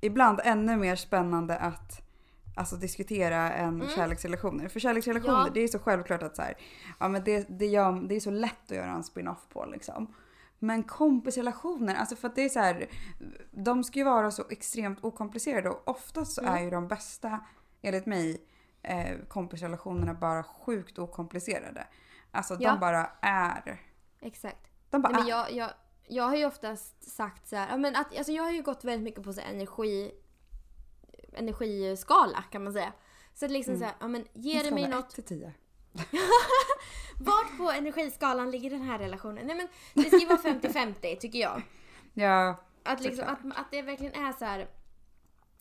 ibland 0.00 0.40
ännu 0.44 0.76
mer 0.76 0.96
spännande 0.96 1.56
att 1.58 2.02
alltså, 2.56 2.76
diskutera 2.76 3.52
än 3.52 3.88
kärleksrelationer. 3.94 4.68
För 4.68 4.80
kärleksrelationer, 4.80 5.34
Mm. 5.34 5.46
Ja. 5.46 5.52
det 5.54 5.60
är 5.60 5.68
så 5.68 5.78
självklart 5.78 6.22
att 6.22 6.36
så 6.36 6.42
här, 6.42 6.54
ja, 7.00 7.08
men 7.08 7.24
det, 7.24 7.46
det, 7.48 7.66
gör, 7.66 8.08
det 8.08 8.14
är 8.16 8.20
så 8.20 8.30
lätt 8.30 8.70
att 8.70 8.76
göra 8.76 8.90
en 8.90 9.02
spin-off 9.04 9.48
på 9.48 9.64
liksom. 9.66 10.14
Men 10.58 10.82
kompisrelationer, 10.82 11.94
alltså 11.94 12.16
för 12.16 12.28
att 12.28 12.34
det 12.36 12.42
är 12.44 12.48
så 12.48 12.58
här, 12.60 12.86
de 13.50 13.84
ska 13.84 13.98
ju 13.98 14.04
vara 14.04 14.30
så 14.30 14.44
extremt 14.50 15.04
okomplicerade 15.04 15.68
och 15.70 15.88
oftast 15.88 16.32
så 16.32 16.40
Mm. 16.40 16.54
är 16.54 16.60
ju 16.60 16.70
de 16.70 16.88
bästa, 16.88 17.40
enligt 17.82 18.06
mig, 18.06 18.46
eh, 18.82 19.16
kompisrelationerna 19.28 20.14
bara 20.14 20.42
sjukt 20.42 20.98
okomplicerade. 20.98 21.86
Alltså 22.30 22.56
Ja. 22.60 22.70
de 22.70 22.80
bara 22.80 23.10
är. 23.20 23.80
Exakt. 24.20 24.66
De 24.90 25.02
bara 25.02 25.12
Nej, 25.12 25.20
men 25.20 25.28
jag, 25.30 25.52
jag, 25.52 25.70
jag 26.08 26.24
har 26.24 26.36
ju 26.36 26.46
oftast 26.46 27.10
sagt 27.10 27.46
så 27.48 27.56
här, 27.56 27.78
men 27.78 27.96
att, 27.96 28.16
alltså 28.16 28.32
jag 28.32 28.42
har 28.42 28.50
ju 28.52 28.62
gått 28.62 28.84
väldigt 28.84 29.04
mycket 29.04 29.22
på 29.24 29.32
så 29.32 29.40
här 29.40 29.52
energi, 31.36 31.84
energiskala 31.84 32.44
kan 32.50 32.64
man 32.64 32.72
säga. 32.72 32.92
Så 33.34 33.44
att 33.44 33.50
liksom 33.50 33.78
så 33.78 33.84
här, 33.84 33.94
ja 34.00 34.08
men 34.08 34.24
ger 34.32 34.64
det 34.64 34.70
mig 34.70 34.88
något, 34.88 35.18
ett 35.18 35.26
till 35.26 35.38
10. 35.38 35.52
vart 37.20 37.58
på 37.58 37.70
energiskalan 37.70 38.50
ligger 38.50 38.70
den 38.70 38.82
här 38.82 38.98
relationen? 38.98 39.46
Nej 39.46 39.56
men 39.56 39.68
det 39.94 40.10
ska 40.10 40.18
ju 40.18 40.26
vara 40.26 40.38
50-50 40.38 41.16
tycker 41.16 41.38
jag. 41.38 41.62
Ja, 42.14 42.64
Att, 42.82 43.00
liksom, 43.00 43.28
att, 43.28 43.58
att 43.58 43.70
det 43.70 43.82
verkligen 43.82 44.24
är 44.24 44.32
så 44.32 44.44
här. 44.44 44.68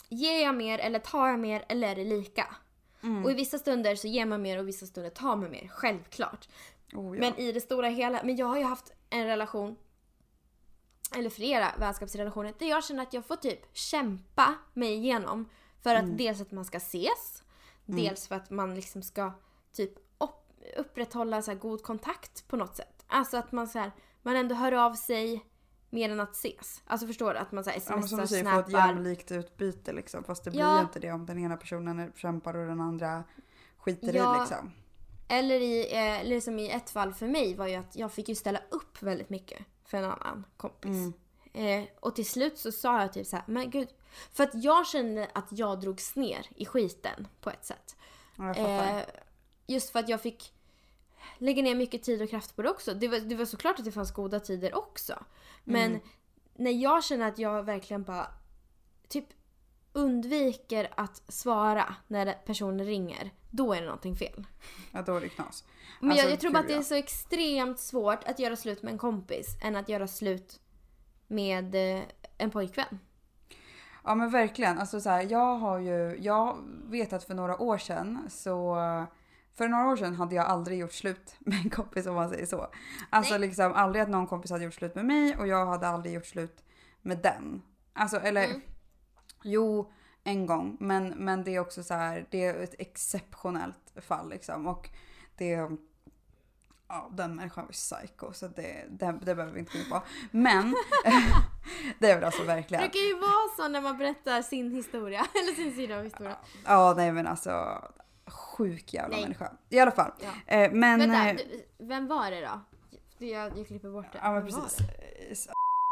Ger 0.10 0.44
jag 0.44 0.56
mer 0.56 0.80
eller 0.80 1.00
tar 1.00 1.28
jag 1.28 1.40
mer 1.40 1.66
eller 1.70 1.88
är 1.88 1.96
det 1.96 2.04
lika? 2.04 2.56
Mm. 3.04 3.26
Och 3.26 3.32
i 3.32 3.34
vissa 3.34 3.58
stunder 3.58 3.96
så 3.96 4.08
ger 4.08 4.26
man 4.26 4.42
mer 4.42 4.58
och 4.58 4.64
i 4.64 4.66
vissa 4.66 4.86
stunder 4.86 5.10
tar 5.10 5.36
man 5.36 5.52
mer, 5.52 5.68
självklart. 5.68 6.48
oh, 6.94 7.18
ja. 7.18 7.20
Men 7.20 7.40
i 7.40 7.52
det 7.52 7.62
stora 7.62 7.88
hela, 7.88 8.22
men 8.24 8.36
jag 8.36 8.46
har 8.46 8.58
ju 8.58 8.64
haft 8.64 8.94
en 9.10 9.26
relation 9.26 9.76
eller 11.16 11.30
flera 11.30 11.68
vänskapsrelationer 11.80 12.54
där 12.60 12.70
jag 12.70 12.84
känner 12.84 13.04
att 13.04 13.14
jag 13.14 13.26
får 13.26 13.36
typ 13.36 13.60
kämpa 13.74 14.54
mig 14.74 14.94
igenom 14.94 15.50
för 15.84 15.96
att 15.96 16.04
Mm. 16.04 16.18
dels 16.18 16.42
att 16.42 16.52
man 16.52 16.66
ska 16.66 16.78
ses, 16.78 17.44
dels 17.86 18.28
för 18.28 18.36
att 18.36 18.50
man 18.50 18.76
liksom 18.76 19.02
ska 19.02 19.32
typ 19.74 19.92
upp, 20.18 20.52
upprätthålla 20.78 21.42
så 21.42 21.56
god 21.56 21.84
kontakt 21.84 22.48
på 22.48 22.56
något 22.58 22.76
sätt. 22.76 23.06
Alltså 23.08 23.38
att 23.38 23.52
man 23.52 23.68
så 23.68 23.80
här, 23.80 23.92
man 24.22 24.36
ändå 24.36 24.56
hör 24.56 24.72
av 24.72 24.94
sig 24.94 25.46
mer 25.90 26.10
än 26.10 26.20
att 26.20 26.36
ses. 26.36 26.82
Alltså 26.86 27.08
förstår 27.08 27.34
du? 27.34 27.40
Att 27.40 27.52
man 27.52 27.64
så 27.64 27.70
här 27.70 27.82
ja, 27.88 27.96
men 27.96 28.08
som 28.08 28.18
smsar, 28.18 28.22
du 28.22 28.28
säger, 28.28 28.54
få 28.54 28.60
ett 28.60 28.70
snappar. 28.70 28.88
jämlikt 28.88 29.32
utbyte 29.32 29.94
liksom. 29.94 30.24
Fast 30.24 30.44
det 30.44 30.52
blir 30.52 30.60
Ja. 30.62 30.82
inte 30.82 31.00
det 31.00 31.12
om 31.12 31.26
den 31.26 31.40
ena 31.40 31.58
personen 31.58 32.12
kämpar 32.16 32.54
och 32.58 32.68
den 32.68 32.82
andra 32.82 33.24
skiter 33.78 34.14
Ja. 34.14 34.36
i 34.38 34.40
liksom. 34.40 34.72
Eller, 35.28 35.60
i, 35.60 35.94
eh, 35.94 36.20
eller 36.22 36.40
som 36.40 36.60
i 36.60 36.70
ett 36.70 36.90
fall 36.90 37.14
för 37.14 37.28
mig 37.28 37.56
var 37.56 37.68
ju 37.68 37.76
att 37.76 37.96
jag 37.96 38.12
fick 38.12 38.30
ju 38.30 38.36
ställa 38.36 38.60
upp 38.70 39.02
väldigt 39.02 39.30
mycket 39.30 39.66
för 39.86 39.98
en 39.98 40.04
annan 40.06 40.46
kompis. 40.58 40.92
Mm. 40.92 41.14
Eh, 41.84 41.90
och 42.00 42.16
till 42.16 42.26
slut 42.26 42.58
så 42.58 42.72
sa 42.72 43.02
jag 43.02 43.14
typ 43.14 43.28
så 43.28 43.36
här, 43.36 43.46
men 43.48 43.70
gud. 43.70 43.88
För 44.34 44.44
att 44.44 44.64
jag 44.64 44.88
kände 44.88 45.30
att 45.34 45.48
jag 45.50 45.80
drogs 45.82 46.16
ner 46.16 46.48
i 46.56 46.66
skiten 46.66 47.28
på 47.42 47.50
ett 47.50 47.66
sätt. 47.66 47.96
Jag. 48.38 48.58
Eh, 48.58 49.04
just 49.68 49.90
för 49.90 50.00
att 50.00 50.10
jag 50.10 50.22
fick 50.22 50.54
lägga 51.38 51.62
ner 51.64 51.76
mycket 51.76 52.04
tid 52.04 52.22
och 52.22 52.30
kraft 52.30 52.56
på 52.56 52.62
det 52.62 52.70
också. 52.70 52.94
Det 52.94 53.08
var, 53.08 53.20
det 53.20 53.36
var 53.36 53.46
såklart 53.46 53.80
att 53.80 53.86
det 53.86 53.92
fanns 53.92 54.14
goda 54.14 54.40
tider 54.40 54.76
också. 54.76 55.24
Men 55.64 55.92
Mm. 55.92 56.02
när 56.54 56.72
jag 56.72 57.04
känner 57.04 57.28
att 57.28 57.40
jag 57.40 57.64
verkligen 57.64 58.04
bara 58.04 58.28
typ 59.08 59.26
undviker 59.94 60.94
att 60.98 61.24
svara 61.28 61.96
när 62.08 62.34
personen 62.46 62.86
ringer, 62.86 63.32
då 63.52 63.74
är 63.74 63.80
det 63.80 63.86
någonting 63.86 64.16
fel. 64.16 64.46
ja, 64.92 65.02
då 65.02 65.16
är 65.16 65.22
det 65.22 65.30
knas. 65.30 65.64
Men 66.00 66.12
Alltså, 66.12 66.26
jag, 66.26 66.32
jag 66.34 66.40
tror 66.40 66.52
bara 66.52 66.60
att 66.60 66.68
det 66.68 66.74
är 66.74 66.82
så 66.82 66.96
extremt 66.96 67.80
svårt 67.80 68.24
att 68.24 68.40
göra 68.40 68.56
slut 68.56 68.84
med 68.84 68.92
en 68.92 68.98
kompis 68.98 69.58
än 69.62 69.76
att 69.76 69.90
göra 69.90 70.08
slut 70.08 70.60
med 71.28 71.76
eh, 71.76 72.04
en 72.38 72.52
pojkvän. 72.52 73.00
Ja 74.06 74.16
men 74.16 74.30
verkligen. 74.30 74.80
Alltså 74.80 75.02
så 75.02 75.10
här, 75.10 75.28
jag 75.30 75.56
har 75.56 75.80
ju, 75.80 76.18
jag 76.22 76.58
vet 76.86 77.14
att 77.14 77.24
för 77.24 77.34
några 77.34 77.62
år 77.62 77.78
sedan 77.78 78.20
så 78.30 78.76
för 79.54 79.68
några 79.68 79.88
år 79.88 79.96
sedan 79.96 80.16
hade 80.16 80.36
jag 80.36 80.46
aldrig 80.46 80.80
gjort 80.80 80.94
slut 80.94 81.36
med 81.40 81.60
en 81.64 81.70
kompis 81.70 82.06
om 82.08 82.16
man 82.16 82.30
säger 82.30 82.46
så. 82.46 82.68
Alltså 83.10 83.34
Nej. 83.34 83.40
liksom 83.48 83.74
aldrig 83.74 84.02
att 84.04 84.10
någon 84.10 84.28
kompis 84.28 84.52
hade 84.52 84.64
gjort 84.64 84.74
slut 84.74 84.96
med 84.96 85.06
mig 85.06 85.36
och 85.38 85.48
jag 85.48 85.66
hade 85.66 85.88
aldrig 85.88 86.14
gjort 86.14 86.26
slut 86.26 86.64
med 87.02 87.18
den. 87.18 87.62
Alltså 87.94 88.18
eller 88.18 88.46
Mm. 88.46 88.62
jo 89.44 89.92
en 90.24 90.46
gång 90.46 90.78
men, 90.80 91.08
men 91.10 91.44
det 91.44 91.56
är 91.56 91.60
också 91.60 91.84
så 91.84 91.94
här, 91.94 92.26
det 92.30 92.46
är 92.46 92.64
ett 92.64 92.76
exceptionellt 92.80 93.94
fall 94.02 94.30
liksom 94.30 94.68
och 94.68 94.90
det 95.38 95.70
Ja, 96.88 97.10
den 97.14 97.36
människan 97.36 97.66
var 97.66 97.72
psycho 97.72 98.34
så 98.34 98.48
det, 98.48 98.86
det, 98.90 99.20
det 99.22 99.36
behöver 99.36 99.54
vi 99.54 99.60
inte 99.60 99.72
gå 99.72 99.80
in 99.80 99.90
på. 99.90 100.02
Men 100.32 100.76
det 102.00 102.12
är 102.12 102.16
väl 102.16 102.24
alltså 102.24 102.42
Det 102.42 102.48
verkligen. 102.48 102.82
brukar 102.82 103.00
ju 103.00 103.14
vara 103.20 103.50
så 103.58 103.68
när 103.68 103.82
man 103.82 103.98
berättar 103.98 104.42
sin 104.42 104.72
historia, 104.72 105.20
eller 105.34 105.56
sin 105.56 105.76
sida 105.76 105.98
av 105.98 106.04
historien. 106.04 106.36
Ja, 106.66 106.94
nej 106.98 107.12
men 107.12 107.28
alltså 107.28 107.82
sjuk 108.28 108.94
jävla 108.94 109.16
Nej. 109.16 109.22
människa. 109.24 109.52
I 109.70 109.80
alla 109.80 109.92
fall. 109.92 110.12
Ja. 110.20 110.56
Eh, 110.56 110.72
men... 110.72 111.00
Vänta, 111.00 111.30
eh, 111.30 111.36
du, 111.36 111.86
vem 111.86 112.08
var 112.08 112.32
det 112.32 112.42
då? 112.42 112.62
Du, 113.18 113.26
Jag, 113.28 113.58
jag 113.58 113.68
klipper 113.68 113.90
bort 113.90 114.12
det. 114.12 114.20
ja 114.22 114.32
men 114.32 114.46
Vem 114.46 114.54
precis. 114.54 114.78
det? 114.78 114.84
Eh, 115.32 115.38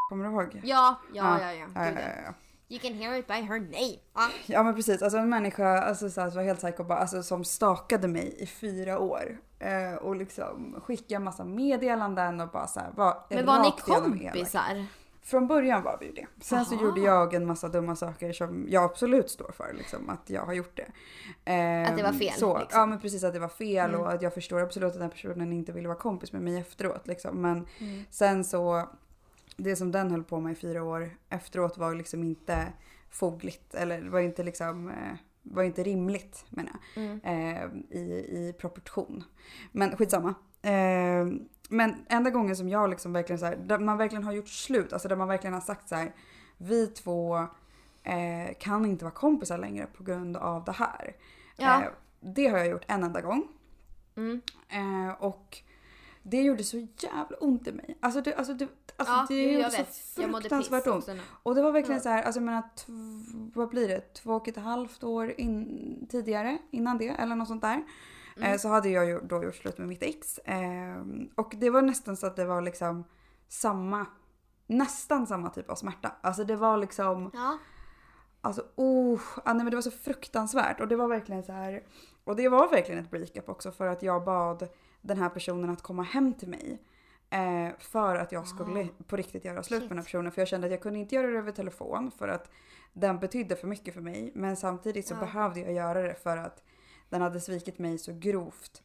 Kommer 0.09 0.25
du 0.25 0.31
ihåg? 0.31 0.61
Ja, 0.63 0.95
ja, 1.13 1.39
Ja. 1.41 1.67
ja, 1.75 1.91
ja. 2.25 2.33
You 2.69 2.79
can 2.79 2.93
hear 2.93 3.17
it 3.19 3.27
by 3.27 3.33
her 3.33 3.59
name. 3.59 3.97
Ja. 4.13 4.29
ja 4.45 4.63
men 4.63 4.75
precis, 4.75 5.01
alltså 5.01 5.17
en 5.17 5.29
människa 5.29 5.81
alltså, 5.81 6.09
så 6.09 6.21
här, 6.21 6.29
var 6.29 6.43
helt 6.43 6.59
psycho, 6.59 6.83
bara, 6.83 6.99
alltså, 6.99 7.23
som 7.23 7.43
stakade 7.45 8.07
mig 8.07 8.35
i 8.39 8.45
fyra 8.47 8.99
år. 8.99 9.37
Eh, 9.63 9.95
och 9.95 10.15
liksom 10.15 10.75
skickade 10.83 11.19
massa 11.23 11.43
meddelanden 11.45 12.41
och 12.41 12.49
bara 12.49 12.67
så 12.67 12.79
här, 12.79 12.91
var 12.95 13.25
Men 13.29 13.45
var 13.45 13.59
ni 13.59 13.71
kompisar? 13.81 14.85
Från 15.25 15.47
början 15.47 15.83
var 15.83 15.97
vi 15.99 16.05
ju 16.05 16.11
det. 16.11 16.27
Sen 16.41 16.65
så 16.65 16.75
Aha. 16.75 16.83
gjorde 16.83 17.01
jag 17.01 17.33
en 17.33 17.45
massa 17.45 17.67
dumma 17.69 17.95
saker 17.95 18.33
som 18.33 18.65
jag 18.69 18.83
absolut 18.83 19.29
står 19.29 19.51
för. 19.51 19.73
Liksom, 19.73 20.09
att 20.09 20.29
jag 20.29 20.41
har 20.45 20.53
gjort 20.53 20.77
det. 20.77 20.87
Ehm, 21.45 21.91
Att 21.91 21.97
det 21.97 22.03
var 22.03 22.11
fel, 22.11 22.33
Så, 22.33 22.59
liksom. 22.59 22.79
Ja 22.79 22.85
men 22.85 22.99
precis 22.99 23.23
att 23.23 23.33
det 23.33 23.39
var 23.39 23.47
fel 23.47 23.89
Mm. 23.89 24.01
och 24.01 24.11
att 24.13 24.21
jag 24.21 24.33
förstår 24.33 24.59
absolut 24.61 24.93
att 24.93 24.99
den 24.99 25.09
personen 25.09 25.53
inte 25.53 25.71
ville 25.71 25.87
vara 25.87 25.97
kompis 25.97 26.33
med 26.33 26.41
mig 26.41 26.57
efteråt. 26.57 27.07
Liksom. 27.07 27.41
Men 27.41 27.67
Mm. 27.79 28.03
sen 28.09 28.43
så, 28.43 28.89
det 29.57 29.75
som 29.75 29.91
den 29.91 30.11
höll 30.11 30.23
på 30.23 30.39
med 30.39 30.51
i 30.51 30.55
fyra 30.55 30.83
år 30.83 31.09
efteråt 31.29 31.77
var 31.77 31.95
liksom 31.95 32.23
inte 32.23 32.67
fogligt. 33.09 33.73
Eller 33.75 34.01
det 34.01 34.09
var 34.09 34.19
inte 34.19 34.43
liksom, 34.43 34.89
eh, 34.89 34.95
var 35.43 35.63
inte 35.63 35.83
rimligt 35.83 36.45
menar 36.49 36.71
jag 36.95 37.03
Mm. 37.03 37.19
eh, 37.23 37.97
i, 37.97 38.01
i 38.01 38.53
proportion. 38.59 39.23
Men 39.71 39.97
skitsamma. 39.97 40.35
Eh, 40.61 41.27
men 41.69 42.05
enda 42.09 42.29
gången 42.29 42.55
som 42.55 42.69
jag 42.69 42.89
liksom 42.89 43.13
verkligen 43.13 43.39
så 43.39 43.45
här, 43.45 43.55
där 43.55 43.79
man 43.79 43.97
verkligen 43.97 44.23
har 44.23 44.33
gjort 44.33 44.49
slut, 44.49 44.93
alltså 44.93 45.07
där 45.07 45.15
man 45.15 45.27
verkligen 45.27 45.53
har 45.53 45.61
sagt 45.61 45.89
så 45.89 45.95
här, 45.95 46.15
vi 46.57 46.87
två 46.87 47.37
eh, 48.03 48.53
kan 48.59 48.85
inte 48.85 49.05
vara 49.05 49.13
kompisar 49.15 49.57
längre 49.57 49.85
på 49.97 50.03
grund 50.03 50.37
av 50.37 50.63
det 50.63 50.71
här. 50.71 51.15
Ja. 51.57 51.81
Eh, 51.81 51.87
det 52.19 52.47
har 52.47 52.57
jag 52.57 52.67
gjort 52.67 52.85
en 52.87 53.03
enda 53.03 53.21
gång. 53.21 53.47
Mm. 54.15 54.41
Eh, 54.69 55.13
och 55.19 55.57
det 56.23 56.41
gjorde 56.41 56.63
så 56.63 56.87
jävla 56.97 57.37
ont 57.39 57.67
i 57.67 57.71
mig. 57.71 57.97
Alltså 57.99 58.21
det, 58.21 58.35
alltså 58.35 58.53
det, 58.53 58.67
alltså 58.97 59.13
Ja, 59.13 59.25
det 59.29 59.43
jag 59.43 59.53
gjorde 59.53 59.77
vet. 59.77 59.93
så 59.93 60.21
fruktansvärt 60.21 60.87
ont. 60.87 61.09
Och 61.43 61.55
det 61.55 61.61
var 61.61 61.71
verkligen 61.71 62.01
så 62.01 62.09
här, 62.09 62.23
alltså 62.23 62.39
jag 62.39 62.45
menar, 62.45 62.63
vad 63.55 63.69
blir 63.69 63.87
det? 63.87 64.13
Två 64.13 64.33
och 64.33 64.47
ett 64.47 64.57
halvt 64.57 65.03
år 65.03 65.33
in, 65.37 66.07
tidigare, 66.11 66.57
innan 66.71 66.97
det 66.97 67.09
eller 67.09 67.35
något 67.35 67.47
sånt 67.47 67.61
där. 67.61 67.83
Mm. 68.37 68.51
Eh, 68.51 68.57
så 68.57 68.67
hade 68.67 68.89
jag 68.89 69.05
ju 69.05 69.19
då 69.19 69.43
gjort 69.43 69.55
slut 69.55 69.77
med 69.77 69.87
mitt 69.87 70.03
ex. 70.03 70.37
Eh, 70.37 71.03
och 71.35 71.53
det 71.57 71.69
var 71.69 71.81
nästan 71.81 72.17
så 72.17 72.27
att 72.27 72.35
det 72.35 72.45
var 72.45 72.61
liksom 72.61 73.03
samma, 73.47 74.05
nästan 74.67 75.27
samma 75.27 75.49
typ 75.49 75.69
av 75.69 75.75
smärta. 75.75 76.11
Alltså 76.21 76.43
det 76.43 76.55
var 76.55 76.77
liksom, 76.77 77.31
Ja. 77.33 77.57
alltså 78.41 78.61
oh, 78.75 79.21
nej 79.45 79.55
men 79.55 79.65
det 79.69 79.75
var 79.75 79.81
så 79.81 79.91
fruktansvärt. 79.91 80.79
Och 80.79 80.87
det 80.87 80.95
var 80.95 81.07
verkligen 81.07 81.43
så 81.43 81.51
här, 81.51 81.83
och 82.23 82.35
det 82.35 82.49
var 82.49 82.69
verkligen 82.69 83.03
ett 83.03 83.11
breakup 83.11 83.49
också 83.49 83.71
för 83.71 83.87
att 83.87 84.03
jag 84.03 84.23
bad 84.23 84.67
den 85.03 85.17
här 85.17 85.29
personen 85.29 85.69
att 85.69 85.81
komma 85.81 86.03
hem 86.03 86.33
till 86.33 86.47
mig. 86.49 86.81
Eh, 87.29 87.69
för 87.79 88.15
att 88.15 88.31
jag 88.31 88.47
skulle 88.47 88.87
på 89.07 89.15
riktigt 89.15 89.45
göra 89.45 89.63
slut 89.63 89.81
med 89.81 89.89
den 89.89 89.97
här 89.97 90.03
personen. 90.05 90.31
För 90.31 90.41
jag 90.41 90.47
kände 90.47 90.67
att 90.67 90.71
jag 90.71 90.81
kunde 90.81 90.99
inte 90.99 91.15
göra 91.15 91.27
det 91.27 91.37
över 91.37 91.51
telefon 91.51 92.11
för 92.11 92.27
att 92.27 92.49
den 92.93 93.19
betydde 93.19 93.55
för 93.55 93.67
mycket 93.67 93.93
för 93.93 94.01
mig. 94.01 94.31
Men 94.35 94.55
samtidigt 94.57 95.07
så 95.07 95.13
Ja. 95.13 95.19
behövde 95.19 95.59
jag 95.59 95.73
göra 95.73 96.01
det 96.01 96.15
för 96.15 96.37
att 96.37 96.63
den 97.09 97.21
hade 97.21 97.39
svikit 97.41 97.79
mig 97.79 97.97
så 97.97 98.13
grovt. 98.13 98.83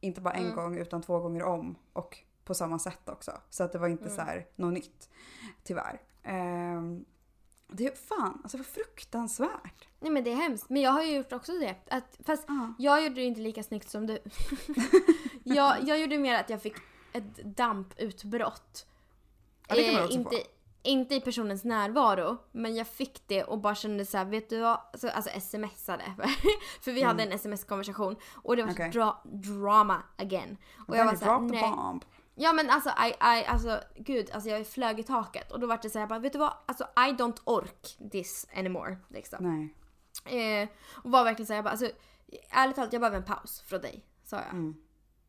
Inte 0.00 0.20
bara 0.20 0.34
en 0.34 0.44
Mm. 0.44 0.56
gång 0.56 0.76
utan 0.78 1.02
två 1.02 1.18
gånger 1.18 1.42
om. 1.42 1.74
Och 1.92 2.18
på 2.44 2.54
samma 2.54 2.78
sätt 2.78 3.08
också. 3.08 3.32
Så 3.50 3.64
att 3.64 3.72
det 3.72 3.78
var 3.78 3.88
inte 3.88 4.04
Mm. 4.04 4.16
så 4.16 4.22
här 4.22 4.46
något 4.56 4.72
nytt. 4.74 5.10
Tyvärr. 5.62 6.00
Ehm, 6.22 7.04
det 7.68 7.86
är 7.86 7.94
fan, 7.96 8.40
alltså 8.42 8.56
var 8.56 8.64
fruktansvärt. 8.64 9.88
Nej 10.00 10.10
men 10.12 10.24
det 10.24 10.32
är 10.32 10.36
hemskt. 10.36 10.70
Men 10.70 10.82
jag 10.82 10.90
har 10.90 11.02
ju 11.02 11.16
gjort 11.16 11.32
också 11.32 11.52
det. 11.52 11.74
Att, 11.90 12.18
fast 12.26 12.44
Ja. 12.48 12.74
jag 12.78 13.02
gjorde 13.02 13.14
det 13.14 13.22
inte 13.24 13.40
lika 13.40 13.62
snyggt 13.62 13.90
som 13.90 14.06
du. 14.06 14.18
jag, 15.44 15.76
jag 15.88 15.98
gjorde 16.00 16.18
mer 16.18 16.34
att 16.40 16.50
jag 16.50 16.62
fick 16.62 16.74
ett 17.12 17.36
damputbrott. 17.56 18.86
Ja, 19.68 19.74
det 19.74 19.84
kan 19.84 19.92
man 19.94 20.00
Eh, 20.00 20.04
också 20.06 20.18
inte, 20.18 20.36
få. 20.36 20.42
inte 20.82 21.14
i 21.14 21.20
personens 21.20 21.64
närvaro, 21.64 22.36
men 22.52 22.76
jag 22.76 22.86
fick 22.88 23.22
det 23.26 23.44
och 23.44 23.58
bara 23.58 23.74
kände 23.74 24.06
så 24.06 24.18
här, 24.18 24.24
vet 24.24 24.50
du 24.50 24.60
vad? 24.60 24.80
Alltså, 24.92 25.08
alltså 25.08 25.40
smsade. 25.40 26.04
För 26.80 26.92
vi 26.92 27.02
hade 27.02 27.22
en 27.22 27.32
sms-konversation 27.32 28.16
och 28.34 28.56
det 28.56 28.62
var 28.62 28.70
Mm. 28.70 28.92
Så 28.92 28.98
dra- 28.98 29.20
drama 29.24 30.02
again. 30.16 30.56
Och 30.88 30.96
jag 30.96 31.04
var 31.04 31.12
you 31.12 31.24
dropped 31.24 31.50
nej. 31.50 31.62
bomb. 31.70 32.04
Ja 32.40 32.52
men 32.52 32.70
alltså, 32.70 32.88
I, 32.90 33.08
I, 33.08 33.46
alltså 33.46 33.80
gud, 33.96 34.30
alltså 34.32 34.50
jag 34.50 34.66
flög 34.66 35.00
i 35.00 35.02
taket 35.02 35.52
och 35.52 35.60
då 35.60 35.66
var 35.66 35.78
det 35.82 35.90
såhär, 35.90 36.06
bara, 36.06 36.18
vet 36.18 36.32
du 36.32 36.38
vad? 36.38 36.52
Alltså 36.66 36.84
I 36.84 37.12
don't 37.12 37.40
ork 37.44 38.10
this 38.10 38.46
anymore. 38.56 38.96
Liksom. 39.08 39.70
Nej. 40.24 40.62
Eh, 40.62 40.68
och 40.92 41.10
var 41.10 41.24
verkligen 41.24 41.46
såhär, 41.46 41.58
jag 41.58 41.64
bara, 41.64 41.70
alltså, 41.70 41.90
ärligt 42.50 42.76
talat 42.76 42.92
jag 42.92 43.00
behöver 43.00 43.18
en 43.18 43.24
paus 43.24 43.60
från 43.60 43.80
dig, 43.80 44.04
sa 44.24 44.36
jag. 44.36 44.50
Mm. 44.50 44.76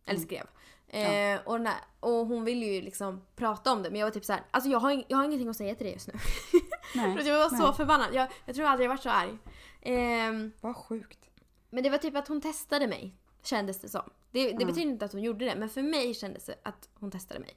Eller 0.05 0.19
skrev. 0.19 0.47
Eh, 0.87 1.39
och, 1.45 1.61
när, 1.61 1.75
och 1.99 2.25
hon 2.27 2.43
ville 2.43 2.65
ju 2.65 2.81
liksom 2.81 3.21
prata 3.35 3.71
om 3.71 3.83
det 3.83 3.89
men 3.89 3.99
jag 3.99 4.07
var 4.07 4.11
typ 4.11 4.25
såhär, 4.25 4.41
alltså 4.51 4.69
jag 4.69 4.79
har, 4.79 5.03
jag 5.07 5.17
har 5.17 5.25
ingenting 5.25 5.49
att 5.49 5.55
säga 5.55 5.75
till 5.75 5.85
dig 5.85 5.93
just 5.93 6.07
nu. 6.07 6.13
Nej. 6.95 7.27
Jag 7.27 7.39
var 7.39 7.49
så 7.49 7.65
Nej. 7.65 7.73
förbannad. 7.73 8.13
Jag, 8.13 8.27
jag 8.45 8.55
tror 8.55 8.65
aldrig 8.65 8.85
jag 8.85 8.89
varit 8.89 9.03
så 9.03 9.09
arg. 9.09 9.37
Ehm, 9.81 10.51
Vad 10.61 10.75
sjukt. 10.75 11.29
men 11.69 11.83
det 11.83 11.89
var 11.89 11.97
typ 11.97 12.15
att 12.15 12.27
hon 12.27 12.41
testade 12.41 12.87
mig. 12.87 13.15
Kändes 13.43 13.81
det 13.81 13.89
som. 13.89 14.09
Det, 14.31 14.43
det 14.43 14.51
Mm. 14.51 14.67
betyder 14.67 14.91
inte 14.91 15.05
att 15.05 15.11
hon 15.13 15.21
gjorde 15.23 15.45
det 15.45 15.55
men 15.55 15.69
för 15.69 15.81
mig 15.81 16.13
kändes 16.13 16.45
det 16.45 16.55
att 16.63 16.89
hon 16.93 17.11
testade 17.11 17.39
mig. 17.39 17.55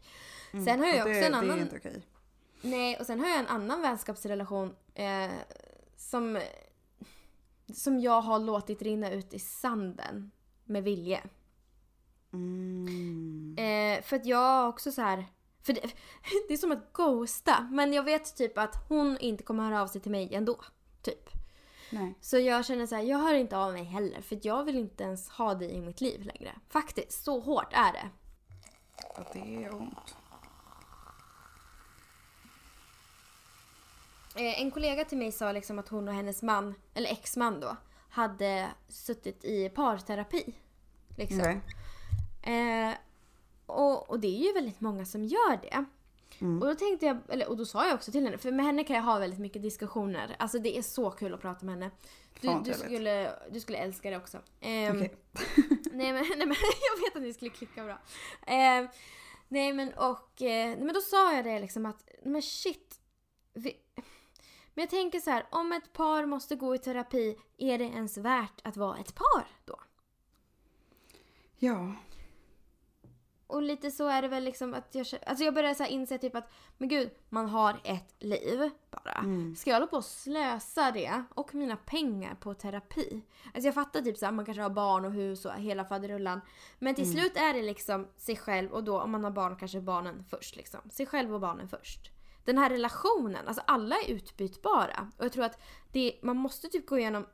Mm. 0.52 0.64
Sen 0.64 0.80
har 0.80 0.86
jag 0.86 0.94
Och 0.96 1.00
också 1.00 1.20
det, 1.20 1.26
en 1.26 1.32
Det 1.32 1.38
annan... 1.38 1.58
är 1.58 1.62
inte 1.62 1.76
okej. 1.76 2.06
Nej, 2.62 2.96
och 3.00 3.06
sen 3.06 3.20
har 3.20 3.28
jag 3.28 3.38
en 3.38 3.46
annan 3.46 3.82
vänskapsrelation 3.82 4.74
eh, 4.94 5.30
som, 5.96 6.40
som 7.74 8.00
jag 8.00 8.20
har 8.20 8.38
låtit 8.38 8.82
rinna 8.82 9.10
ut 9.10 9.34
i 9.34 9.38
sanden 9.38 10.30
med 10.64 10.84
vilje. 10.84 11.20
Mm. 12.32 13.54
Eh, 13.58 14.02
för 14.02 14.16
att 14.16 14.26
jag 14.26 14.68
också 14.68 14.92
så 14.92 15.00
här. 15.02 15.26
För 15.62 15.72
det, 15.72 15.80
det 16.48 16.54
är 16.54 16.58
som 16.58 16.72
att 16.72 16.92
ghosta. 16.92 17.68
Men 17.72 17.92
jag 17.92 18.02
vet 18.02 18.36
typ 18.36 18.58
att 18.58 18.74
hon 18.88 19.18
inte 19.18 19.42
kommer 19.44 19.64
höra 19.64 19.82
av 19.82 19.86
sig 19.86 20.00
till 20.00 20.10
mig 20.10 20.34
ändå. 20.34 20.60
Typ. 21.02 21.30
Nej. 21.92 22.14
Så 22.20 22.38
jag 22.38 22.66
känner 22.66 22.86
så 22.86 22.94
här, 22.94 23.02
jag 23.02 23.18
hör 23.18 23.34
inte 23.34 23.56
av 23.56 23.72
mig 23.72 23.84
heller. 23.84 24.20
För 24.20 24.38
jag 24.42 24.64
vill 24.64 24.76
inte 24.76 25.04
ens 25.04 25.28
ha 25.28 25.54
dig 25.54 25.70
i 25.70 25.80
mitt 25.80 26.00
liv 26.00 26.22
längre. 26.22 26.52
Faktiskt, 26.68 27.24
så 27.24 27.40
hårt 27.40 27.72
är 27.72 27.92
det. 27.92 28.08
Ja, 29.16 29.24
det 29.32 29.64
är 29.64 29.74
ont. 29.74 30.16
Eh, 34.36 34.60
en 34.60 34.70
kollega 34.70 35.04
till 35.04 35.18
mig 35.18 35.32
sa 35.32 35.52
liksom 35.52 35.78
att 35.78 35.88
hon 35.88 36.08
och 36.08 36.14
hennes 36.14 36.42
man, 36.42 36.74
eller 36.94 37.10
exman 37.10 37.60
då, 37.60 37.76
hade 38.08 38.68
suttit 38.88 39.44
i 39.44 39.68
parterapi. 39.68 40.54
Liksom. 41.16 41.40
Okej. 41.40 41.60
Eh, 42.54 42.94
och, 43.66 44.10
och 44.10 44.20
det 44.20 44.28
är 44.28 44.46
ju 44.46 44.52
väldigt 44.52 44.80
många 44.80 45.04
som 45.04 45.24
gör 45.24 45.62
det. 45.62 45.84
Mm. 46.40 46.62
Och 46.62 46.68
då 46.68 46.74
tänkte 46.74 47.06
jag, 47.06 47.18
eller, 47.28 47.48
och 47.48 47.56
då 47.56 47.64
sa 47.64 47.86
jag 47.86 47.94
också 47.94 48.12
till 48.12 48.24
henne, 48.24 48.38
för 48.38 48.52
med 48.52 48.66
henne 48.66 48.84
kan 48.84 48.96
jag 48.96 49.02
ha 49.02 49.18
väldigt 49.18 49.40
mycket 49.40 49.62
diskussioner. 49.62 50.36
Alltså 50.38 50.58
det 50.58 50.78
är 50.78 50.82
så 50.82 51.10
kul 51.10 51.34
att 51.34 51.40
prata 51.40 51.66
med 51.66 51.74
henne. 51.74 51.90
Du, 52.40 52.48
Fan, 52.48 52.62
du, 52.62 52.74
skulle, 52.74 53.32
du 53.50 53.60
skulle 53.60 53.78
älska 53.78 54.10
det 54.10 54.16
också. 54.16 54.38
Ehm, 54.60 54.96
Okej. 54.96 55.14
nej, 55.92 56.12
men, 56.12 56.24
nej 56.36 56.46
men 56.46 56.56
jag 56.96 57.04
vet 57.04 57.16
att 57.16 57.22
ni 57.22 57.32
skulle 57.32 57.50
klicka 57.50 57.84
bra. 57.84 57.98
Ehm, 58.46 58.88
nej 59.48 59.72
men 59.72 59.92
och, 59.94 60.42
eh, 60.42 60.68
nej, 60.68 60.84
men 60.84 60.94
då 60.94 61.00
sa 61.00 61.34
jag 61.34 61.44
det 61.44 61.60
liksom 61.60 61.86
att, 61.86 62.08
men 62.24 62.42
shit. 62.42 63.00
Vi, 63.54 63.76
men 64.74 64.82
jag 64.82 64.90
tänker 64.90 65.20
så 65.20 65.30
här, 65.30 65.46
om 65.50 65.72
ett 65.72 65.92
par 65.92 66.26
måste 66.26 66.56
gå 66.56 66.74
i 66.74 66.78
terapi, 66.78 67.36
är 67.58 67.78
det 67.78 67.84
ens 67.84 68.16
värt 68.16 68.60
att 68.62 68.76
vara 68.76 68.98
ett 68.98 69.14
par 69.14 69.46
då? 69.64 69.80
Ja. 71.58 71.94
Och 73.52 73.62
lite 73.62 73.90
så 73.90 74.08
är 74.08 74.22
det 74.22 74.28
väl 74.28 74.44
liksom 74.44 74.74
att 74.74 74.94
jag, 74.94 75.06
alltså 75.26 75.44
jag 75.44 75.54
börjar 75.54 75.74
så 75.74 75.84
inse 75.84 76.18
typ 76.18 76.36
att, 76.36 76.52
men 76.78 76.88
gud, 76.88 77.10
man 77.28 77.48
har 77.48 77.80
ett 77.84 78.14
liv 78.18 78.70
bara. 78.90 79.12
Mm. 79.12 79.56
Ska 79.56 79.70
jag 79.70 79.76
hålla 79.76 79.86
på 79.86 79.96
och 79.96 80.04
slösa 80.04 80.90
det 80.90 81.22
och 81.34 81.54
mina 81.54 81.76
pengar 81.76 82.34
på 82.34 82.54
terapi? 82.54 83.22
Alltså 83.44 83.68
jag 83.68 83.74
fattar 83.74 84.00
typ 84.00 84.16
så 84.16 84.24
här, 84.24 84.32
man 84.32 84.44
kanske 84.44 84.62
har 84.62 84.70
barn 84.70 85.04
och 85.04 85.12
hus 85.12 85.44
och 85.44 85.52
hela 85.52 85.84
faderullan. 85.84 86.40
Men 86.78 86.94
till 86.94 87.12
slut 87.12 87.36
är 87.36 87.54
det 87.54 87.62
liksom 87.62 88.08
sig 88.16 88.36
själv 88.36 88.72
och 88.72 88.84
då 88.84 89.00
om 89.00 89.10
man 89.10 89.24
har 89.24 89.30
barn 89.30 89.56
kanske 89.56 89.80
barnen 89.80 90.24
först 90.30 90.56
liksom. 90.56 90.80
Sig 90.90 91.06
själv 91.06 91.34
och 91.34 91.40
barnen 91.40 91.68
först. 91.68 92.10
Den 92.44 92.58
här 92.58 92.70
relationen, 92.70 93.48
alltså 93.48 93.62
alla 93.66 93.96
är 93.96 94.10
utbytbara. 94.10 95.10
Och 95.16 95.24
jag 95.24 95.32
tror 95.32 95.44
att 95.44 95.60
det, 95.92 96.18
man 96.22 96.36
måste 96.36 96.68
typ 96.68 96.86
gå 96.86 96.98
igenom 96.98 97.26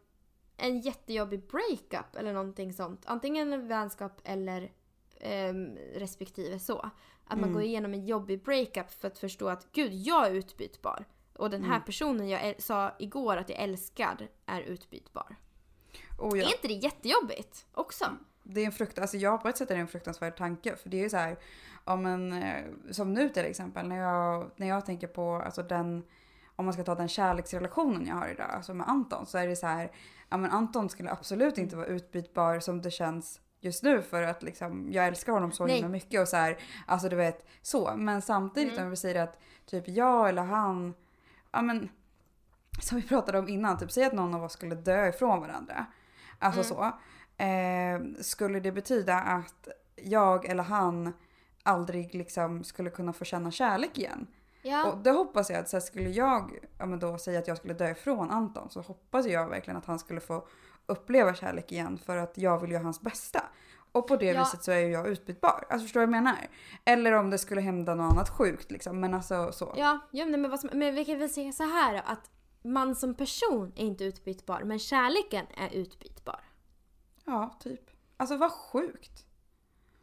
en 0.57 0.81
jättejobbig 0.81 1.47
breakup 1.47 2.17
eller 2.17 2.33
någonting 2.33 2.73
sånt. 2.73 3.03
Antingen 3.07 3.53
en 3.53 3.69
vänskap 3.69 4.21
eller 4.25 4.73
ehm, 5.21 5.77
respektive 5.95 6.59
så. 6.59 6.91
Att 7.25 7.41
man 7.41 7.53
går 7.53 7.63
igenom 7.63 7.95
en 7.95 8.07
jobbig 8.07 8.43
breakup 8.43 8.91
för 8.91 9.09
att 9.09 9.19
förstå 9.19 9.49
att 9.49 9.73
gud, 9.73 9.93
jag 9.93 10.27
är 10.27 10.31
utbytbar. 10.31 11.05
Och 11.37 11.51
den 11.51 11.65
här 11.65 11.81
personen 11.81 12.29
jag 12.29 12.55
sa 12.59 12.95
igår 12.99 13.37
att 13.37 13.49
jag 13.49 13.59
älskar 13.59 14.29
är 14.47 14.61
utbytbar. 14.61 15.37
Oh, 16.19 16.39
ja. 16.39 16.45
Är 16.45 16.53
inte 16.53 16.69
det 16.69 16.75
jättejobbigt 16.75 17.67
också? 17.73 18.05
Det 18.43 18.61
är 18.61 18.67
en 18.67 18.73
frukt, 18.73 18.99
alltså 18.99 19.17
jag 19.17 19.43
på 19.43 19.49
ett 19.49 19.57
sätt 19.57 19.71
är 19.71 19.75
det 19.75 19.81
en 19.81 19.89
fruktansvärd 19.89 20.37
tanke. 20.37 20.77
För 20.77 20.89
det 20.89 20.97
är 20.97 21.03
ju 21.03 21.11
så 21.11 21.17
här, 21.17 21.39
om 21.85 22.07
en, 22.07 22.33
eh, 22.33 22.65
som 22.91 23.15
nu 23.15 23.29
till 23.29 23.45
exempel, 23.45 23.89
när 23.89 23.97
jag, 23.97 24.51
när 24.57 24.69
jag 24.69 24.87
tänker 24.87 25.07
på 25.07 25.35
alltså 25.35 25.63
den, 25.63 26.05
om 26.57 26.65
man 26.65 26.75
ska 26.75 26.85
ta 26.85 26.95
den 26.95 27.09
kärleksrelationen 27.09 28.07
jag 28.07 28.15
har 28.15 28.29
idag, 28.29 28.51
alltså 28.51 28.75
med 28.75 28.89
Anton, 28.89 29.27
så 29.27 29.39
är 29.39 29.47
det 29.47 29.57
så 29.57 29.67
här, 29.67 29.93
ja 30.29 30.37
men 30.37 30.51
Anton 30.51 30.89
skulle 30.89 31.11
absolut 31.11 31.59
inte 31.59 31.77
vara 31.77 31.87
utbytbar 31.87 32.61
som 32.61 32.83
det 32.83 32.91
känns 32.91 33.41
just 33.61 33.83
nu 33.83 34.03
för 34.03 34.23
att 34.23 34.43
liksom, 34.43 34.93
jag 34.93 35.07
älskar 35.07 35.33
honom 35.33 35.53
så 35.53 35.67
Nej. 35.67 35.75
himla 35.75 35.89
mycket 35.89 36.21
och 36.21 36.29
så 36.29 36.37
här, 36.37 36.59
alltså 36.87 37.09
du 37.09 37.17
vet 37.17 37.47
så. 37.63 37.93
Men 37.97 38.23
samtidigt 38.23 38.79
om 38.79 38.91
vi 38.91 38.97
säger 38.97 39.23
att 39.23 39.39
typ 39.67 39.89
jag 39.89 40.29
eller 40.29 40.43
han, 40.43 40.95
ja 41.53 41.63
men 41.63 41.89
som 42.81 43.01
vi 43.01 43.07
pratade 43.07 43.39
om 43.39 43.49
innan, 43.49 43.79
typ 43.79 43.93
säg 43.93 44.05
att 44.05 44.13
någon 44.13 44.35
av 44.35 44.45
oss 44.45 44.53
skulle 44.53 44.75
dö 44.75 45.09
ifrån 45.09 45.41
varandra. 45.41 45.87
Alltså 46.39 46.65
så. 46.65 46.93
Eh, 47.43 48.01
skulle 48.21 48.61
det 48.61 48.73
betyda 48.73 49.15
att 49.15 49.69
jag 49.97 50.45
eller 50.45 50.63
han 50.63 51.13
aldrig 51.63 52.15
liksom 52.15 52.65
skulle 52.65 52.91
kunna 52.91 53.13
få 53.13 53.25
känna 53.25 53.51
kärlek 53.51 53.99
igen? 53.99 54.27
Ja. 54.63 54.91
Och 54.91 54.99
det 54.99 55.11
hoppas 55.11 55.51
jag 55.51 55.59
att 55.59 55.69
så 55.69 55.77
här, 55.77 55.81
skulle 55.81 56.11
jag 56.11 56.59
ja, 56.79 56.87
men 56.87 56.99
då 56.99 57.19
säga 57.19 57.39
att 57.39 57.49
jag 57.49 57.57
skulle 57.57 57.75
dö 57.75 57.91
ifrån 57.91 58.31
Anton 58.31 58.71
så 58.71 58.81
hoppas 58.81 59.27
jag 59.27 59.49
verkligen 59.49 59.77
att 59.77 59.87
han 59.87 59.99
skulle 59.99 60.21
få 60.21 60.47
uppleva 60.89 61.35
kärlek 61.35 61.73
igen 61.73 61.99
för 61.99 62.17
att 62.17 62.39
jag 62.39 62.59
vill 62.61 62.71
göra 62.71 62.83
hans 62.83 63.01
bästa. 63.01 63.45
Och 63.93 64.09
på 64.09 64.17
det 64.17 64.27
Ja. 64.27 64.41
viset 64.41 64.63
så 64.63 64.71
är 64.71 64.79
ju 64.79 64.89
jag 64.89 65.09
utbytbar. 65.09 65.67
Alltså 65.71 65.85
förstår 65.85 66.01
du 66.01 66.07
vad 66.07 66.17
jag 66.17 66.23
menar? 66.23 66.49
Eller 66.85 67.13
om 67.13 67.31
det 67.31 67.39
skulle 67.39 67.61
hända 67.61 67.95
något 67.95 68.13
annat 68.13 68.29
sjukt 68.29 68.71
liksom. 68.71 69.01
Men 69.01 69.15
alltså 69.15 69.53
så. 69.53 69.75
Ja, 69.77 69.99
ja 70.11 70.27
men, 70.27 70.51
vad 70.51 70.61
som, 70.61 70.71
men 70.73 70.95
vi 70.95 71.05
kan 71.05 71.19
väl 71.19 71.31
säga 71.31 71.53
så 71.53 71.63
här 71.63 71.95
då, 71.95 72.03
att 72.07 72.31
man 72.63 72.95
som 72.95 73.15
person 73.15 73.73
är 73.77 73.85
inte 73.85 74.05
utbytbar 74.05 74.63
men 74.65 74.79
kärleken 74.79 75.47
är 75.57 75.71
utbytbar. 75.75 76.41
Ja, 77.25 77.57
typ. 77.61 77.91
Alltså 78.17 78.37
vad 78.37 78.53
sjukt. 78.53 79.25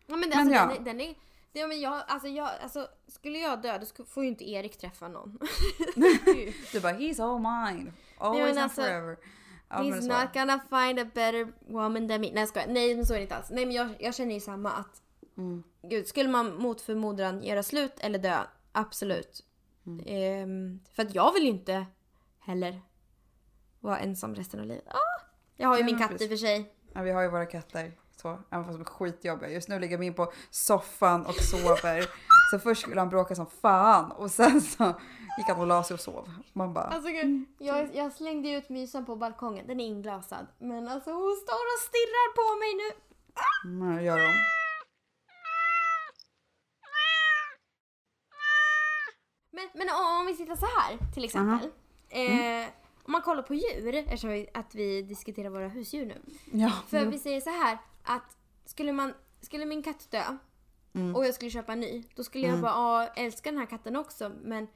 Ja 0.05 0.15
men, 0.15 0.29
det, 0.29 0.35
Men 0.35 0.39
alltså, 0.39 0.55
ja. 0.55 0.73
den, 0.75 0.83
den 0.83 1.01
är, 1.01 1.15
ja, 1.51 1.67
men 1.67 1.79
jag, 1.79 2.03
alltså, 2.07 2.27
jag, 2.27 2.49
alltså, 2.63 2.87
skulle 3.07 3.37
jag 3.39 3.61
dö 3.61 3.77
då 3.77 4.05
får 4.05 4.23
ju 4.23 4.29
inte 4.29 4.49
Erik 4.49 4.77
träffa 4.77 5.07
någon. 5.07 5.39
Du 6.71 6.79
bara 6.81 6.93
he's 6.93 7.23
all 7.23 7.39
mine. 7.39 7.93
Always 8.17 8.57
and 8.57 8.59
alltså, 8.59 8.81
forever. 8.81 9.17
Ja, 9.75 9.83
He's 9.83 10.23
not 10.23 10.33
gonna 10.33 10.59
find 10.59 10.99
a 10.99 11.09
better 11.13 11.53
woman 11.67 12.07
than 12.07 12.21
me. 12.21 12.27
Nej 12.31 12.39
jag 12.39 12.47
skojar. 12.47 12.67
Nej 12.67 12.95
men 12.95 13.05
så 13.05 13.13
är 13.13 13.17
det 13.17 13.23
inte 13.23 13.35
alls. 13.35 13.49
Nej 13.49 13.65
men 13.65 13.75
jag, 13.75 13.89
jag 13.99 14.15
känner 14.15 14.33
ju 14.33 14.39
samma 14.39 14.71
att 14.71 15.01
Mm. 15.37 15.63
Gud, 15.89 16.07
skulle 16.07 16.29
man 16.29 16.55
mot 16.55 16.81
förmodan 16.81 17.43
göra 17.43 17.63
slut 17.63 17.93
eller 17.99 18.19
dö? 18.19 18.37
Absolut. 18.71 19.45
Mm. 19.85 20.05
Ehm, 20.07 20.79
för 20.93 21.03
att 21.03 21.15
jag 21.15 21.33
vill 21.33 21.43
ju 21.43 21.49
inte 21.49 21.85
heller 22.39 22.81
vara 23.79 23.99
ensam 23.99 24.35
resten 24.35 24.59
av 24.59 24.65
livet. 24.65 24.87
Ah, 24.87 25.21
jag 25.55 25.67
har 25.67 25.77
ju 25.77 25.83
Nej, 25.83 25.93
min 25.93 26.01
katt 26.01 26.11
i 26.11 26.13
och 26.13 26.17
precis. 26.19 26.29
för 26.41 26.47
sig. 26.47 26.73
Ja, 26.93 27.01
vi 27.01 27.11
har 27.11 27.21
ju 27.21 27.29
våra 27.29 27.45
katter. 27.45 27.91
Så, 28.21 28.39
även 28.51 28.65
fast 28.65 28.77
de 28.77 28.81
är 28.81 28.85
skitjobbiga. 28.85 29.49
Just 29.51 29.69
nu 29.69 29.79
ligger 29.79 29.97
min 29.97 30.13
på 30.13 30.33
soffan 30.49 31.25
och 31.25 31.35
sover. 31.35 32.05
så 32.51 32.59
först 32.59 32.81
skulle 32.81 33.01
han 33.01 33.09
bråka 33.09 33.35
som 33.35 33.45
fan 33.61 34.11
och 34.11 34.31
sen 34.31 34.61
så 34.61 34.83
gick 35.37 35.47
han 35.47 35.59
och 35.59 35.67
la 35.67 35.83
sig 35.83 35.93
och 35.93 35.99
sov. 35.99 36.29
Man 36.53 36.73
bara, 36.73 36.85
Alltså 36.85 37.09
gud, 37.09 37.45
jag, 37.59 37.95
jag 37.95 38.11
slängde 38.13 38.49
ut 38.49 38.69
mysan 38.69 39.05
på 39.05 39.15
balkongen. 39.15 39.67
Den 39.67 39.79
är 39.79 39.85
inglasad. 39.85 40.47
Men 40.59 40.87
alltså 40.87 41.11
hon 41.11 41.35
står 41.35 41.53
och 41.73 41.79
stirrar 41.81 42.33
på 42.35 42.59
mig 42.59 42.71
nu. 42.81 42.89
mm, 43.71 44.05
gör 44.05 44.17
de. 44.17 44.33
Men, 49.51 49.69
men 49.73 49.87
om, 49.89 50.25
vi 50.25 50.33
sitter 50.33 50.55
så 50.55 50.65
här 50.65 51.13
till 51.13 51.23
exempel. 51.25 51.69
Eh, 52.09 52.67
om 53.05 53.11
man 53.11 53.21
kollar 53.21 53.43
på 53.43 53.53
djur, 53.53 53.95
eftersom 53.95 54.29
vi, 54.29 54.47
att 54.53 54.75
vi 54.75 55.01
diskuterar 55.01 55.49
våra 55.49 55.67
husdjur 55.67 56.05
nu. 56.05 56.21
Ja, 56.51 56.71
För 56.87 57.05
vi 57.05 57.19
säger 57.19 57.41
så 57.41 57.49
här 57.49 57.77
att 58.03 58.37
skulle, 58.65 58.93
man, 58.93 59.13
skulle 59.41 59.65
min 59.65 59.83
katt 59.83 60.11
dö 60.11 60.23
Mm. 60.95 61.15
och 61.15 61.25
jag 61.25 61.33
skulle 61.33 61.51
köpa 61.51 61.73
en 61.73 61.79
ny. 61.79 62.03
Då 62.15 62.23
skulle 62.23 62.47
jag 62.47 62.61
bara, 62.61 63.07
älska 63.07 63.51
den 63.51 63.59
här 63.59 63.65
katten 63.65 63.95
också 63.95 64.31
men 64.43 64.67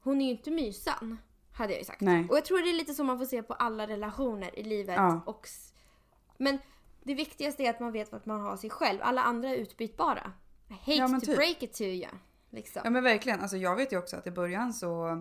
hon 0.00 0.20
är 0.20 0.24
ju 0.24 0.30
inte 0.30 0.50
mysan. 0.50 1.18
Hade 1.52 1.72
jag 1.72 1.80
ju 1.80 1.84
sagt. 1.84 2.00
Nej. 2.00 2.26
Och 2.30 2.36
jag 2.36 2.44
tror 2.44 2.58
det 2.62 2.70
är 2.70 2.74
lite 2.74 2.94
så 2.94 3.04
man 3.04 3.18
får 3.18 3.24
se 3.26 3.42
på 3.42 3.54
alla 3.54 3.86
relationer 3.86 4.58
i 4.58 4.62
livet. 4.62 4.96
Ja. 4.96 5.20
Och, 5.26 5.48
men 6.38 6.58
det 7.02 7.14
viktigaste 7.14 7.62
är 7.62 7.70
att 7.70 7.80
man 7.80 7.92
vet 7.92 8.12
vart 8.12 8.26
man 8.26 8.40
har 8.40 8.56
sig 8.56 8.70
själv. 8.70 8.98
Alla 9.02 9.22
andra 9.22 9.48
är 9.48 9.56
utbytbara. 9.56 10.32
I 10.68 10.72
hate 10.72 10.92
Ja, 10.92 11.08
to 11.08 11.20
typ. 11.20 11.36
break 11.36 11.62
it 11.62 11.72
to 11.74 11.82
you. 11.82 12.10
Liksom. 12.50 12.82
Ja 12.84 12.90
men 12.90 13.04
verkligen, 13.04 13.40
alltså 13.40 13.56
jag 13.56 13.76
vet 13.76 13.92
ju 13.92 13.98
också 13.98 14.16
att 14.16 14.26
i 14.26 14.30
början 14.30 14.72
så 14.72 15.20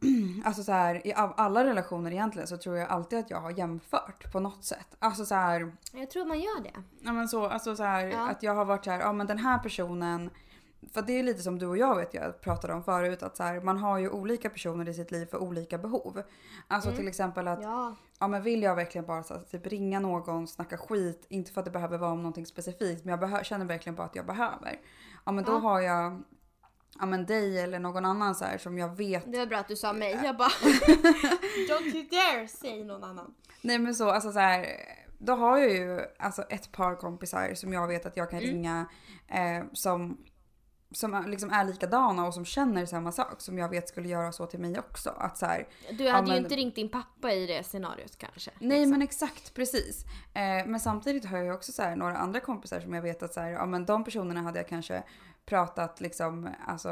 Alltså 0.44 0.62
så 0.62 0.72
här, 0.72 1.06
i 1.06 1.14
av 1.14 1.32
alla 1.36 1.64
relationer 1.64 2.10
egentligen 2.10 2.48
så 2.48 2.56
tror 2.56 2.76
jag 2.76 2.88
alltid 2.88 3.18
att 3.18 3.30
jag 3.30 3.40
har 3.40 3.50
jämfört 3.50 4.32
på 4.32 4.40
något 4.40 4.64
sätt. 4.64 4.96
Alltså 4.98 5.24
så 5.24 5.34
här, 5.34 5.72
Jag 5.92 6.10
tror 6.10 6.24
man 6.26 6.40
gör 6.40 6.62
det. 6.62 6.82
ja 7.00 7.12
men 7.12 7.28
så, 7.28 7.46
alltså 7.46 7.76
så 7.76 7.82
här 7.82 8.06
Ja. 8.06 8.28
att 8.30 8.42
jag 8.42 8.54
har 8.54 8.64
varit 8.64 8.84
så 8.84 8.90
här, 8.90 9.00
ja 9.00 9.12
men 9.12 9.26
den 9.26 9.38
här 9.38 9.58
personen 9.58 10.30
för 10.92 11.02
det 11.02 11.12
är 11.12 11.22
lite 11.22 11.42
som 11.42 11.58
du 11.58 11.66
och 11.66 11.78
jag 11.78 11.96
vet 11.96 12.14
jag 12.14 12.40
pratade 12.40 12.72
om 12.74 12.84
förut 12.84 13.22
att 13.22 13.36
så 13.36 13.42
här, 13.42 13.60
man 13.60 13.76
har 13.78 13.98
ju 13.98 14.10
olika 14.10 14.50
personer 14.50 14.88
i 14.88 14.94
sitt 14.94 15.10
liv 15.10 15.26
för 15.26 15.38
olika 15.42 15.78
behov. 15.78 16.22
Alltså 16.68 16.92
till 16.92 17.08
exempel 17.08 17.48
att 17.48 17.62
Ja. 17.62 17.96
ja 18.18 18.28
men 18.28 18.42
vill 18.42 18.62
jag 18.62 18.74
verkligen 18.76 19.06
bara 19.06 19.22
så 19.22 19.34
att 19.34 19.50
typ 19.50 19.66
ringa 19.66 20.00
någon, 20.00 20.46
snacka 20.48 20.78
skit, 20.78 21.26
inte 21.28 21.52
för 21.52 21.60
att 21.60 21.64
det 21.64 21.70
behöver 21.70 21.98
vara 21.98 22.10
om 22.12 22.18
någonting 22.22 22.46
specifikt 22.46 23.04
men 23.04 23.10
jag 23.10 23.20
behö- 23.30 23.42
känner 23.42 23.64
verkligen 23.64 23.96
bara 23.96 24.06
att 24.06 24.16
jag 24.16 24.26
behöver. 24.26 24.80
Ja 25.24 25.32
men 25.32 25.44
då 25.44 25.52
har 25.58 25.80
jag 25.80 26.22
ja 27.00 27.06
men 27.06 27.26
dig 27.26 27.60
eller 27.60 27.78
någon 27.78 28.04
annan 28.04 28.34
så 28.34 28.44
här 28.44 28.58
som 28.58 28.78
jag 28.78 28.96
vet. 28.96 29.32
Det 29.32 29.38
var 29.38 29.46
bra 29.46 29.58
att 29.58 29.68
du 29.68 29.76
sa 29.76 29.92
mig. 29.92 30.20
Jag 30.24 30.36
bara 30.36 30.48
Don't 31.68 31.94
you 31.94 32.04
dare 32.10 32.48
säg 32.48 32.84
någon 32.84 33.04
annan. 33.04 33.34
Nej 33.62 33.78
men 33.78 33.94
så 33.94 34.10
alltså 34.10 34.32
så 34.32 34.38
här. 34.38 34.66
Då 35.18 35.32
har 35.32 35.58
jag 35.58 35.70
ju 35.70 36.00
alltså 36.18 36.42
ett 36.42 36.72
par 36.72 36.94
kompisar 36.96 37.54
som 37.54 37.72
jag 37.72 37.88
vet 37.88 38.06
att 38.06 38.16
jag 38.16 38.30
kan 38.30 38.38
Mm. 38.38 38.50
ringa 38.50 38.86
eh, 39.28 39.64
som 39.72 40.24
som 40.92 41.14
är- 41.14 41.28
liksom 41.28 41.50
är 41.50 41.64
likadana 41.64 42.26
och 42.26 42.34
som 42.34 42.44
känner 42.44 42.86
samma 42.86 43.12
sak 43.12 43.40
som 43.40 43.58
jag 43.58 43.68
vet 43.68 43.88
skulle 43.88 44.08
göra 44.08 44.32
så 44.32 44.46
till 44.46 44.60
mig 44.60 44.78
också. 44.78 45.10
Att 45.10 45.38
så 45.38 45.46
här, 45.46 45.68
Du 45.98 46.08
hade 46.08 46.26
ju 46.26 46.32
men- 46.34 46.42
inte 46.42 46.56
ringt 46.56 46.74
din 46.74 46.88
pappa 46.88 47.32
i 47.32 47.46
det 47.46 47.62
scenariot 47.64 48.18
kanske. 48.18 48.50
Nej 48.58 48.86
men 48.86 49.02
exakt 49.02 49.54
precis. 49.54 50.04
Eh, 50.34 50.66
men 50.66 50.80
samtidigt 50.80 51.24
har 51.24 51.36
jag 51.36 51.46
ju 51.46 51.52
också 51.52 51.72
så 51.72 51.82
här, 51.82 51.96
några 51.96 52.16
andra 52.16 52.40
kompisar 52.40 52.80
som 52.80 52.94
jag 52.94 53.02
vet 53.02 53.22
att 53.22 53.34
så 53.34 53.40
här, 53.40 53.50
ja, 53.50 53.66
men 53.66 53.86
de 53.86 54.04
personerna 54.04 54.42
hade 54.42 54.58
jag 54.58 54.68
kanske 54.68 55.02
pratat 55.48 56.00
liksom, 56.00 56.48
alltså 56.66 56.90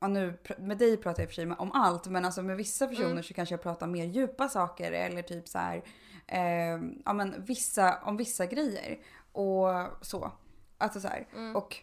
Ja, 0.00 0.08
nu, 0.08 0.38
med 0.58 0.78
dig 0.78 0.96
pratar 0.96 1.22
jag 1.22 1.26
i 1.26 1.28
för 1.28 1.34
sig 1.34 1.50
om 1.58 1.72
allt 1.72 2.06
men 2.06 2.24
alltså 2.24 2.42
med 2.42 2.56
vissa 2.56 2.86
personer 2.86 3.10
Mm. 3.10 3.22
så 3.22 3.34
kanske 3.34 3.52
jag 3.52 3.62
pratar 3.62 3.86
mer 3.86 4.04
djupa 4.04 4.48
saker 4.48 4.92
eller 4.92 5.22
typ 5.22 5.48
så 5.48 5.58
här, 5.58 5.82
eh, 6.26 6.80
ja 7.04 7.12
men 7.12 7.34
vissa, 7.44 7.98
om 8.04 8.16
vissa 8.16 8.46
grejer 8.46 8.98
och 9.32 9.68
så. 10.00 10.32
Alltså 10.78 11.00
så 11.00 11.08
här. 11.08 11.26
Mm. 11.34 11.56
Och 11.56 11.76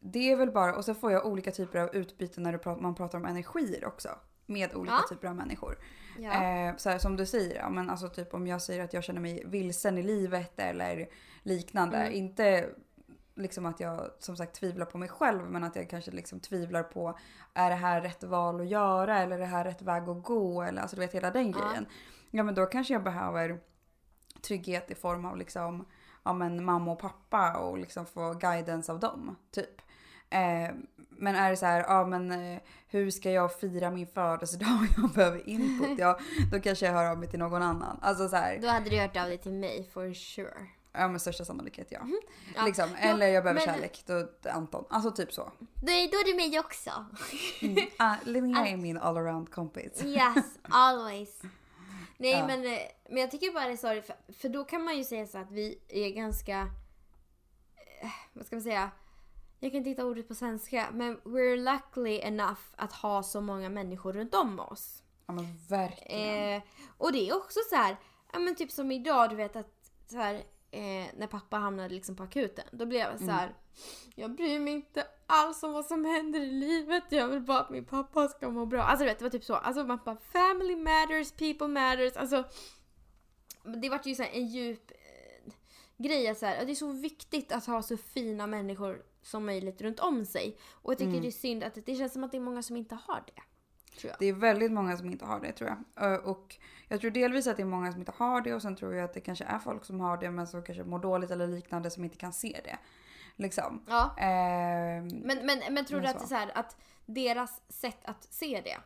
det 0.00 0.32
är 0.32 0.36
väl 0.36 0.50
bara, 0.50 0.76
och 0.76 0.84
så 0.84 0.94
får 0.94 1.12
jag 1.12 1.26
olika 1.26 1.50
typer 1.50 1.78
av 1.78 1.94
utbyte 1.94 2.40
när 2.40 2.52
du 2.52 2.58
pratar, 2.58 2.82
man 2.82 2.94
pratar 2.94 3.18
om 3.18 3.24
energier 3.24 3.84
också. 3.84 4.08
Med 4.46 4.74
olika 4.74 4.94
Ja. 4.94 5.08
typer 5.14 5.28
av 5.28 5.36
människor. 5.36 5.78
Ja. 6.18 6.32
Eh, 6.44 6.76
så 6.76 6.90
här, 6.90 6.98
som 6.98 7.16
du 7.16 7.26
säger, 7.26 7.56
ja, 7.56 7.70
men 7.70 7.90
alltså 7.90 8.08
typ 8.08 8.34
om 8.34 8.46
jag 8.46 8.62
säger 8.62 8.84
att 8.84 8.92
jag 8.92 9.04
känner 9.04 9.20
mig 9.20 9.42
vilsen 9.46 9.98
i 9.98 10.02
livet 10.02 10.52
eller 10.60 11.08
liknande. 11.42 11.96
Mm. 11.96 12.12
Inte 12.12 12.68
liksom 13.38 13.66
att 13.66 13.80
jag 13.80 14.10
som 14.18 14.36
sagt 14.36 14.54
tvivlar 14.54 14.86
på 14.86 14.98
mig 14.98 15.08
själv 15.08 15.50
men 15.50 15.64
att 15.64 15.76
jag 15.76 15.90
kanske 15.90 16.10
liksom 16.10 16.40
tvivlar 16.40 16.82
på 16.82 17.18
är 17.54 17.70
det 17.70 17.76
här 17.76 18.00
rätt 18.00 18.24
val 18.24 18.60
att 18.60 18.66
göra 18.68 19.18
eller 19.18 19.34
är 19.36 19.40
det 19.40 19.46
här 19.46 19.64
rätt 19.64 19.82
väg 19.82 20.08
att 20.08 20.22
gå 20.22 20.62
eller 20.62 20.82
alltså 20.82 20.96
du 20.96 21.00
vet 21.00 21.14
hela 21.14 21.30
den 21.30 21.50
Ja. 21.50 21.58
grejen. 21.68 21.86
Ja 22.30 22.42
men 22.42 22.54
då 22.54 22.66
kanske 22.66 22.92
jag 22.94 23.02
behöver 23.04 23.60
trygghet 24.42 24.90
i 24.90 24.94
form 24.94 25.24
av 25.24 25.36
liksom 25.36 25.86
ja 26.24 26.32
men 26.32 26.64
mamma 26.64 26.92
och 26.92 26.98
pappa 26.98 27.56
och 27.58 27.78
liksom 27.78 28.06
få 28.06 28.32
guidance 28.32 28.92
av 28.92 29.00
dem 29.00 29.36
typ. 29.50 29.80
Eh, 30.30 30.70
men 31.10 31.36
är 31.36 31.50
det 31.50 31.56
så 31.56 31.66
här, 31.66 31.80
ja 31.88 32.06
men 32.06 32.30
eh, 32.54 32.60
hur 32.88 33.10
ska 33.10 33.30
jag 33.30 33.58
fira 33.60 33.90
min 33.90 34.06
födelsedag 34.06 34.68
om 34.68 34.88
jag 34.96 35.10
behöver 35.10 35.48
input? 35.48 35.98
Ja, 35.98 36.18
då 36.52 36.60
kanske 36.60 36.86
jag 36.86 36.92
hör 36.92 37.10
av 37.10 37.18
mig 37.18 37.28
till 37.28 37.38
någon 37.38 37.62
annan. 37.62 37.98
Alltså 38.02 38.28
så 38.28 38.36
här, 38.36 38.58
Då 38.62 38.68
hade 38.68 38.90
du 38.90 39.00
hört 39.00 39.16
av 39.16 39.26
dig 39.26 39.38
till 39.38 39.52
mig 39.52 39.90
for 39.92 40.14
sure. 40.14 40.66
Ja 40.92 41.08
med 41.08 41.20
största 41.20 41.44
sannolikhet 41.44 41.88
ja. 41.90 42.04
Mhm. 42.04 42.20
Ja. 42.56 42.64
Liksom, 42.64 42.88
eller 42.98 43.26
jag 43.26 43.44
behöver 43.44 43.66
men- 43.66 43.74
kärlek, 43.74 44.02
då 44.06 44.28
Anton. 44.50 44.84
Alltså 44.90 45.10
typ 45.10 45.32
så. 45.32 45.52
Nej, 45.82 46.08
då 46.12 46.16
är 46.18 46.24
du 46.24 46.34
mig 46.36 46.60
också. 46.60 46.90
Mm. 47.62 47.76
Ah, 47.98 48.14
Linnea 48.24 48.66
är 48.66 48.76
min 48.76 48.98
all 48.98 49.16
around 49.16 49.50
kompis. 49.52 50.02
Yes, 50.04 50.58
always. 50.62 51.42
Nej 52.16 52.30
Ja. 52.32 52.46
men, 52.46 52.64
eh, 52.66 52.78
men 53.08 53.18
jag 53.18 53.30
tycker 53.30 53.52
bara 53.52 53.64
det 53.66 53.72
är 53.72 53.76
sorgligt 53.76 54.06
för, 54.06 54.32
för 54.32 54.48
då 54.48 54.64
kan 54.64 54.82
man 54.84 54.96
ju 54.96 55.04
säga 55.04 55.26
så 55.26 55.38
att 55.38 55.50
vi 55.50 55.78
är 55.88 56.10
ganska, 56.10 56.60
eh, 58.02 58.10
vad 58.32 58.46
ska 58.46 58.56
man 58.56 58.62
säga, 58.62 58.90
jag 59.60 59.70
kan 59.72 59.78
inte 59.78 59.90
hitta 59.90 60.04
ordet 60.06 60.28
på 60.28 60.34
svenska 60.34 60.88
men 60.92 61.18
we're 61.20 61.56
luckily 61.56 62.20
enough 62.20 62.60
att 62.76 62.92
ha 62.92 63.22
så 63.22 63.40
många 63.40 63.68
människor 63.68 64.12
runt 64.12 64.34
om 64.34 64.60
oss. 64.60 65.02
Ja 65.26 65.32
men 65.34 65.46
verkligen. 65.68 66.54
Eh, 66.56 66.62
och 66.98 67.12
det 67.12 67.28
är 67.28 67.36
också 67.36 67.58
så 67.70 67.76
här, 67.76 67.96
ja 68.32 68.38
men 68.38 68.54
typ 68.54 68.70
som 68.72 68.92
idag 68.92 69.30
du 69.30 69.36
vet 69.36 69.56
att 69.56 69.90
så 70.10 70.16
här, 70.16 70.42
eh, 70.70 71.06
när 71.16 71.26
pappa 71.26 71.56
hamnade 71.56 71.94
liksom 71.94 72.16
på 72.16 72.22
akuten. 72.22 72.64
Då 72.70 72.86
blev 72.86 73.00
jag 73.00 73.18
så 73.18 73.30
här. 73.30 73.54
jag 74.14 74.34
bryr 74.34 74.58
mig 74.58 74.72
inte 74.72 75.06
alls 75.26 75.62
om 75.62 75.72
vad 75.72 75.86
som 75.86 76.04
händer 76.04 76.40
i 76.40 76.50
livet. 76.50 77.04
Jag 77.08 77.28
vill 77.28 77.40
bara 77.40 77.60
att 77.60 77.70
min 77.70 77.84
pappa 77.84 78.28
ska 78.28 78.50
må 78.50 78.66
bra. 78.66 78.82
Alltså 78.82 79.04
du 79.04 79.10
vet 79.10 79.18
det 79.18 79.24
var 79.24 79.30
typ 79.30 79.44
så. 79.44 79.54
Alltså 79.54 79.84
man 79.84 80.00
bara 80.04 80.16
family 80.16 80.76
matters, 80.76 81.32
people 81.32 81.68
matters. 81.68 82.16
Alltså 82.16 82.44
det 83.62 83.88
vart 83.88 84.06
ju 84.06 84.14
så 84.14 84.22
här 84.22 84.30
en 84.30 84.46
djup 84.46 84.90
eh, 84.90 85.52
grej 85.96 86.34
så 86.34 86.46
här, 86.46 86.64
det 86.64 86.72
är 86.72 86.74
så 86.74 86.92
viktigt 86.92 87.52
att 87.52 87.66
ha 87.66 87.82
så 87.82 87.96
fina 87.96 88.46
människor 88.46 89.02
som 89.22 89.46
möjligt 89.46 89.80
runt 89.80 90.00
om 90.00 90.24
sig. 90.24 90.58
Och 90.70 90.92
jag 90.92 90.98
tycker 90.98 91.20
det 91.20 91.26
är 91.26 91.30
synd 91.30 91.64
att 91.64 91.78
det 91.86 91.94
känns 91.94 92.12
som 92.12 92.24
att 92.24 92.30
det 92.30 92.38
är 92.38 92.40
många 92.40 92.62
som 92.62 92.76
inte 92.76 92.94
har 92.94 93.22
det. 93.26 93.42
Tror 93.98 94.10
jag. 94.10 94.16
Det 94.18 94.26
är 94.26 94.32
väldigt 94.32 94.72
många 94.72 94.96
som 94.96 95.10
inte 95.10 95.24
har 95.24 95.40
det 95.40 95.52
tror 95.52 95.70
jag. 95.96 96.12
Eh, 96.12 96.18
Och 96.18 96.56
jag 96.88 97.00
tror 97.00 97.10
delvis 97.10 97.46
att 97.46 97.56
det 97.56 97.62
är 97.62 97.66
många 97.66 97.92
som 97.92 98.00
inte 98.00 98.12
har 98.16 98.40
det 98.40 98.54
och 98.54 98.62
sen 98.62 98.76
tror 98.76 98.94
jag 98.94 99.04
att 99.04 99.14
det 99.14 99.20
kanske 99.20 99.44
är 99.44 99.58
folk 99.58 99.84
som 99.84 100.00
har 100.00 100.16
det 100.16 100.30
men 100.30 100.46
som 100.46 100.62
kanske 100.62 100.84
mår 100.84 100.98
dåligt 100.98 101.30
eller 101.30 101.46
liknande 101.46 101.90
som 101.90 102.04
inte 102.04 102.16
kan 102.16 102.32
se 102.32 102.60
det. 102.64 102.78
Liksom. 103.36 103.84
Ja. 103.88 104.14
Ehm, 104.18 105.06
Men, 105.08 105.46
men, 105.46 105.74
men 105.74 105.84
tror 105.84 105.96
Men 106.00 106.02
du 106.04 106.08
att, 106.10 106.18
det 106.18 106.24
är 106.24 106.28
så 106.28 106.34
här, 106.34 106.50
att 106.54 106.76
deras 107.06 107.62
sätt 107.68 107.98
att 108.04 108.24
se 108.32 108.62
det 108.64 108.76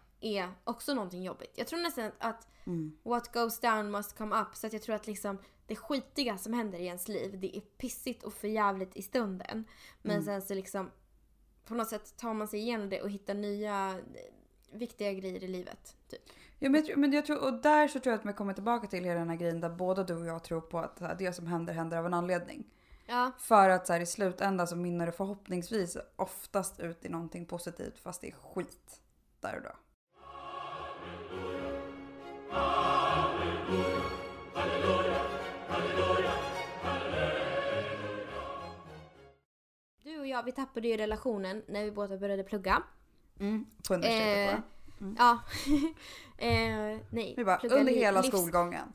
är 0.40 0.48
också 0.64 0.94
någonting 0.94 1.22
jobbigt? 1.22 1.52
Jag 1.54 1.66
tror 1.66 1.78
nästan 1.80 2.04
att, 2.04 2.12
att 2.18 2.48
mm. 2.66 2.96
what 3.02 3.32
goes 3.32 3.60
down 3.60 3.90
must 3.90 4.18
come 4.18 4.36
up. 4.40 4.54
Så 4.56 4.66
att 4.66 4.72
jag 4.72 4.82
tror 4.82 4.94
att 4.94 5.06
liksom 5.06 5.38
det 5.66 5.76
skitiga 5.76 6.38
som 6.38 6.52
händer 6.52 6.78
i 6.78 6.86
ens 6.86 7.08
liv, 7.08 7.40
det 7.40 7.56
är 7.56 7.60
pissigt 7.60 8.22
och 8.22 8.32
förjävligt 8.34 8.96
i 8.96 9.02
stunden. 9.02 9.64
Men 10.02 10.12
Mm. 10.16 10.24
sen 10.24 10.42
så 10.42 10.54
liksom 10.54 10.90
på 11.66 11.74
något 11.74 11.88
sätt 11.88 12.16
tar 12.16 12.34
man 12.34 12.48
sig 12.48 12.60
igenom 12.60 12.88
det 12.88 13.02
och 13.02 13.10
hittar 13.10 13.34
nya 13.34 13.88
eh, 13.90 14.34
viktiga 14.72 15.12
grejer 15.12 15.44
i 15.44 15.48
livet. 15.48 15.96
Typ. 16.08 16.20
Ja, 16.58 16.70
men, 16.70 16.74
jag 16.74 16.86
tror, 16.86 16.96
men 16.96 17.12
jag 17.12 17.26
tror, 17.26 17.44
och 17.44 17.52
där 17.52 17.88
så 17.88 18.00
tror 18.00 18.12
jag 18.12 18.18
att 18.18 18.24
man 18.24 18.34
kommer 18.34 18.54
tillbaka 18.54 18.86
till 18.86 19.04
hela 19.04 19.18
den 19.18 19.28
här 19.28 19.36
grejen 19.36 19.60
där 19.60 19.70
både 19.70 20.04
du 20.04 20.14
och 20.14 20.26
jag 20.26 20.42
tror 20.42 20.60
på 20.60 20.78
att 20.78 21.18
det 21.18 21.32
som 21.32 21.46
händer 21.46 21.74
händer 21.74 21.98
av 21.98 22.06
en 22.06 22.14
anledning. 22.14 22.64
Ja, 23.06 23.32
För 23.38 23.68
att 23.68 23.86
så 23.86 23.92
här, 23.92 24.00
i 24.00 24.06
slutändan 24.06 24.66
så 24.66 24.76
mynnar 24.76 25.06
det 25.06 25.12
förhoppningsvis 25.12 25.96
oftast 26.16 26.80
ut 26.80 27.04
i 27.04 27.08
någonting 27.08 27.46
positivt 27.46 27.98
fast 27.98 28.20
det 28.20 28.28
är 28.28 28.32
skit 28.32 29.00
där 29.40 29.56
och 29.56 29.62
då. 29.62 29.72
du 40.04 40.18
och 40.18 40.26
jag 40.26 40.42
vi 40.42 40.52
tappade 40.52 40.88
ju 40.88 40.96
relationen 40.96 41.62
när 41.68 41.84
vi 41.84 41.90
båda 41.90 42.18
började 42.18 42.44
plugga. 42.44 42.82
Mm, 43.41 43.66
på 43.89 43.95
universitetet 43.95 44.49
Eh, 44.49 44.55
va? 44.55 44.62
Ja. 45.18 45.41
eh, 46.47 46.99
nej. 47.11 47.35
Vi 47.37 47.45
bara, 47.45 47.59
under 47.68 47.93
hela 47.93 48.22
livs- 48.22 48.28
skolgången. 48.28 48.93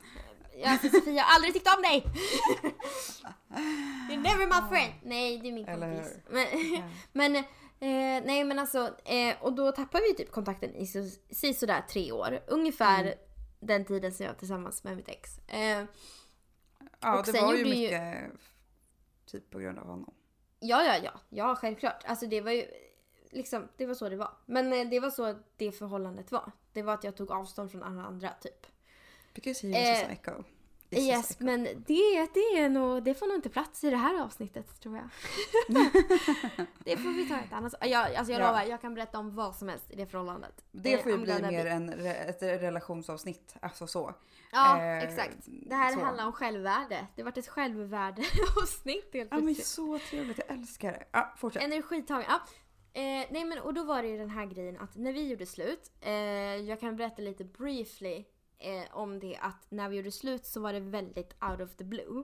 Ja, 0.60 0.78
Sofia 0.82 1.22
har 1.24 1.36
aldrig 1.36 1.54
tyckt 1.54 1.76
om 1.76 1.82
dig! 1.82 2.04
You're 4.10 4.22
never 4.22 4.46
my 4.46 4.70
friend! 4.70 4.94
Nej, 5.04 5.40
det 5.40 5.48
är 5.48 5.52
min 5.52 5.66
kompis. 5.66 6.18
Men, 6.30 6.48
men 7.12 7.36
eh, 7.36 8.24
nej 8.26 8.44
men 8.44 8.60
alltså, 8.60 8.96
eh, 9.06 9.36
och 9.42 9.54
då 9.54 9.72
tappade 9.72 10.04
vi 10.04 10.14
typ 10.16 10.32
kontakten 10.32 10.76
i 10.76 10.88
så, 10.88 11.04
si 11.32 11.54
sådär 11.54 11.82
tre 11.90 12.12
år. 12.12 12.40
Ungefär 12.48 13.02
Mm. 13.04 13.18
den 13.60 13.86
tiden 13.86 14.12
som 14.14 14.26
jag 14.26 14.34
var 14.34 14.40
tillsammans 14.40 14.84
med 14.84 14.98
mitt 14.98 15.10
ex. 15.10 15.38
Eh, 15.48 15.84
Ja, 17.00 17.20
Och 17.20 17.26
det 17.26 17.32
sen 17.32 17.46
var 17.46 17.54
ju 17.54 17.60
gjorde 17.60 17.70
ju- 17.76 17.82
mycket 17.82 18.32
typ 19.26 19.50
på 19.50 19.60
grund 19.60 19.80
av 19.80 19.86
honom. 19.88 20.14
ja, 20.60 20.84
ja, 20.84 20.98
ja, 21.04 21.12
ja, 21.30 21.56
självklart. 21.56 22.04
Alltså 22.06 22.26
det 22.28 22.42
var 22.42 22.52
ju 22.52 22.66
liksom, 23.32 23.68
det 23.78 23.86
var 23.86 23.94
så 23.94 24.10
det 24.10 24.16
var. 24.16 24.32
Men 24.46 24.74
eh, 24.74 24.90
det 24.90 25.00
var 25.00 25.10
så 25.10 25.36
det 25.58 25.72
förhållandet 25.72 26.32
var. 26.32 26.52
Det 26.74 26.82
var 26.82 26.94
att 26.94 27.04
jag 27.04 27.16
tog 27.18 27.32
avstånd 27.32 27.72
från 27.72 27.84
alla 27.84 28.02
andra 28.02 28.30
typ. 28.42 28.68
Because 29.34 29.68
he 29.68 29.74
was 29.74 30.00
a 30.00 30.02
Eh, 30.02 30.08
psycho. 30.08 30.44
Is 30.90 31.00
a 31.00 31.02
Yes, 31.02 31.28
psycho. 31.28 31.44
men 31.44 31.64
det, 31.64 32.28
det, 32.34 32.40
är 32.60 32.70
nog, 32.70 33.04
det 33.04 33.14
får 33.14 33.28
nog 33.28 33.36
inte 33.36 33.50
plats 33.50 33.84
i 33.84 33.90
det 33.90 33.98
här 33.98 34.22
avsnittet 34.22 34.80
tror 34.82 34.96
jag. 34.96 35.10
det 36.86 36.98
får 36.98 37.10
vi 37.18 37.30
ta 37.30 37.36
ett 37.36 37.54
annat 37.54 37.74
jag, 37.82 38.16
alltså 38.16 38.34
jag 38.34 38.42
Ja. 38.42 38.48
lovar, 38.48 38.64
jag 38.64 38.82
kan 38.82 38.94
berätta 38.94 39.20
om 39.20 39.36
vad 39.36 39.56
som 39.56 39.70
helst 39.70 39.86
i 39.92 39.96
det 39.96 40.06
förhållandet. 40.06 40.66
Det 40.72 40.94
Eh, 40.94 41.00
får 41.04 41.12
ju 41.12 41.18
I'm 41.18 41.22
bli 41.24 41.34
mer 41.42 41.64
be- 41.64 41.70
en, 41.70 41.90
ett 42.30 42.42
relationsavsnitt. 42.44 43.56
Alltså 43.62 43.88
så. 43.88 44.14
Ja, 44.52 44.82
eh, 44.82 44.98
exakt. 45.04 45.38
Det 45.46 45.76
här 45.76 45.94
så. 45.94 46.00
handlar 46.00 46.26
om 46.26 46.32
självvärde. 46.34 47.08
Det 47.16 47.24
vart 47.24 47.38
ett 47.38 47.48
självvärdeavsnitt 47.48 49.10
helt 49.14 49.30
Ja 49.32 49.36
men 49.38 49.46
plötsligt. 49.46 49.68
så 49.68 50.00
trevligt, 50.00 50.38
jag 50.48 50.58
älskar 50.58 50.92
det. 50.92 51.04
Ja, 51.12 51.34
fortsätt. 51.38 51.64
Energitagning. 51.64 52.28
Ja. 52.30 52.40
Eh, 52.98 53.26
nej 53.30 53.46
men 53.46 53.60
och 53.60 53.74
då 53.74 53.84
var 53.84 54.02
det 54.02 54.08
ju 54.08 54.18
den 54.18 54.30
här 54.30 54.46
grejen 54.46 54.78
att 54.78 54.96
när 54.96 55.14
vi 55.14 55.30
gjorde 55.30 55.46
slut, 55.46 55.92
eh, 56.02 56.12
jag 56.56 56.80
kan 56.80 56.96
berätta 56.96 57.22
lite 57.22 57.44
briefly 57.44 58.26
eh, 58.60 58.98
om 58.98 59.20
det 59.20 59.38
att 59.42 59.66
när 59.72 59.90
vi 59.90 59.98
gjorde 59.98 60.12
slut 60.12 60.46
så 60.46 60.60
var 60.62 60.74
det 60.74 60.80
väldigt 60.80 61.36
out 61.52 61.62
of 61.62 61.76
the 61.76 61.84
blue. 61.84 62.24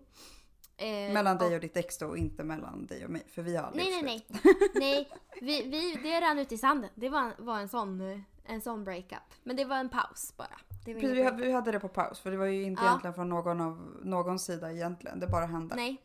Eh, 0.78 1.14
mellan 1.14 1.38
dig 1.38 1.48
och- 1.48 1.54
och 1.54 1.60
ditt 1.60 1.78
ex 1.78 1.98
då, 1.98 2.18
inte 2.18 2.44
mellan 2.44 2.86
dig 2.86 3.06
och 3.06 3.12
mig. 3.12 3.24
För 3.28 3.42
vi 3.42 3.56
har 3.56 3.64
aldrig 3.64 3.86
Nej, 3.86 4.02
nej, 4.04 4.26
nej. 4.34 4.42
nej, 4.76 5.10
vi, 5.42 5.62
vi, 5.70 6.00
det 6.04 6.22
rann 6.22 6.40
ut 6.40 6.52
i 6.52 6.58
sanden. 6.58 6.90
Det 6.96 7.10
var, 7.10 7.32
var 7.38 7.60
en, 7.60 7.70
sån, 7.70 8.24
en 8.46 8.62
sån 8.62 8.84
breakup. 8.84 9.34
Men 9.44 9.56
det 9.56 9.66
var 9.66 9.78
en 9.78 9.90
paus 9.90 10.34
bara. 10.38 10.60
Precis, 10.86 11.04
vi, 11.04 11.52
hade, 11.52 11.72
det 11.72 11.80
på 11.80 11.88
paus 11.88 12.20
för 12.20 12.32
det 12.32 12.38
var 12.38 12.46
ju 12.46 12.64
inte 12.64 12.82
Ja. 12.84 12.88
egentligen 12.90 13.14
från 13.14 13.30
någon 13.30 13.62
av 13.62 13.98
någons 14.04 14.46
sida 14.46 14.72
egentligen. 14.72 15.20
Det 15.20 15.28
bara 15.28 15.46
hände. 15.46 15.76
Nej. 15.76 16.02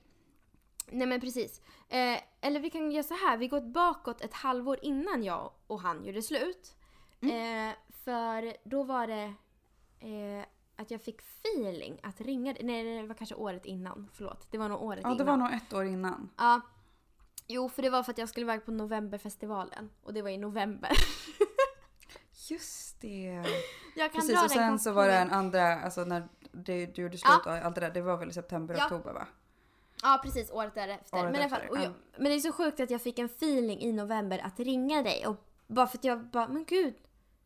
Nej 0.93 1.07
men 1.07 1.20
precis. 1.20 1.61
Eh, 1.89 2.20
eller 2.41 2.61
vi 2.61 2.70
kan 2.70 2.91
göra 2.91 3.03
så 3.03 3.14
här. 3.14 3.36
vi 3.36 3.49
går 3.49 3.61
bakåt 3.61 4.20
ett 4.20 4.34
halvår 4.34 4.78
innan 4.82 5.22
jag 5.22 5.53
och 5.66 5.80
han 5.80 6.05
gjorde 6.05 6.22
slut. 6.22 6.74
Mm. 7.20 7.68
Eh, 7.68 7.74
för 8.05 8.68
då 8.68 8.82
var 8.82 9.07
det 9.07 9.34
eh, 10.01 10.45
att 10.76 10.91
jag 10.91 11.03
fick 11.03 11.20
feeling 11.20 12.01
att 12.03 12.20
ringa 12.20 12.55
Nej 12.61 13.01
det 13.01 13.07
var 13.07 13.14
kanske 13.14 13.34
året 13.34 13.66
innan. 13.66 14.09
Förlåt. 14.12 14.47
Det 14.51 14.59
var 14.59 14.68
nog 14.68 14.82
året 14.82 15.01
Ja, 15.03 15.09
innan. 15.09 15.18
det 15.18 15.24
var 15.24 15.36
nog 15.36 15.53
ett 15.53 15.72
år 15.72 15.84
innan. 15.84 16.30
Ja. 16.39 16.61
Jo, 17.47 17.68
för 17.68 17.82
det 17.82 17.91
var 17.91 18.03
för 18.03 18.12
att 18.12 18.18
jag 18.18 18.28
skulle 18.28 18.45
iväg 18.45 18.64
på 18.64 18.70
Novemberfestivalen. 18.70 19.91
Och 20.03 20.14
det 20.14 20.22
var 20.22 20.30
i 20.30 20.39
november. 20.39 20.91
Just 22.51 23.01
det. 23.01 23.45
Jag 23.97 24.12
kan 24.12 24.20
Precis, 24.20 24.43
och 24.45 24.51
sen 24.51 24.78
så 24.78 24.93
var 24.93 25.07
det 25.07 25.16
en 25.16 25.30
andra, 25.30 25.80
alltså 25.80 26.05
när 26.05 26.28
du 26.53 26.74
gjorde 26.95 27.18
slut 27.18 27.47
och 27.47 27.53
allt 27.53 27.74
det 27.74 27.80
där, 27.80 27.91
det 27.91 28.01
var 28.01 28.16
väl 28.16 28.28
i 28.30 28.32
september, 28.32 28.74
Ja. 28.78 28.84
oktober 28.84 29.12
va? 29.12 29.26
Ja, 30.03 30.20
precis. 30.22 30.51
Året 30.51 30.74
därefter. 30.74 31.18
Året 31.18 31.32
men, 31.32 31.51
fall, 31.51 31.61
efter, 31.61 31.70
och 31.70 31.76
jag, 31.76 31.84
ja. 31.84 31.90
men 32.16 32.24
det 32.24 32.34
är 32.34 32.40
så 32.40 32.53
sjukt 32.53 32.80
att 32.80 32.90
jag 32.90 33.03
fick 33.03 33.18
en 33.18 33.26
feeling 33.26 33.80
i 33.80 33.92
november 33.92 34.38
att 34.44 34.61
ringa 34.61 35.03
dig. 35.03 35.26
Och 35.26 35.44
bara 35.66 35.86
för 35.86 35.99
att 35.99 36.05
jag 36.05 36.24
bara, 36.24 36.49
men 36.49 36.64
gud. 36.64 36.94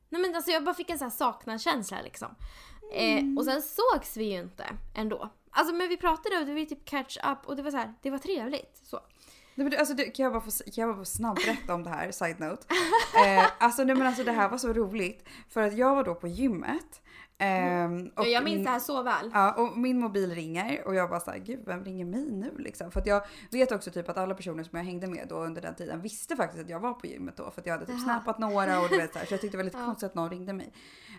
Nej 0.09 0.22
men 0.22 0.34
alltså 0.34 0.50
jag 0.50 0.64
bara 0.64 0.74
fick 0.74 0.90
en 0.90 0.98
sån 0.98 1.05
här 1.05 1.16
saknadskänsla 1.16 2.03
liksom. 2.03 2.34
Mm. 2.94 3.32
Eh, 3.32 3.38
och 3.38 3.44
sen 3.44 3.62
sågs 3.62 4.16
vi 4.16 4.24
ju 4.24 4.38
inte 4.38 4.66
ändå. 4.94 5.30
Alltså 5.50 5.74
men 5.74 5.88
vi 5.88 5.96
pratade 5.96 6.38
och 6.38 6.46
det 6.46 6.55
var 6.55 6.64
typ 6.64 6.84
catch 6.84 7.16
up 7.16 7.38
och 7.46 7.57
det 7.57 7.62
var 7.62 7.70
så 7.70 7.76
här, 7.76 7.94
det 8.03 8.11
var 8.11 8.18
trevligt. 8.18 8.80
Så. 8.84 9.00
Nej, 9.55 9.68
men 9.68 9.78
Alltså, 9.78 9.94
det, 9.94 10.05
kan, 10.05 10.24
jag 10.24 10.32
bara 10.32 10.42
få, 10.42 10.50
kan 10.50 10.72
jag 10.82 10.88
bara 10.88 10.98
få 10.98 11.05
snabbberätta 11.05 11.74
om 11.74 11.82
det 11.82 11.90
här, 11.90 12.12
side 12.12 12.40
note? 12.40 12.66
Eh, 13.26 13.46
alltså, 13.59 13.84
nej, 13.84 13.96
men 13.96 14.07
alltså 14.07 14.24
det 14.24 14.32
här 14.32 14.48
var 14.48 14.59
så 14.59 14.72
roligt 14.72 15.28
för 15.48 15.62
att 15.62 15.76
jag 15.76 15.94
var 15.94 16.05
då 16.05 16.14
på 16.14 16.28
gymmet. 16.28 17.03
Ja, 17.47 17.84
och 18.22 18.26
jag 18.28 18.45
minns 18.45 18.57
min- 18.57 18.64
det 18.64 18.70
här 18.70 18.78
så 18.78 19.03
väl. 19.03 19.30
Ja, 19.34 19.53
och 19.53 19.78
min 19.78 19.99
mobil 20.01 20.34
ringer 20.34 20.86
och 20.86 20.95
jag 20.95 21.11
bara 21.11 21.20
såhär, 21.20 21.38
gud 21.38 21.62
vem 21.66 21.84
ringer 21.84 22.05
mig 22.05 22.30
nu 22.32 22.55
liksom? 22.59 22.90
För 22.90 23.01
att 23.01 23.07
jag 23.07 23.22
vet 23.51 23.72
också 23.72 23.90
typ 23.90 24.09
att 24.09 24.16
alla 24.18 24.34
personer 24.34 24.64
som 24.64 24.76
jag 24.78 24.84
hängde 24.84 25.07
med 25.07 25.26
då 25.28 25.36
under 25.36 25.62
den 25.62 25.74
tiden 25.74 26.01
visste 26.01 26.36
faktiskt 26.36 26.62
att 26.64 26.68
jag 26.70 26.80
var 26.80 26.93
på 26.95 27.07
gymmet 27.07 27.36
då 27.36 27.51
för 27.51 27.61
att 27.61 27.66
jag 27.66 27.72
hade 27.74 27.86
typ 27.86 27.95
Jaha. 27.95 28.05
snappat 28.05 28.38
några 28.38 28.80
och 28.80 28.88
du 28.88 28.97
vet 28.97 29.12
så, 29.12 29.18
här, 29.18 29.26
så 29.26 29.34
jag 29.34 29.40
tyckte 29.40 29.57
det 29.57 29.62
var 29.62 29.64
lite 29.64 29.78
Ja. 29.80 29.84
konstigt 29.86 30.07
att 30.09 30.14
någon 30.14 30.30
ringde 30.30 30.53
mig. 30.53 30.72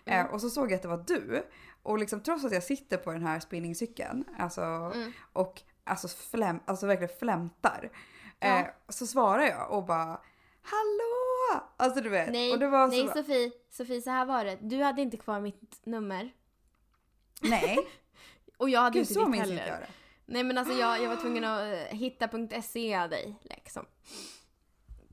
Mm. 0.06 0.26
Eh, 0.26 0.34
och 0.34 0.42
så 0.42 0.50
såg 0.50 0.72
jag 0.72 0.76
att 0.76 0.82
det 0.82 0.88
var 0.88 1.04
du 1.08 1.44
och 1.84 1.98
liksom 2.00 2.20
trots 2.20 2.46
att 2.46 2.52
jag 2.54 2.64
sitter 2.64 2.98
på 2.98 3.12
den 3.12 3.26
här 3.26 3.40
spinningcykeln 3.40 4.24
alltså, 4.40 4.62
Mm. 4.62 5.12
och 5.34 5.62
alltså, 5.84 6.08
fläm, 6.08 6.60
alltså 6.66 6.86
verkligen 6.88 7.16
flämtar 7.20 7.90
Ja. 8.40 8.48
eh, 8.60 8.66
så 8.90 9.08
svarar 9.08 9.44
jag 9.44 9.72
och 9.72 9.86
bara 9.86 10.20
Hallå! 10.66 11.33
Alltså 11.78 12.02
du 12.02 12.10
vet. 12.10 12.32
Nej, 12.32 12.52
och 12.54 12.60
det 12.60 12.68
var 12.68 12.88
nej 12.88 13.08
så, 13.08 13.14
Sofie, 13.14 13.52
Sofie 13.70 14.02
så 14.02 14.10
här 14.10 14.26
var 14.26 14.46
det. 14.46 14.58
Du 14.62 14.84
hade 14.84 15.02
inte 15.02 15.18
kvar 15.18 15.40
mitt 15.40 15.86
nummer. 15.86 16.34
nej, 17.42 17.78
Och 18.58 18.70
jag 18.70 18.80
hade 18.82 18.94
gud 18.94 19.02
inte 19.02 19.14
så 19.14 19.26
ditt 19.26 19.40
heller. 19.40 19.68
jag 19.68 19.80
det. 19.80 19.88
Nej 20.26 20.44
men 20.44 20.58
alltså 20.58 20.74
jag, 20.74 21.02
jag 21.02 21.10
var 21.10 21.16
tvungen 21.16 21.44
att 21.44 21.62
eh, 21.74 21.98
hitta.se 21.98 22.96
av 22.98 23.10
dig 23.10 23.36
liksom. 23.42 23.86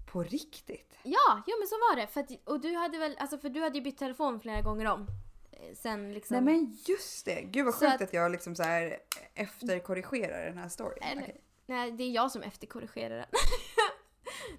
På 0.07 0.23
riktigt? 0.23 0.95
Ja, 1.03 1.43
ja 1.47 1.55
men 1.59 1.69
så 1.69 1.75
var 1.75 1.97
det. 1.97 2.07
För 2.07 2.21
att, 2.21 2.31
och 2.45 2.61
du 2.61 2.75
hade 2.77 2.99
väl, 2.99 3.17
alltså 3.19 3.39
för 3.39 3.49
du 3.49 3.61
hade 3.63 3.79
ju 3.79 3.85
bytt 3.85 3.99
telefon 3.99 4.41
flera 4.41 4.61
gånger 4.63 4.87
om. 4.87 5.07
Eh, 5.53 5.75
Sen 5.77 6.13
liksom. 6.13 6.35
Nej 6.45 6.55
men 6.55 6.79
just 6.87 7.25
det! 7.25 7.43
Gud 7.43 7.65
vad 7.65 7.75
sjukt 7.75 7.93
att- 7.93 8.03
att, 8.03 8.13
jag 8.13 8.33
liksom 8.33 8.57
så 8.57 8.63
här 8.63 8.97
efterkorrigerar 9.35 10.45
den 10.45 10.59
här 10.59 10.69
storyn. 10.69 11.03
Eller- 11.03 11.23
Okej. 11.23 11.41
Nej, 11.67 11.91
det 11.93 12.05
är 12.05 12.11
jag 12.11 12.31
som 12.31 12.43
efterkorrigerar 12.43 13.17
den. 13.17 13.27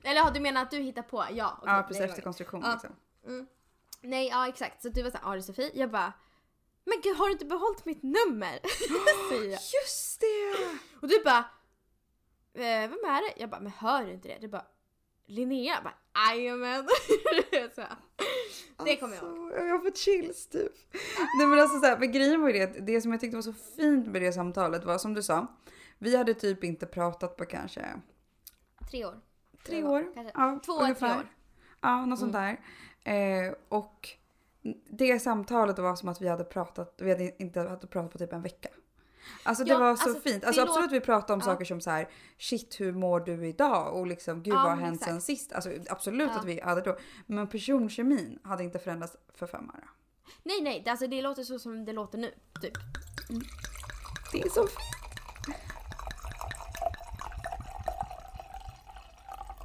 Eller 0.04 0.22
ja, 0.22 0.30
du 0.34 0.39
menar 0.39 0.62
att 0.62 0.72
du 0.72 0.78
hittar 0.78 1.02
på? 1.02 1.18
Ja, 1.32 1.58
okej, 1.62 1.74
Ja 1.74 1.84
precis, 1.84 1.97
det 1.97 2.04
var- 2.04 2.10
efterkonstruktion 2.10 2.62
Ja. 2.64 2.72
liksom. 2.72 2.95
Mm. 3.28 3.47
Nej, 4.02 4.28
ja 4.28 4.47
exakt. 4.47 4.82
Så 4.82 4.89
du 4.89 5.04
var 5.04 5.10
såhär, 5.12 5.24
ja 5.26 5.32
det 5.32 5.38
är 5.38 5.41
Sofie. 5.41 5.72
Jag 5.74 5.91
bara, 5.91 6.14
men 6.86 7.02
gud 7.04 7.18
har 7.18 7.26
du 7.26 7.32
inte 7.32 7.45
behållit 7.45 7.86
mitt 7.86 8.04
nummer? 8.04 8.60
Säger 9.30 9.43
jag. 9.52 9.60
Just 9.84 10.20
det! 10.22 10.58
Och 11.02 11.08
du 11.08 11.24
bara, 11.24 11.38
eh, 12.54 12.89
vem 12.89 12.93
är 13.06 13.30
det? 13.36 13.41
Jag 13.41 13.49
bara, 13.49 13.62
men 13.62 13.72
hör 13.72 14.06
du 14.06 14.12
inte 14.14 14.28
det? 14.28 14.38
Du 14.41 14.47
bara, 14.47 14.66
Linnea? 15.26 15.74
Jag 15.74 15.84
bara, 15.84 15.93
jajamän. 16.30 16.88
Det 18.86 18.97
kommer 18.97 19.16
jag 19.16 19.24
ihåg. 19.24 19.52
Alltså, 19.52 19.66
Jag 19.66 19.84
fått 19.84 19.97
chills 19.97 20.47
typ. 20.47 20.72
Nej 21.38 21.47
men 21.47 21.60
alltså 21.60 21.80
så 21.80 21.86
här, 21.86 21.97
men 21.99 22.12
grejen 22.12 22.41
var 22.41 22.49
ju 22.49 22.54
det 22.60 22.80
det 22.80 23.02
som 23.02 23.12
jag 23.12 23.22
tyckte 23.22 23.36
var 23.38 23.41
så 23.41 23.54
fint 23.54 24.08
med 24.08 24.22
det 24.22 24.34
samtalet 24.34 24.84
var 24.86 24.97
som 24.97 25.14
du 25.14 25.24
sa. 25.24 25.47
Vi 25.97 26.16
hade 26.18 26.34
typ 26.34 26.64
inte 26.64 26.86
pratat 26.86 27.38
på 27.38 27.45
kanske 27.45 27.86
Tre 28.91 29.06
år. 29.06 29.22
Tre 29.66 29.84
år. 29.84 30.12
kanske- 30.14 30.32
Ja, 30.36 30.59
Två 30.66 30.72
år, 30.74 30.93
tre 30.93 31.07
år. 31.09 31.14
Mm. 31.14 31.28
Ja, 31.82 32.05
något 32.05 32.20
sånt 32.20 32.34
där. 32.34 32.59
Eh, 33.03 33.53
och 33.70 34.09
det 34.89 35.20
samtalet 35.20 35.80
var 35.80 35.95
som 35.95 36.09
att 36.09 36.22
vi 36.22 36.28
hade 36.28 36.43
pratat, 36.43 36.95
vi 36.97 37.09
hade 37.12 37.41
inte 37.43 37.59
hade 37.59 37.88
pratat 37.88 38.12
på 38.12 38.18
typ 38.18 38.34
en 38.34 38.41
vecka. 38.41 38.70
Alltså 39.43 39.64
det 39.64 39.70
Ja, 39.72 39.80
var 39.80 39.95
så 39.95 40.09
alltså, 40.09 40.22
fint. 40.30 40.43
Alltså 40.45 40.62
låter- 40.62 40.72
absolut 40.74 40.91
vi 40.91 41.05
pratade 41.05 41.34
om 41.34 41.39
Ja. 41.39 41.45
saker 41.45 41.66
som 41.66 41.82
så 41.82 41.89
här 41.89 42.09
shit 42.38 42.80
hur 42.80 42.93
mår 42.93 43.20
du 43.20 43.47
idag? 43.47 43.95
Och 43.95 44.07
liksom 44.07 44.43
gud 44.43 44.53
Ja, 44.53 44.57
vad 44.57 44.70
har 44.72 44.76
hänt 44.78 44.95
exakt. 44.95 45.12
sen 45.12 45.22
sist? 45.22 45.53
Alltså 45.53 45.70
absolut 45.89 46.32
att 46.32 46.45
vi 46.45 46.62
hade 46.62 46.82
då. 46.82 46.97
Men 47.28 47.47
personkemin 47.47 48.39
hade 48.43 48.64
inte 48.64 48.80
förändrats 48.80 49.16
för 49.34 49.47
fem 49.47 49.70
öre. 49.76 49.88
Nej 50.43 50.62
nej, 50.62 50.84
alltså 50.88 51.07
det 51.07 51.22
låter 51.22 51.43
så 51.43 51.59
som 51.59 51.86
det 51.86 51.93
låter 51.93 52.18
nu. 52.18 52.32
Typ. 52.62 52.74
Det 54.32 54.41
är 54.41 54.49
så 54.49 54.68
fint. 54.68 54.80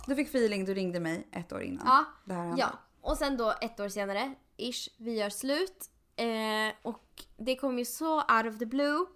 Du 0.07 0.15
fick 0.17 0.29
feeling, 0.29 0.65
du 0.65 0.75
ringde 0.75 1.01
mig 1.01 1.29
ett 1.33 1.53
år 1.53 1.63
innan. 1.63 1.87
Ja, 1.87 2.05
Det 2.25 2.35
här 2.35 2.43
hände. 2.45 2.61
ja. 2.61 2.69
Och 3.01 3.17
sen 3.17 3.37
då 3.37 3.55
ett 3.61 3.81
år 3.81 3.89
senare, 3.89 4.35
ish, 4.57 4.89
vi 4.99 5.15
gör 5.19 5.31
slut. 5.31 5.91
Eh, 6.17 6.75
och 6.83 7.23
det 7.37 7.57
kom 7.57 7.79
ju 7.79 7.85
så 7.85 8.15
out 8.17 8.47
of 8.47 8.59
the 8.59 8.67
blue. 8.67 9.07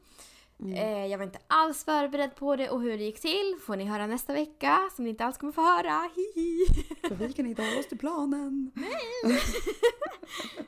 Eh, 0.74 1.06
jag 1.06 1.18
var 1.18 1.24
inte 1.24 1.38
alls 1.46 1.84
förberedd 1.84 2.34
på 2.36 2.56
det 2.56 2.70
och 2.70 2.80
hur 2.80 2.98
det 2.98 3.04
gick 3.04 3.20
till 3.20 3.58
får 3.66 3.76
ni 3.76 3.84
höra 3.84 4.06
nästa 4.06 4.32
vecka 4.32 4.90
som 4.96 5.04
ni 5.04 5.10
inte 5.10 5.24
alls 5.24 5.36
kommer 5.38 5.52
få 5.52 5.62
höra. 5.62 6.10
Hihi. 6.16 6.66
För 7.08 7.14
vi 7.14 7.32
kan 7.32 7.46
inte 7.46 7.62
hålla 7.62 7.80
oss 7.80 7.88
till 7.88 7.98
planen. 7.98 8.72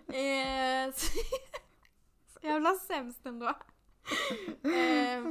Eh, 0.08 0.92
så, 0.94 1.06
så 2.32 2.46
jävla 2.46 2.74
sämst 2.74 3.26
ändå. 3.26 3.46
Eh, 4.64 5.22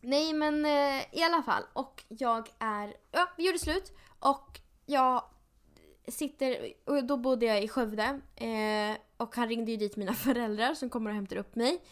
nej 0.00 0.32
men 0.32 0.64
eh, 0.64 1.04
i 1.12 1.22
alla 1.22 1.42
fall. 1.42 1.62
Och 1.72 2.04
jag 2.08 2.48
är... 2.58 2.94
Ja, 3.10 3.28
vi 3.36 3.46
gjorde 3.46 3.58
slut. 3.58 3.92
Och 4.18 4.60
jag 4.86 5.24
sitter... 6.08 6.72
Och 6.84 7.04
då 7.04 7.16
bodde 7.16 7.46
jag 7.46 7.62
i 7.62 7.68
Skövde. 7.68 8.20
Eh, 8.36 8.96
och 9.16 9.36
han 9.36 9.48
ringde 9.48 9.70
ju 9.70 9.76
dit 9.76 9.96
mina 9.96 10.14
föräldrar 10.14 10.74
som 10.74 10.90
kommer 10.90 11.10
och 11.10 11.16
hämtar 11.16 11.36
upp 11.36 11.54
mig. 11.54 11.82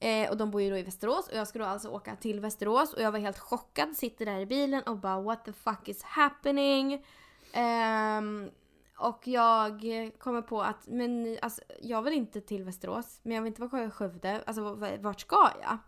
Eh, 0.00 0.30
och 0.30 0.36
de 0.36 0.50
bor 0.50 0.62
ju 0.62 0.70
då 0.70 0.76
i 0.76 0.82
Västerås 0.82 1.28
och 1.28 1.36
jag 1.36 1.48
ska 1.48 1.58
då 1.58 1.64
alltså 1.64 1.88
åka 1.88 2.16
till 2.16 2.40
Västerås 2.40 2.94
och 2.94 3.02
jag 3.02 3.12
var 3.12 3.18
helt 3.18 3.38
chockad, 3.38 3.96
sitter 3.96 4.26
där 4.26 4.40
i 4.40 4.46
bilen 4.46 4.82
och 4.82 4.98
bara 4.98 5.20
what 5.20 5.44
the 5.44 5.52
fuck 5.52 5.88
is 5.88 6.02
happening? 6.02 7.04
Ehm, 7.52 8.50
och 8.98 9.28
jag 9.28 9.80
kommer 10.18 10.42
på 10.42 10.62
att 10.62 10.86
men 10.86 11.38
alltså, 11.42 11.62
jag 11.82 12.02
vill 12.02 12.12
inte 12.12 12.40
till 12.40 12.64
Västerås 12.64 13.20
men 13.22 13.34
jag 13.34 13.42
vill 13.42 13.48
inte 13.48 13.60
vara 13.60 13.68
kvar 13.68 13.86
i 13.86 13.90
Skövde. 13.90 14.42
Alltså 14.46 14.74
vart 15.00 15.20
ska 15.20 15.50
jag? 15.62 15.78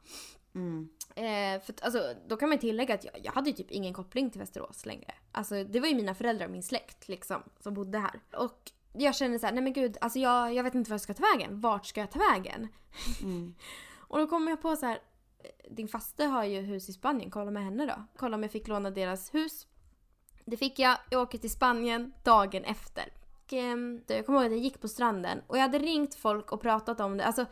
Mm. 0.56 0.88
Eh, 1.14 1.62
för 1.62 1.74
alltså, 1.82 2.14
då 2.28 2.36
kan 2.36 2.48
man 2.48 2.58
tillägga 2.58 2.94
att 2.94 3.04
jag, 3.04 3.14
jag 3.22 3.32
hade 3.32 3.52
typ 3.52 3.70
ingen 3.70 3.94
koppling 3.94 4.30
till 4.30 4.40
Västerås 4.40 4.86
längre. 4.86 5.14
Alltså 5.32 5.64
det 5.64 5.80
var 5.80 5.88
ju 5.88 5.94
mina 5.94 6.14
föräldrar 6.14 6.46
och 6.46 6.52
min 6.52 6.62
släkt 6.62 7.08
liksom 7.08 7.42
som 7.60 7.74
bodde 7.74 7.98
här. 7.98 8.20
Och 8.36 8.70
jag 8.92 9.14
kände 9.14 9.38
så 9.38 9.46
här, 9.46 9.52
nej 9.52 9.62
men 9.62 9.72
gud, 9.72 9.96
alltså 10.00 10.18
jag, 10.18 10.54
jag 10.54 10.64
vet 10.64 10.74
inte 10.74 10.90
vart 10.90 10.94
jag 10.94 11.00
ska 11.00 11.14
ta 11.14 11.32
vägen. 11.34 11.60
Vart 11.60 11.86
ska 11.86 12.00
jag 12.00 12.10
ta 12.10 12.18
vägen? 12.18 12.68
Mm. 13.22 13.54
Och 14.08 14.18
då 14.18 14.26
kom 14.26 14.48
jag 14.48 14.62
på 14.62 14.76
så 14.76 14.86
här, 14.86 14.98
eh, 15.38 15.72
din 15.72 15.88
faste 15.88 16.24
har 16.24 16.44
ju 16.44 16.60
hus 16.60 16.88
i 16.88 16.92
Spanien, 16.92 17.30
kolla 17.30 17.50
med 17.50 17.64
henne 17.64 17.86
då. 17.86 18.04
Kolla 18.16 18.36
om 18.36 18.42
jag 18.42 18.52
fick 18.52 18.68
låna 18.68 18.90
deras 18.90 19.34
hus. 19.34 19.66
Det 20.44 20.56
fick 20.56 20.78
jag, 20.78 20.98
jag 21.10 21.22
åker 21.22 21.38
till 21.38 21.50
Spanien 21.50 22.12
dagen 22.24 22.64
efter. 22.64 23.04
Och, 23.44 23.52
ehm, 23.52 24.02
jag 24.06 24.26
kommer 24.26 24.38
ihåg 24.38 24.46
att 24.46 24.52
jag 24.52 24.60
gick 24.60 24.80
på 24.80 24.88
stranden 24.88 25.42
och 25.46 25.56
jag 25.56 25.62
hade 25.62 25.78
ringt 25.78 26.14
folk 26.14 26.52
och 26.52 26.60
pratat 26.60 27.00
om 27.00 27.16
det. 27.16 27.24
Alltså, 27.24 27.46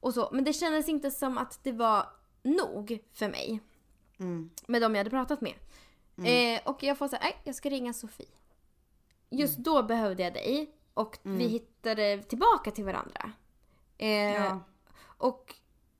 och 0.00 0.14
så. 0.14 0.28
Men 0.32 0.44
det 0.44 0.52
kändes 0.52 0.88
inte 0.88 1.10
som 1.10 1.38
att 1.38 1.64
det 1.64 1.72
var 1.72 2.06
nog 2.42 2.98
för 3.12 3.28
mig. 3.28 3.60
Mm. 4.18 4.50
Med 4.66 4.82
de 4.82 4.94
jag 4.94 4.98
hade 5.00 5.10
pratat 5.10 5.40
med. 5.40 5.54
Eh, 6.24 6.60
och 6.64 6.82
jag 6.82 6.98
får 6.98 7.08
säga, 7.08 7.20
nej 7.22 7.36
jag 7.44 7.54
ska 7.54 7.70
ringa 7.70 7.92
Sofie. 7.92 8.26
Just 9.30 9.58
då 9.58 9.82
behövde 9.82 10.22
jag 10.22 10.34
dig 10.34 10.70
och 10.94 11.18
vi 11.22 11.48
hittade 11.48 12.22
tillbaka 12.22 12.70
till 12.70 12.84
varandra. 12.84 13.32
Eh, 13.98 14.08
Ja. 14.34 14.60
och, 15.02 15.54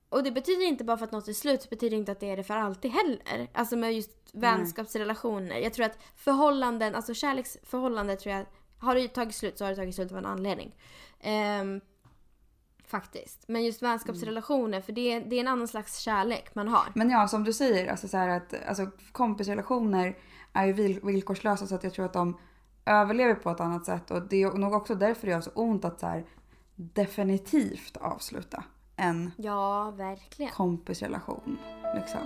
och 0.09 0.23
det 0.23 0.31
betyder 0.31 0.65
inte 0.65 0.83
bara 0.83 0.97
för 0.97 1.05
att 1.05 1.11
något 1.11 1.27
är 1.27 1.33
slut, 1.33 1.69
betyder 1.69 1.97
inte 1.97 2.11
att 2.11 2.19
det 2.19 2.29
är 2.29 2.37
det 2.37 2.43
för 2.43 2.57
alltid 2.57 2.91
heller. 2.91 3.47
Alltså 3.53 3.75
med 3.75 3.93
just 3.93 4.11
vänskapsrelationer. 4.33 5.57
Jag 5.57 5.73
tror 5.73 5.85
att 5.85 5.97
förhållanden, 6.15 6.95
alltså 6.95 7.13
kärleksförhållanden 7.13 8.17
tror 8.17 8.35
jag, 8.35 8.45
har 8.79 8.95
det 8.95 9.07
tagit 9.07 9.35
slut 9.35 9.57
så 9.57 9.63
har 9.65 9.69
det 9.69 9.75
tagit 9.75 9.95
slut 9.95 10.11
av 10.11 10.17
en 10.17 10.25
anledning. 10.25 10.75
Ehm, 11.19 11.81
faktiskt. 12.91 13.43
Men 13.47 13.63
just 13.65 13.81
vänskapsrelationer, 13.81 14.81
för 14.81 14.91
det, 14.93 15.13
är- 15.13 15.21
det 15.21 15.35
är 15.35 15.39
en 15.39 15.47
annan 15.47 15.67
slags 15.67 15.97
kärlek 15.97 16.55
man 16.55 16.67
har. 16.67 16.83
Men 16.95 17.09
ja, 17.09 17.27
som 17.27 17.43
du 17.43 17.53
säger, 17.53 17.91
alltså 17.91 18.07
så 18.07 18.17
här 18.17 18.27
att 18.29 18.53
alltså, 18.67 18.87
kompisrelationer 19.11 20.17
är 20.53 20.65
ju 20.65 20.73
vil- 20.73 21.05
villkorslösa 21.05 21.67
så 21.67 21.75
att 21.75 21.83
jag 21.83 21.93
tror 21.93 22.05
att 22.05 22.13
de 22.13 22.37
överlever 22.85 23.35
på 23.35 23.49
ett 23.49 23.59
annat 23.59 23.85
sätt. 23.85 24.11
Och 24.11 24.21
det 24.21 24.43
är 24.43 24.51
nog 24.51 24.73
också 24.73 24.95
därför 24.95 25.27
det 25.27 25.33
gör 25.33 25.41
så 25.41 25.49
ont 25.53 25.85
att 25.85 25.99
så 25.99 26.07
här, 26.07 26.25
definitivt 26.75 27.97
avsluta 27.97 28.63
en 28.95 29.31
Ja, 29.37 29.91
verkligen. 29.91 30.51
kompisrelation. 30.51 31.57
Liksom. 31.95 32.21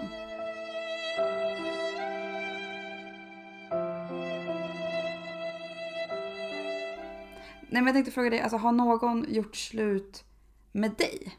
Nej 7.70 7.82
men 7.82 7.86
jag 7.86 7.94
tänkte 7.94 8.12
fråga 8.12 8.30
dig, 8.30 8.42
alltså, 8.42 8.58
har 8.58 8.72
någon 8.72 9.26
gjort 9.30 9.56
slut 9.56 10.24
med 10.76 10.92
dig? 10.92 11.38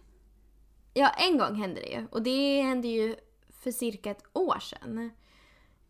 Ja, 0.95 1.09
en 1.09 1.39
gång 1.39 1.55
hände 1.55 1.81
det 1.81 1.89
ju. 1.89 2.07
Och 2.11 2.23
det 2.23 2.63
hände 2.63 2.89
ju 2.89 3.17
för 3.49 3.71
cirka 3.71 4.11
ett 4.11 4.25
år 4.33 4.59
sedan. 4.59 5.11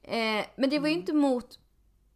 Eh, 0.02 0.46
men 0.56 0.70
det 0.70 0.78
var 0.78 0.88
ju 0.88 0.94
inte 0.94 1.12
mot... 1.12 1.58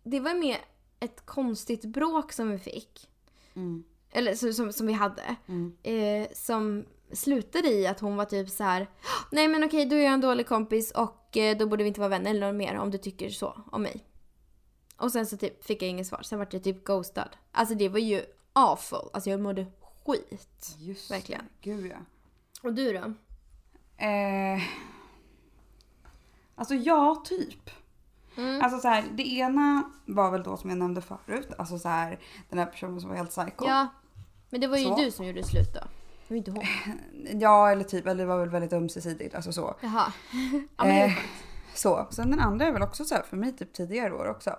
Det 0.03 0.21
var 0.21 0.35
mer 0.35 0.59
ett 1.01 1.27
konstigt 1.27 1.85
bråk 1.85 2.33
som 2.33 2.51
vi 2.51 2.59
fick. 2.59 3.09
Mm. 3.55 3.85
Eller 4.11 4.35
som, 4.35 4.53
som, 4.53 4.73
som 4.73 4.87
vi 4.87 4.93
hade. 4.93 5.37
Mm. 5.47 5.77
Eh, 5.83 6.29
som 6.33 6.85
slutade 7.13 7.69
i 7.69 7.87
att 7.87 8.01
hon 8.01 8.17
var 8.17 8.25
typ 8.25 8.49
så 8.49 8.65
här. 8.65 8.91
Nej 9.33 9.49
men 9.49 9.65
okej, 9.65 9.85
du 9.85 9.97
är 9.97 10.05
jag 10.05 10.13
en 10.13 10.21
dålig 10.21 10.47
kompis 10.47 10.91
och 10.91 11.37
eh, 11.37 11.57
då 11.57 11.67
borde 11.67 11.83
vi 11.83 11.89
inte 11.89 12.01
vara 12.01 12.09
vänner 12.09 12.31
eller 12.31 12.47
något 12.47 12.57
mer 12.57 12.75
om 12.75 12.91
du 12.91 12.99
tycker 12.99 13.31
så 13.31 13.61
om 13.73 13.83
mig. 13.83 14.07
Och 14.97 15.13
sen 15.13 15.27
så 15.27 15.37
typ 15.37 15.65
fick 15.65 15.83
jag 15.83 15.91
inget 15.91 16.07
svar. 16.07 16.23
Sen 16.23 16.39
vart 16.39 16.53
jag 16.53 16.65
typ 16.65 16.85
ghostad. 16.85 17.37
Alltså 17.53 17.75
det 17.75 17.89
var 17.89 17.99
ju 17.99 18.23
awful. 18.53 19.11
Alltså 19.13 19.31
jag 19.31 19.41
mådde 19.41 19.67
skit. 20.13 20.77
Just 20.79 21.11
Verkligen. 21.11 21.41
det. 21.61 21.71
Gud 21.71 21.87
ja. 21.87 21.97
Och 22.63 22.75
du 22.75 22.93
då? 22.93 23.13
Eh, 24.05 24.63
alltså 26.55 26.75
ja, 26.75 27.23
typ. 27.25 27.71
Mm. 28.37 28.63
Alltså 28.63 28.79
så 28.79 28.89
här, 28.89 29.05
det 29.13 29.29
ena 29.29 29.83
var 30.07 30.31
väl 30.31 30.43
då 30.43 30.57
som 30.57 30.71
jag 30.71 30.79
nämnde 30.79 31.01
förut. 31.01 31.49
Alltså 31.59 31.79
så 31.79 31.89
här, 31.89 32.19
den 32.49 32.59
här 32.59 32.67
personen 32.67 33.01
som 33.01 33.11
var 33.11 33.17
helt 33.17 33.31
psycho. 33.31 33.67
Ja. 33.67 33.89
Men 34.51 34.61
det 34.61 34.67
var 34.67 34.77
ju 34.77 34.85
Så. 34.85 34.97
du 34.97 35.11
som 35.11 35.27
gjorde 35.27 35.45
slut 35.45 35.75
då. 35.75 35.81
Det 35.81 36.35
var 36.35 36.37
inte 36.37 36.51
hon. 36.51 36.65
Ja, 37.41 37.71
eller 37.71 37.85
typ, 37.85 38.07
eller 38.07 38.25
det 38.25 38.29
var 38.29 38.39
väl 38.39 38.49
väldigt 38.49 38.73
ömsesidigt. 38.73 39.35
Alltså 39.35 39.53
så. 39.53 39.77
Jaha. 39.81 40.13
Ja, 40.77 40.85
men 40.85 41.11
Eh, 41.11 41.13
så. 41.75 42.07
Sen 42.11 42.31
den 42.31 42.41
andra 42.41 42.67
är 42.67 42.73
väl 42.73 42.83
också 42.83 43.05
så 43.05 43.15
här 43.15 43.23
för 43.23 43.37
mig 43.37 43.57
typ 43.57 43.73
tidigare 43.73 44.15
år 44.15 44.31
också. 44.31 44.57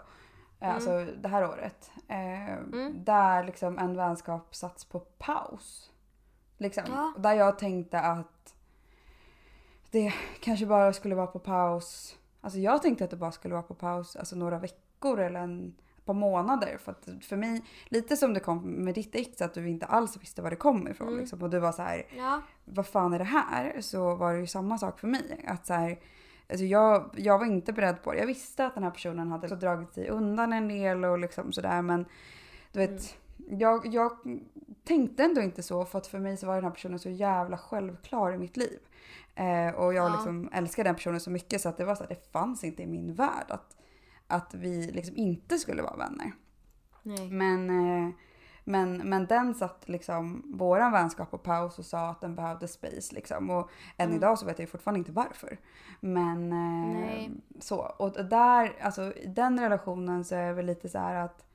Eh, 0.62 0.68
Mm. 0.68 0.76
Alltså 0.76 1.06
det 1.22 1.28
här 1.28 1.50
året. 1.50 1.92
Eh, 2.08 2.64
Där 2.94 3.44
liksom 3.44 3.78
en 3.78 3.96
vänskap 3.96 4.56
satts 4.56 4.86
på 4.86 5.00
paus. 5.00 5.92
Liksom. 6.58 6.84
Ja. 6.88 7.14
Där 7.18 7.34
jag 7.34 7.60
tänkte 7.60 8.00
att 8.00 8.56
det 9.92 10.14
kanske 10.40 10.66
bara 10.66 10.94
skulle 10.94 11.16
vara 11.16 11.28
på 11.28 11.40
paus. 11.40 12.18
Alltså 12.42 12.60
jag 12.60 12.82
tänkte 12.82 13.04
att 13.04 13.10
det 13.10 13.18
bara 13.18 13.32
skulle 13.32 13.54
vara 13.54 13.64
på 13.64 13.74
paus 13.74 14.16
alltså 14.16 14.36
några 14.36 14.60
veckor 14.60 15.20
eller 15.20 15.40
en, 15.40 15.76
ett 15.98 16.06
par 16.06 16.14
månader. 16.14 16.78
För 16.78 16.92
att 16.92 17.10
för 17.22 17.36
mig, 17.38 17.62
lite 17.86 18.18
som 18.18 18.34
det 18.34 18.40
kom 18.40 18.72
med 18.72 18.96
ditt 18.96 19.16
ex, 19.16 19.42
att 19.42 19.54
du 19.54 19.70
inte 19.70 19.86
alls 19.86 20.18
visste 20.18 20.42
var 20.42 20.50
det 20.50 20.56
kom 20.56 20.88
ifrån. 20.88 21.08
Mm. 21.08 21.20
Liksom. 21.20 21.42
Och 21.44 21.50
du 21.50 21.60
var 21.60 21.72
så 21.72 21.82
här, 21.82 22.06
Ja. 22.18 22.42
vad 22.66 22.88
fan 22.88 23.14
är 23.14 23.20
det 23.20 23.26
här? 23.26 23.82
Så 23.82 24.16
var 24.16 24.34
det 24.34 24.40
ju 24.40 24.48
samma 24.48 24.78
sak 24.78 25.00
för 25.00 25.08
mig. 25.08 25.46
Att 25.48 25.66
så 25.66 25.74
här, 25.74 26.00
alltså 26.52 26.66
jag, 26.66 27.10
jag 27.18 27.38
var 27.40 27.46
inte 27.46 27.74
beredd 27.74 28.04
på 28.04 28.12
det. 28.12 28.18
Jag 28.20 28.28
visste 28.28 28.66
att 28.66 28.74
den 28.74 28.84
här 28.84 28.92
personen 28.92 29.32
hade 29.32 29.50
så 29.50 29.56
dragit 29.56 29.94
sig 29.94 30.10
undan 30.10 30.54
en 30.54 30.68
del 30.68 31.06
och 31.06 31.20
liksom 31.20 31.52
sådär 31.52 31.82
men 31.82 32.06
du 32.72 32.80
vet, 32.80 33.18
jag, 33.50 33.86
jag 33.86 34.12
tänkte 34.84 35.24
ändå 35.24 35.42
inte 35.42 35.64
så 35.64 35.86
för 35.86 35.98
att 35.98 36.08
för 36.08 36.20
mig 36.20 36.38
så 36.38 36.48
var 36.48 36.56
den 36.56 36.64
här 36.64 36.72
personen 36.72 37.00
så 37.00 37.10
jävla 37.10 37.58
självklar 37.58 38.34
i 38.34 38.38
mitt 38.38 38.58
liv. 38.58 38.80
Eh, 39.36 39.76
och 39.76 39.94
jag 39.94 40.10
Ja. 40.10 40.14
liksom 40.16 40.50
älskar 40.54 40.84
den 40.84 40.96
personen 40.96 41.20
så 41.20 41.30
mycket 41.32 41.62
så 41.62 41.70
att 41.70 41.78
det 41.78 41.86
var 41.86 41.96
så 41.96 42.04
här, 42.04 42.10
det 42.10 42.32
fanns 42.32 42.64
inte 42.64 42.84
i 42.84 42.88
min 42.88 43.14
värld 43.14 43.46
att, 43.48 43.76
att 44.28 44.54
vi 44.54 44.92
liksom 44.92 45.18
inte 45.18 45.58
skulle 45.58 45.82
vara 45.82 45.96
vänner. 45.98 46.32
Nej. 47.04 47.32
Men, 47.32 47.70
eh, 47.70 48.14
men, 48.64 48.98
men 49.10 49.26
den 49.26 49.54
satt 49.56 49.90
liksom 49.90 50.44
våran 50.58 50.92
vänskap 50.92 51.32
på 51.32 51.38
paus 51.38 51.80
och 51.80 51.86
sa 51.86 52.10
att 52.10 52.22
den 52.22 52.36
behövde 52.36 52.68
space 52.68 53.16
liksom. 53.16 53.50
Och 53.50 53.70
än 53.98 54.06
Mm. 54.08 54.18
idag 54.18 54.40
så 54.40 54.46
vet 54.46 54.60
jag 54.60 54.70
fortfarande 54.70 55.00
inte 55.00 55.12
varför. 55.12 55.58
Men 56.00 56.52
eh, 56.52 57.00
Nej. 57.02 57.32
så. 57.60 57.78
Och 57.78 58.26
där, 58.26 58.74
alltså 58.82 59.14
i 59.14 59.26
den 59.28 59.60
relationen 59.60 60.24
så 60.26 60.36
är 60.36 60.48
det 60.48 60.54
väl 60.54 60.66
lite 60.66 60.90
så 60.90 60.98
här 61.00 61.16
att 61.16 61.46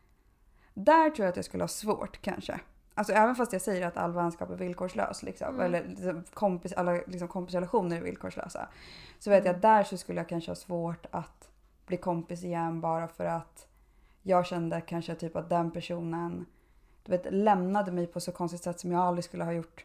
där 0.74 1.10
tror 1.10 1.24
jag 1.24 1.30
att 1.30 1.36
jag 1.36 1.44
skulle 1.44 1.62
ha 1.62 1.68
svårt 1.68 2.22
kanske. 2.22 2.60
Alltså 2.94 3.12
även 3.12 3.34
fast 3.34 3.52
jag 3.52 3.62
säger 3.62 3.86
att 3.86 3.96
all 3.96 4.12
vänskap 4.12 4.50
är 4.50 4.56
villkorslös 4.56 5.22
liksom. 5.22 5.48
Mm. 5.48 5.60
Eller 5.60 5.84
liksom, 5.88 6.24
kompis, 6.34 6.72
alla 6.72 6.92
liksom, 6.92 7.28
kompisrelationer 7.28 7.96
är 7.96 8.00
villkorslösa. 8.00 8.68
Så 9.18 9.30
vet 9.30 9.44
jag 9.44 9.54
Mm. 9.54 9.56
att 9.56 9.62
där 9.62 9.82
så 9.84 9.96
skulle 9.96 10.20
jag 10.20 10.28
kanske 10.28 10.50
ha 10.50 10.56
svårt 10.56 11.06
att 11.10 11.48
bli 11.86 11.96
kompis 11.96 12.44
igen 12.44 12.80
bara 12.80 13.08
för 13.08 13.24
att 13.24 13.66
jag 14.22 14.46
kände 14.46 14.80
kanske 14.80 15.14
typ 15.14 15.36
att 15.36 15.48
den 15.50 15.70
personen 15.70 16.46
du 17.06 17.12
vet, 17.12 17.26
lämnade 17.30 17.92
mig 17.92 18.06
på 18.06 18.20
så 18.20 18.32
konstigt 18.32 18.62
sätt 18.62 18.80
som 18.80 18.92
jag 18.92 19.00
aldrig 19.00 19.24
skulle 19.24 19.44
ha 19.44 19.52
gjort 19.52 19.84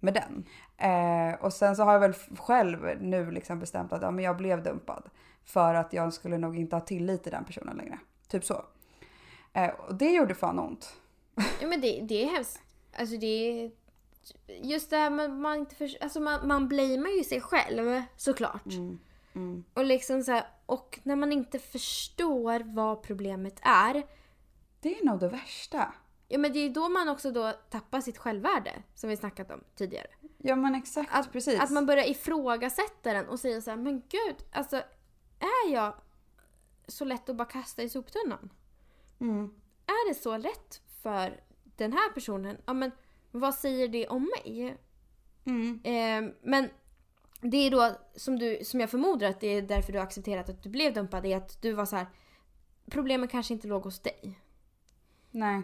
med 0.00 0.14
den. 0.14 0.44
Eh, 0.76 1.44
och 1.44 1.52
sen 1.52 1.76
så 1.76 1.82
har 1.82 1.92
jag 1.92 2.00
väl 2.00 2.14
själv 2.38 2.98
nu 3.00 3.30
liksom 3.30 3.60
bestämt 3.60 3.92
att 3.92 4.02
ja, 4.02 4.10
men 4.10 4.24
jag 4.24 4.36
blev 4.36 4.62
dumpad. 4.62 5.10
För 5.44 5.74
att 5.74 5.92
jag 5.92 6.12
skulle 6.12 6.38
nog 6.38 6.58
inte 6.58 6.76
ha 6.76 6.80
tillit 6.80 7.22
till 7.22 7.32
den 7.32 7.44
personen 7.44 7.76
längre. 7.76 7.98
Typ 8.28 8.44
så. 8.44 8.64
Eh, 9.52 9.70
och 9.70 9.94
det 9.94 10.10
gjorde 10.10 10.34
fan 10.34 10.58
ont. 10.58 10.96
Ja 11.60 11.66
men 11.66 11.80
det, 11.80 12.00
det 12.00 12.24
är 12.24 12.30
hemskt. 12.30 12.60
Alltså 12.96 13.16
det 13.16 13.26
är... 13.26 13.70
Just 14.46 14.90
det 14.90 14.96
här 14.96 15.10
med 15.10 15.24
att 15.24 15.30
man 15.30 15.58
inte 15.58 15.74
för, 15.74 15.90
Alltså 16.00 16.20
man, 16.20 16.48
man 16.48 16.68
blamear 16.68 17.16
ju 17.16 17.24
sig 17.24 17.40
själv 17.40 18.02
såklart. 18.16 18.66
Mm. 19.34 19.64
Och 19.74 19.84
liksom 19.84 20.22
så 20.22 20.32
här, 20.32 20.44
och 20.66 21.00
när 21.02 21.16
man 21.16 21.32
inte 21.32 21.58
förstår 21.58 22.74
vad 22.74 23.02
problemet 23.02 23.60
är. 23.62 24.02
Det 24.80 24.98
är 24.98 25.04
nog 25.04 25.20
det 25.20 25.28
värsta. 25.28 25.92
Ja 26.32 26.38
men 26.38 26.52
det 26.52 26.58
är 26.58 26.70
då 26.70 26.88
man 26.88 27.08
också 27.08 27.30
då 27.30 27.52
tappar 27.70 28.00
sitt 28.00 28.18
självvärde. 28.18 28.82
Som 28.94 29.10
vi 29.10 29.16
snackat 29.16 29.50
om 29.50 29.64
tidigare. 29.74 30.06
Ja 30.38 30.56
men 30.56 30.74
exakt, 30.74 31.10
Att, 31.12 31.32
precis. 31.32 31.60
att 31.60 31.70
man 31.70 31.86
börjar 31.86 32.10
ifrågasätta 32.10 33.12
den 33.12 33.28
och 33.28 33.40
säga 33.40 33.60
så 33.60 33.70
här, 33.70 33.76
men 33.76 34.02
gud, 34.08 34.36
alltså 34.52 34.76
är 35.38 35.72
jag 35.72 35.94
så 36.86 37.04
lätt 37.04 37.28
att 37.28 37.36
bara 37.36 37.48
kasta 37.48 37.82
i 37.82 37.88
soptunnan? 37.88 38.50
mm. 39.20 39.54
Är 39.86 40.08
det 40.08 40.14
så 40.14 40.36
lätt 40.36 40.82
för 41.02 41.40
den 41.76 41.92
här 41.92 42.12
personen? 42.12 42.56
Ja 42.66 42.72
men 42.72 42.90
vad 43.30 43.54
säger 43.54 43.88
det 43.88 44.08
om 44.08 44.30
mig? 44.36 44.76
Mm. 45.44 45.80
Eh, 45.84 46.34
men 46.42 46.68
det 47.40 47.56
är 47.56 47.70
då 47.70 47.90
som, 48.16 48.38
du, 48.38 48.58
som 48.64 48.80
jag 48.80 48.90
förmodar 48.90 49.28
att 49.28 49.40
det 49.40 49.46
är 49.46 49.62
därför 49.62 49.92
du 49.92 49.98
har 49.98 50.06
accepterat 50.06 50.48
att 50.48 50.62
du 50.62 50.68
blev 50.68 50.94
dumpad. 50.94 51.26
är 51.26 51.36
att 51.36 51.62
du 51.62 51.72
var 51.72 51.86
så 51.86 51.96
här. 51.96 52.06
Problemen 52.90 53.28
kanske 53.28 53.54
inte 53.54 53.68
låg 53.68 53.82
hos 53.82 54.00
dig. 54.00 54.38
Nej. 55.30 55.62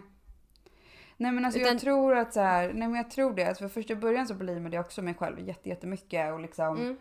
Nej 1.21 1.31
men 1.31 1.45
alltså 1.45 1.59
Utan- 1.59 1.71
jag 1.71 1.81
tror 1.81 2.15
att 2.15 2.33
så 2.33 2.39
här, 2.39 2.73
nej 2.73 2.87
men 2.87 2.95
jag 2.95 3.11
tror 3.11 3.33
det. 3.33 3.43
Alltså 3.45 3.61
för 3.61 3.69
först 3.69 3.89
i 3.89 3.95
början 3.95 4.27
så 4.27 4.33
blir 4.33 4.73
jag 4.73 4.85
också 4.85 5.01
mig 5.01 5.13
själv 5.13 5.39
jätte, 5.39 5.69
jättemycket 5.69 6.33
och 6.33 6.39
liksom. 6.39 6.77
Mm. 6.77 6.97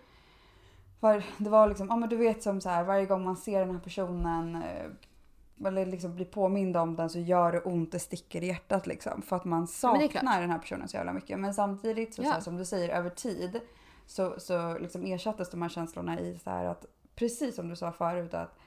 Var, 1.01 1.23
det 1.39 1.51
var 1.51 1.69
liksom, 1.69 1.87
ja 1.91 1.97
men 1.97 2.09
du 2.09 2.17
vet 2.17 2.43
som 2.43 2.61
så 2.61 2.69
här 2.69 2.85
varje 2.85 3.07
gång 3.07 3.25
man 3.25 3.37
ser 3.37 3.61
den 3.61 3.71
här 3.75 3.81
personen 3.81 4.55
eh, 4.57 5.67
eller 5.67 5.87
liksom 5.87 6.15
blir 6.15 6.27
påmind 6.27 6.77
om 6.77 6.97
den 6.97 7.11
så 7.11 7.19
gör 7.19 7.53
det 7.53 7.61
ont, 7.61 7.93
det 7.93 7.99
sticker 7.99 8.43
i 8.43 8.47
hjärtat 8.47 8.87
liksom. 8.87 9.23
För 9.23 9.37
att 9.37 9.45
man 9.45 9.61
det 9.61 9.67
saknar 9.67 10.41
den 10.41 10.51
här 10.51 10.59
personen 10.59 10.89
så 10.89 10.97
jävla 10.97 11.13
mycket. 11.13 11.39
Men 11.39 11.55
samtidigt 11.55 12.15
så, 12.15 12.23
Ja. 12.23 12.27
så 12.27 12.33
här, 12.33 12.41
som 12.41 12.57
du 12.57 12.65
säger 12.65 12.89
över 12.89 13.11
tid 13.11 13.61
så, 14.07 14.41
så 14.41 14.79
liksom 14.79 15.05
ersattes 15.05 15.51
de 15.51 15.63
här 15.63 15.69
känslorna 15.69 16.21
i 16.21 16.39
så 16.45 16.51
här 16.51 16.65
att 16.65 16.87
precis 17.15 17.57
som 17.57 17.69
du 17.69 17.77
sa 17.77 17.93
förut 17.93 18.35
att 18.35 18.59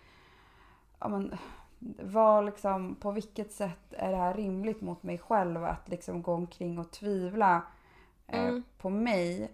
ja 0.99 1.07
men 1.07 1.37
vad 1.99 2.45
liksom, 2.45 2.95
på 2.95 3.11
vilket 3.11 3.51
sätt 3.51 3.93
är 3.93 4.11
det 4.11 4.17
här 4.17 4.33
rimligt 4.33 4.81
mot 4.81 5.03
mig 5.03 5.17
själv 5.17 5.63
att 5.65 5.89
liksom 5.89 6.21
gå 6.21 6.33
omkring 6.33 6.79
och 6.79 6.91
tvivla 6.91 7.61
eh, 8.27 8.43
Mm. 8.43 8.63
på 8.77 8.89
mig. 8.89 9.51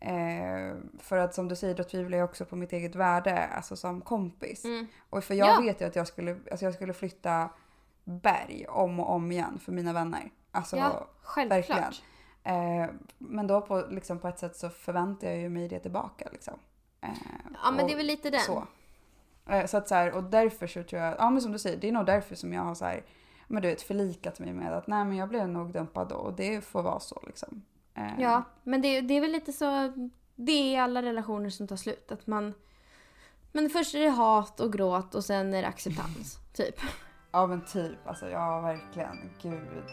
Eh, 0.00 0.76
för 0.98 1.16
att 1.18 1.34
som 1.34 1.48
du 1.48 1.56
säger, 1.56 1.74
då 1.74 1.84
tvivlar 1.84 2.18
jag 2.18 2.24
också 2.28 2.44
på 2.44 2.56
mitt 2.56 2.72
eget 2.72 2.94
värde, 2.94 3.46
alltså 3.46 3.76
som 3.76 4.00
kompis. 4.00 4.64
Mm. 4.64 4.86
Och 5.10 5.24
för 5.24 5.34
jag 5.34 5.48
Ja. 5.48 5.60
vet 5.60 5.80
ju 5.80 5.84
att 5.84 5.96
jag 5.96 6.06
skulle, 6.06 6.36
alltså 6.50 6.64
jag 6.64 6.74
skulle 6.74 6.92
flytta 6.92 7.48
berg 8.04 8.66
om 8.68 9.00
och 9.00 9.10
om 9.10 9.32
igen 9.32 9.58
för 9.58 9.72
mina 9.72 9.92
vänner. 9.92 10.30
Alltså, 10.50 10.76
Ja, 10.76 11.06
självklart. 11.22 11.68
verkligen. 11.70 11.92
Eh, 12.82 12.88
men 13.18 13.46
då 13.46 13.60
på, 13.60 13.84
liksom, 13.90 14.18
på 14.18 14.28
ett 14.28 14.38
sätt 14.38 14.56
så 14.56 14.70
förväntar 14.70 15.28
jag 15.28 15.36
ju 15.38 15.48
mig 15.48 15.68
det 15.68 15.78
tillbaka. 15.78 16.28
Liksom. 16.32 16.54
Eh, 17.00 17.08
Ja 17.64 17.70
men 17.70 17.86
det 17.86 17.92
är 17.92 17.96
väl 17.96 18.06
lite 18.06 18.30
den. 18.30 18.40
Så. 18.40 18.66
Eh, 19.48 19.66
så 19.66 19.76
att 19.76 19.88
så 19.88 19.94
här, 19.94 20.12
och 20.12 20.24
därför 20.24 20.66
så 20.66 20.82
tror 20.82 21.02
jag, 21.02 21.14
ja 21.18 21.30
men 21.30 21.42
som 21.42 21.52
du 21.52 21.58
säger, 21.58 21.76
det 21.76 21.88
är 21.88 21.92
nog 21.92 22.06
därför 22.06 22.34
som 22.34 22.52
jag 22.52 22.62
har 22.62 22.74
så 22.74 22.84
här, 22.84 23.04
men 23.46 23.62
du 23.62 23.68
vet 23.68 23.82
förlikat 23.82 24.38
mig 24.38 24.52
med 24.52 24.72
att 24.72 24.86
nej 24.86 25.04
men 25.04 25.16
jag 25.16 25.28
blev 25.28 25.48
nog 25.48 25.72
dumpad 25.72 26.08
då 26.08 26.14
och 26.14 26.32
det 26.32 26.64
får 26.64 26.82
vara 26.82 27.00
så 27.00 27.22
liksom. 27.26 27.62
Eh, 27.94 28.20
Ja, 28.20 28.42
men 28.62 28.82
det, 28.82 29.00
det 29.00 29.14
är 29.14 29.20
väl 29.20 29.32
lite 29.32 29.52
så. 29.52 29.92
Det 30.34 30.74
är 30.74 30.82
alla 30.82 31.02
relationer 31.02 31.50
som 31.50 31.66
tar 31.68 31.76
slut. 31.76 32.12
Att 32.12 32.26
man... 32.26 32.54
Men 33.52 33.70
först 33.70 33.94
är 33.94 34.00
det 34.00 34.10
hat 34.10 34.60
och 34.60 34.72
gråt 34.72 35.14
och 35.14 35.24
sen 35.24 35.54
är 35.54 35.62
det 35.62 35.68
acceptans. 35.68 36.38
typ. 36.52 36.80
Ja 37.30 37.46
men 37.46 37.64
typ, 37.64 38.06
alltså 38.06 38.28
ja 38.28 38.60
verkligen, 38.60 39.30
gud. 39.42 39.84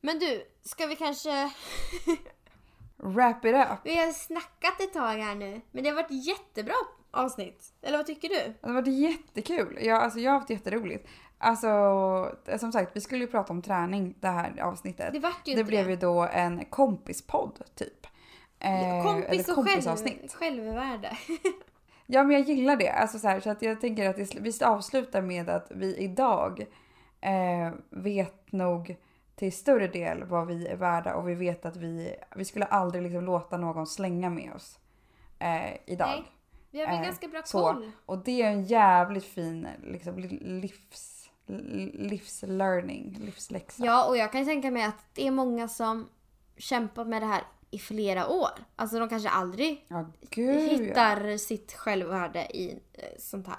Men 0.00 0.18
du, 0.18 0.42
ska 0.62 0.86
vi 0.86 0.96
kanske... 0.96 1.52
Wrap 3.02 3.44
it 3.44 3.54
up. 3.54 3.78
Vi 3.84 3.96
har 3.96 4.12
snackat 4.12 4.80
ett 4.80 4.92
tag 4.92 5.12
här 5.18 5.34
nu. 5.34 5.60
Men 5.70 5.84
det 5.84 5.90
har 5.90 5.96
varit 5.96 6.26
jättebra 6.26 6.74
avsnitt. 7.10 7.72
Eller 7.82 7.98
vad 7.98 8.06
tycker 8.06 8.28
du? 8.28 8.54
Det 8.60 8.66
har 8.66 8.74
varit 8.74 8.86
jättekul. 8.98 9.78
Jag, 9.82 10.02
alltså, 10.02 10.18
jag 10.18 10.32
har 10.32 10.38
haft 10.38 10.50
jätteroligt. 10.50 11.08
Alltså 11.38 11.68
som 12.58 12.72
sagt, 12.72 12.96
vi 12.96 13.00
skulle 13.00 13.24
ju 13.24 13.30
prata 13.30 13.52
om 13.52 13.62
träning 13.62 14.14
det 14.20 14.28
här 14.28 14.60
avsnittet. 14.60 15.12
Det 15.12 15.18
vart 15.18 15.48
ju 15.48 15.54
Det 15.54 15.64
blev 15.64 15.84
det. 15.84 15.90
ju 15.90 15.96
då 15.96 16.22
en 16.32 16.64
kompispodd 16.64 17.62
typ. 17.74 18.06
Eh, 18.58 19.04
Kompis 19.04 19.48
eller 19.48 19.58
och 19.58 19.68
själv, 19.68 20.28
självvärde. 20.28 21.16
Ja 22.06 22.22
men 22.22 22.36
jag 22.36 22.48
gillar 22.48 22.76
det. 22.76 22.88
Alltså, 22.90 23.18
så, 23.18 23.28
här, 23.28 23.40
så 23.40 23.50
att 23.50 23.62
jag 23.62 23.80
tänker 23.80 24.08
att 24.10 24.18
vi 24.18 24.64
avslutar 24.64 25.22
med 25.22 25.48
att 25.50 25.66
vi 25.74 25.96
idag 25.96 26.66
eh, 27.20 27.72
vet 27.90 28.52
nog 28.52 28.96
till 29.36 29.52
större 29.52 29.88
del 29.88 30.24
vad 30.24 30.46
vi 30.46 30.66
är 30.66 30.76
värda 30.76 31.14
och 31.14 31.28
vi 31.28 31.34
vet 31.34 31.64
att 31.66 31.76
vi, 31.76 32.16
vi 32.36 32.44
skulle 32.44 32.64
aldrig 32.64 33.02
liksom 33.02 33.24
låta 33.24 33.56
någon 33.56 33.86
slänga 33.86 34.30
med 34.30 34.52
oss 34.54 34.78
eh, 35.38 35.74
idag. 35.86 36.08
Nej, 36.08 36.24
Vi 36.70 36.80
har 36.80 36.86
väl 36.86 36.96
Eh, 36.96 37.02
ganska 37.02 37.28
bra 37.28 37.42
så. 37.44 37.58
koll. 37.60 37.90
Och 38.06 38.18
det 38.18 38.42
är 38.42 38.46
en 38.50 38.64
jävligt 38.64 39.24
fin 39.24 39.68
liksom, 39.82 40.18
li- 40.18 40.38
livs, 40.60 41.30
livslearning, 41.92 43.16
livsläxa. 43.20 43.84
Ja, 43.84 44.08
och 44.08 44.16
jag 44.16 44.32
kan 44.32 44.44
tänka 44.44 44.70
mig 44.70 44.82
att 44.84 45.04
det 45.14 45.26
är 45.26 45.30
många 45.30 45.68
som 45.68 46.08
kämpat 46.56 47.08
med 47.08 47.22
det 47.22 47.26
här 47.26 47.42
i 47.70 47.78
flera 47.78 48.28
år. 48.28 48.50
Alltså 48.76 48.98
de 48.98 49.08
kanske 49.08 49.28
aldrig 49.28 49.86
ja. 49.88 50.06
hittar 50.30 51.36
sitt 51.36 51.72
självvärde 51.72 52.56
i 52.56 52.78
eh, 52.92 53.04
sånt 53.18 53.46
här. 53.46 53.58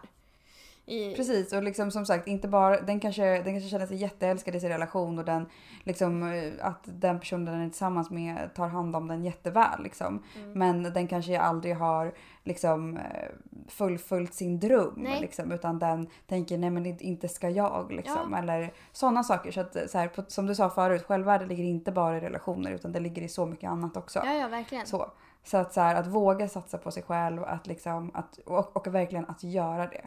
I, 0.85 1.15
Precis 1.15 1.53
och 1.53 1.63
liksom 1.63 1.91
som 1.91 2.05
sagt 2.05 2.27
inte 2.27 2.47
bara 2.47 2.81
den 2.81 2.99
kanske, 2.99 3.23
den 3.23 3.53
kanske 3.53 3.69
känner 3.69 3.85
sig 3.85 3.97
jätteälskad 3.97 4.55
i 4.55 4.59
sin 4.59 4.69
relation 4.69 5.19
och 5.19 5.25
den 5.25 5.45
liksom 5.83 6.23
eh, 6.23 6.51
att 6.61 6.83
den 6.83 7.19
personen 7.19 7.45
den 7.45 7.61
är 7.61 7.69
tillsammans 7.69 8.09
med 8.09 8.53
tar 8.55 8.67
hand 8.67 8.95
om 8.95 9.07
den 9.07 9.23
jätteväl 9.23 9.83
liksom. 9.83 10.23
Mm. 10.35 10.51
Men 10.51 10.93
den 10.93 11.07
kanske 11.07 11.39
aldrig 11.39 11.75
har 11.75 12.13
liksom 12.43 12.97
eh, 12.97 13.29
fullföljt 13.67 14.33
sin 14.33 14.59
dröm 14.59 14.93
Nej. 14.97 15.21
liksom 15.21 15.51
utan 15.51 15.79
den 15.79 16.07
tänker 16.27 16.57
nej 16.57 16.69
men 16.69 16.85
inte 16.85 17.27
ska 17.27 17.49
jag 17.49 17.91
liksom 17.91 18.33
eller 18.33 18.73
sådana 18.91 19.23
saker 19.23 19.51
så 19.51 19.59
att 19.61 19.89
så 19.89 19.97
här, 19.97 20.07
på, 20.07 20.23
som 20.27 20.47
du 20.47 20.55
sa 20.55 20.69
förut 20.69 21.03
självvärde 21.03 21.45
ligger 21.45 21.63
inte 21.63 21.91
bara 21.91 22.17
i 22.17 22.19
relationer 22.19 22.71
utan 22.71 22.91
det 22.91 22.99
ligger 22.99 23.21
i 23.21 23.29
så 23.29 23.45
mycket 23.45 23.69
annat 23.69 23.97
också. 23.97 24.21
ja, 24.25 24.33
ja, 24.33 24.47
verkligen. 24.47 24.85
Så, 24.85 25.11
så 25.43 25.57
att, 25.57 25.73
så 25.73 25.81
här, 25.81 25.95
att 25.95 26.07
våga 26.07 26.49
satsa 26.49 26.77
på 26.77 26.91
sig 26.91 27.03
själv 27.03 27.43
att 27.43 27.67
liksom, 27.67 28.11
att, 28.13 28.37
och, 28.37 28.77
och 28.77 28.87
verkligen 28.87 29.25
att 29.25 29.43
göra 29.43 29.87
det. 29.87 30.05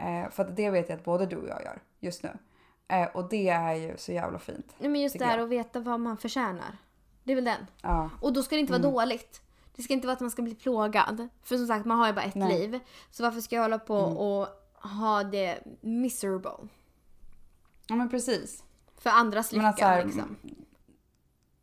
Eh, 0.00 0.30
för 0.30 0.44
att 0.44 0.56
det 0.56 0.70
vet 0.70 0.88
jag 0.88 0.98
att 0.98 1.04
både 1.04 1.26
du 1.26 1.36
och 1.36 1.48
jag 1.48 1.62
gör 1.64 1.82
just 2.00 2.22
nu. 2.22 2.30
Eh, 2.88 3.06
och 3.08 3.28
det 3.28 3.48
är 3.48 3.74
ju 3.74 3.96
så 3.96 4.12
jävla 4.12 4.38
fint. 4.38 4.74
Nej, 4.78 4.90
men 4.90 5.00
just 5.00 5.18
det 5.18 5.24
här 5.24 5.38
att 5.38 5.48
veta 5.48 5.80
vad 5.80 6.00
man 6.00 6.16
förtjänar. 6.16 6.78
Det 7.24 7.32
är 7.32 7.34
väl 7.36 7.44
den. 7.44 7.66
Ja, 7.82 8.10
Och 8.20 8.32
då 8.32 8.42
ska 8.42 8.54
det 8.56 8.60
inte 8.60 8.72
vara 8.72 8.82
Mm. 8.82 8.92
dåligt. 8.92 9.42
Det 9.76 9.82
ska 9.82 9.92
inte 9.92 10.06
vara 10.06 10.14
att 10.14 10.20
man 10.20 10.30
ska 10.30 10.42
bli 10.42 10.54
plågad. 10.54 11.28
För 11.42 11.56
som 11.56 11.66
sagt, 11.66 11.86
man 11.86 11.98
har 11.98 12.06
ju 12.06 12.12
bara 12.12 12.24
ett 12.24 12.34
Nej. 12.34 12.58
liv. 12.58 12.80
Så 13.10 13.22
varför 13.22 13.40
ska 13.40 13.54
jag 13.56 13.62
hålla 13.62 13.78
på 13.78 13.96
Mm. 13.98 14.16
och 14.16 14.46
ha 14.88 15.24
det 15.24 15.58
miserable? 15.80 16.68
ja 17.86 17.96
men 17.96 18.08
precis. 18.10 18.64
För 18.98 19.10
andras 19.10 19.52
lycka 19.52 19.62
Men 19.62 19.70
att 19.70 19.78
så 19.78 19.84
här, 19.84 20.04
liksom. 20.04 20.36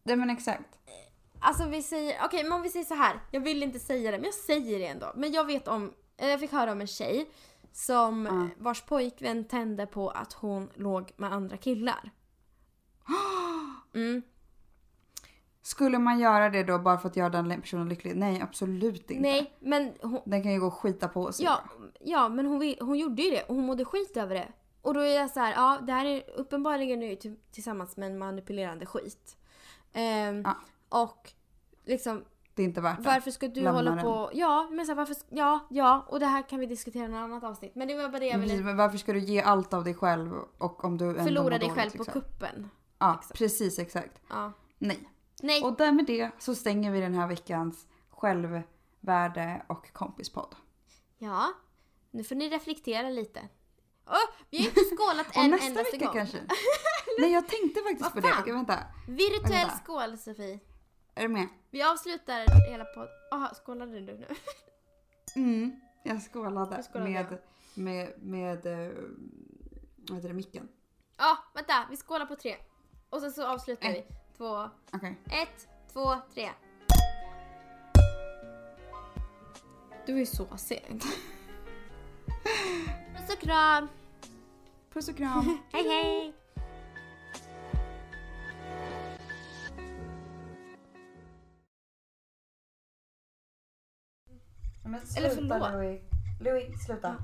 Nej 0.03 0.15
men 0.15 0.29
exakt. 0.29 0.63
Alltså 1.39 1.65
vi 1.67 1.83
säger, 1.83 2.15
okej 2.25 2.43
men 2.43 2.51
om 2.53 2.61
vi 2.61 2.69
säger 2.69 2.85
så 2.85 2.93
här. 2.95 3.19
Jag 3.31 3.41
vill 3.41 3.63
inte 3.63 3.79
säga 3.79 4.11
det 4.11 4.17
men 4.17 4.25
jag 4.25 4.33
säger 4.33 4.79
det 4.79 4.87
ändå. 4.87 5.11
Men 5.15 5.31
jag 5.31 5.45
vet 5.45 5.67
om, 5.67 5.93
jag 6.17 6.39
fick 6.39 6.51
höra 6.51 6.71
om 6.71 6.81
en 6.81 6.87
tjej 6.87 7.29
som 7.71 8.25
Ja. 8.25 8.63
vars 8.63 8.81
pojkvän 8.81 9.43
tände 9.43 9.85
på 9.85 10.09
att 10.09 10.33
hon 10.33 10.69
låg 10.75 11.11
med 11.17 11.33
andra 11.33 11.57
killar. 11.57 12.11
Mm. 13.93 14.21
Skulle 15.61 15.99
man 15.99 16.19
göra 16.19 16.49
det 16.49 16.63
då 16.63 16.79
bara 16.79 16.97
för 16.97 17.09
att 17.09 17.15
göra 17.15 17.29
den 17.29 17.61
personen 17.61 17.89
lycklig? 17.89 18.15
Nej 18.15 18.41
absolut 18.41 19.11
inte. 19.11 19.21
Nej 19.21 19.53
men 19.59 19.93
hon, 20.01 20.21
Den 20.25 20.43
kan 20.43 20.51
ju 20.51 20.59
gå 20.59 20.67
och 20.67 20.73
skita 20.73 21.07
på 21.07 21.31
sig. 21.31 21.45
ja, 21.45 21.63
ja 21.99 22.29
men 22.29 22.45
hon, 22.45 22.59
vill- 22.59 22.77
hon 22.81 22.97
gjorde 22.97 23.21
ju 23.21 23.31
det 23.31 23.43
och 23.43 23.55
hon 23.55 23.65
mådde 23.65 23.85
skit 23.85 24.17
över 24.17 24.35
det. 24.35 24.47
Och 24.81 24.93
då 24.93 24.99
är 24.99 25.15
jag 25.15 25.29
så 25.31 25.39
här, 25.39 25.51
ja 25.53 25.79
det 25.81 25.93
här 25.93 26.05
är 26.05 26.23
uppenbarligen 26.35 26.99
nu 26.99 27.15
till- 27.15 27.39
tillsammans 27.51 27.97
med 27.97 28.07
en 28.11 28.17
manipulerande 28.17 28.85
skit. 28.85 29.37
Ehm, 29.93 30.41
Ja. 30.41 30.55
Och 30.89 31.31
liksom 31.85 32.23
Det 32.57 32.63
är 32.63 32.65
inte 32.65 32.81
värt 32.81 32.97
det. 32.97 33.03
Varför 33.03 33.31
ska 33.31 33.47
du 33.47 33.53
Lämna 33.61 33.71
hålla 33.71 33.91
den. 33.91 34.03
på... 34.03 34.29
Ja, 34.33 34.67
men 34.71 34.85
så 34.85 34.91
här, 34.91 34.97
varför... 34.97 35.15
Ja, 35.29 35.67
ja. 35.69 36.05
Och 36.09 36.19
det 36.19 36.25
här 36.25 36.49
kan 36.49 36.59
vi 36.59 36.65
diskutera 36.65 37.05
i 37.05 37.07
något 37.07 37.17
annat 37.17 37.43
avsnitt. 37.43 37.75
Men 37.75 37.87
det 37.87 37.95
var 37.95 38.09
bara 38.09 38.19
det 38.19 38.25
jag 38.25 38.39
ville... 38.39 38.63
men 38.63 38.77
varför 38.77 38.97
ska 38.97 39.13
du 39.13 39.19
ge 39.19 39.41
allt 39.41 39.73
av 39.73 39.83
dig 39.83 39.93
själv 39.93 40.33
och 40.57 40.83
om 40.85 40.97
du 40.97 41.13
Förlora 41.13 41.57
dig 41.57 41.69
själv 41.69 41.91
på 41.91 41.97
liksom? 41.97 42.13
kuppen. 42.13 42.69
Ja 42.99 43.13
liksom. 43.13 43.33
precis 43.37 43.79
exakt. 43.79 44.21
Ja. 44.29 44.51
Nej. 44.77 45.09
Nej. 45.41 45.63
Och 45.63 45.77
därmed 45.77 46.05
det 46.05 46.31
så 46.39 46.55
stänger 46.55 46.91
vi 46.91 46.99
den 46.99 47.13
här 47.13 47.27
veckans 47.27 47.87
självvärde 48.09 49.61
och 49.67 49.93
kompispodd. 49.93 50.55
Ja. 51.17 51.53
Nu 52.11 52.23
får 52.23 52.35
ni 52.35 52.49
reflektera 52.49 53.09
lite. 53.09 53.39
Åh, 54.07 54.15
vi 54.49 54.57
har 54.57 54.65
inte 54.65 54.79
skålat 54.95 55.35
en 55.37 55.51
nästa 55.51 55.67
endaste 55.67 55.91
vecka 55.91 56.05
gång. 56.05 56.13
kanske. 56.15 56.37
Nej 57.19 57.31
jag 57.31 57.47
tänkte 57.47 57.81
faktiskt 57.81 58.13
på 58.13 58.19
det. 58.19 58.33
Okej 58.39 58.53
vänta. 58.53 58.79
Virtuell 59.07 59.51
Vänta. 59.51 59.77
skål 59.83 60.17
Sofie. 60.17 60.59
Är 61.17 61.21
du 61.21 61.27
med? 61.27 61.47
Vi 61.69 61.83
avslutar 61.83 62.69
hela 62.69 62.85
podden. 62.85 63.09
Jaha, 63.31 63.53
skålade 63.53 63.99
du 63.99 64.01
nu? 64.17 64.27
Mm. 65.35 65.79
Jag 66.03 66.21
skålade, 66.21 66.83
skålade, 66.83 67.11
med, 67.13 67.37
med, 67.73 68.13
med, 68.19 68.65
med 68.65 68.93
vad 69.97 70.15
heter 70.15 70.27
det, 70.27 70.33
micken. 70.33 70.67
Ja, 71.17 71.37
vänta. 71.53 71.73
Vi 71.89 71.97
skålar 71.97 72.25
på 72.25 72.35
tre. 72.35 72.55
Och 73.09 73.21
sen 73.21 73.31
så 73.31 73.47
avslutar 73.47 73.89
Ett. 73.89 73.95
vi. 73.95 74.15
Två, 74.37 74.69
Okej. 74.93 75.17
ett, 75.25 75.67
två, 75.93 76.15
tre. 76.33 76.49
Du 80.05 80.21
är 80.21 80.25
så 80.25 80.57
sen. 80.57 80.99
Puss 83.15 83.33
och 83.33 83.39
kram. 83.39 83.87
Puss 84.93 85.09
och 85.09 85.17
kram. 85.17 85.57
Hej 85.71 85.83
hej. 85.89 86.33
Men 94.87 95.01
Eller 95.17 95.29
förlåt. 95.29 95.71
Louis. 95.71 96.01
Louis, 96.39 96.85
sluta. 96.85 97.07
Hej 97.07 97.15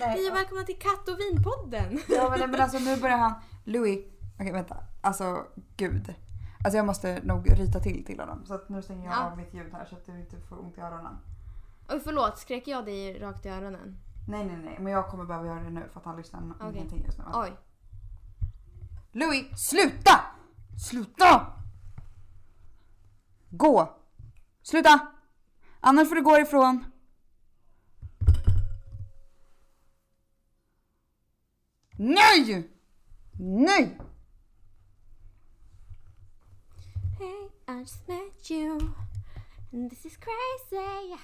Nej, 0.16 0.30
och 0.30 0.36
välkomna 0.36 0.62
till 0.64 0.78
Katt 0.78 1.08
och 1.08 1.18
vinpodden! 1.20 1.98
ja, 2.08 2.36
men, 2.38 2.50
men 2.50 2.60
alltså 2.60 2.78
nu 2.78 2.96
börjar 2.96 3.16
han... 3.18 3.34
Louis. 3.64 4.04
Okej 4.34 4.52
vänta. 4.52 4.76
Alltså 5.00 5.44
gud. 5.76 6.14
Alltså 6.64 6.76
jag 6.76 6.86
måste 6.86 7.20
nog 7.22 7.50
ryta 7.58 7.80
till 7.80 8.04
till 8.04 8.20
honom. 8.20 8.46
Så 8.46 8.54
att 8.54 8.68
nu 8.68 8.82
stänger 8.82 9.04
jag 9.04 9.14
Ja. 9.14 9.30
av 9.30 9.36
mitt 9.36 9.54
ljud 9.54 9.72
här 9.72 9.84
så 9.86 9.96
att 9.96 10.06
du 10.06 10.20
inte 10.20 10.36
får 10.40 10.60
ont 10.60 10.78
i 10.78 10.80
öronen. 10.80 11.16
Oj 11.88 12.00
förlåt, 12.04 12.38
skrek 12.38 12.68
jag 12.68 12.84
dig 12.84 13.18
rakt 13.20 13.46
i 13.46 13.48
öronen? 13.48 13.98
Nej 14.28 14.44
nej 14.44 14.56
nej 14.56 14.76
men 14.80 14.92
jag 14.92 15.08
kommer 15.08 15.24
behöva 15.24 15.46
göra 15.46 15.60
det 15.60 15.70
nu 15.70 15.88
för 15.92 16.00
att 16.00 16.06
han 16.06 16.16
lyssnar 16.16 16.42
Okej. 16.60 16.72
ingenting 16.76 17.04
just 17.04 17.18
nu. 17.18 17.24
Oj. 17.34 17.52
Louis, 19.12 19.68
sluta! 19.68 20.20
Sluta! 20.90 21.46
Gå! 23.50 23.96
Sluta! 24.62 25.00
Annars 25.80 26.08
får 26.08 26.14
du 26.14 26.22
gå 26.22 26.38
ifrån. 26.38 26.84
Nej! 31.96 32.68
Nej! 33.38 33.98
Hey, 37.18 37.74
I 37.76 37.80
just 37.80 38.08
met 38.08 38.50
you 38.50 38.78
and 39.72 39.90
this 39.90 40.06
is 40.06 40.16
crazy 40.16 41.18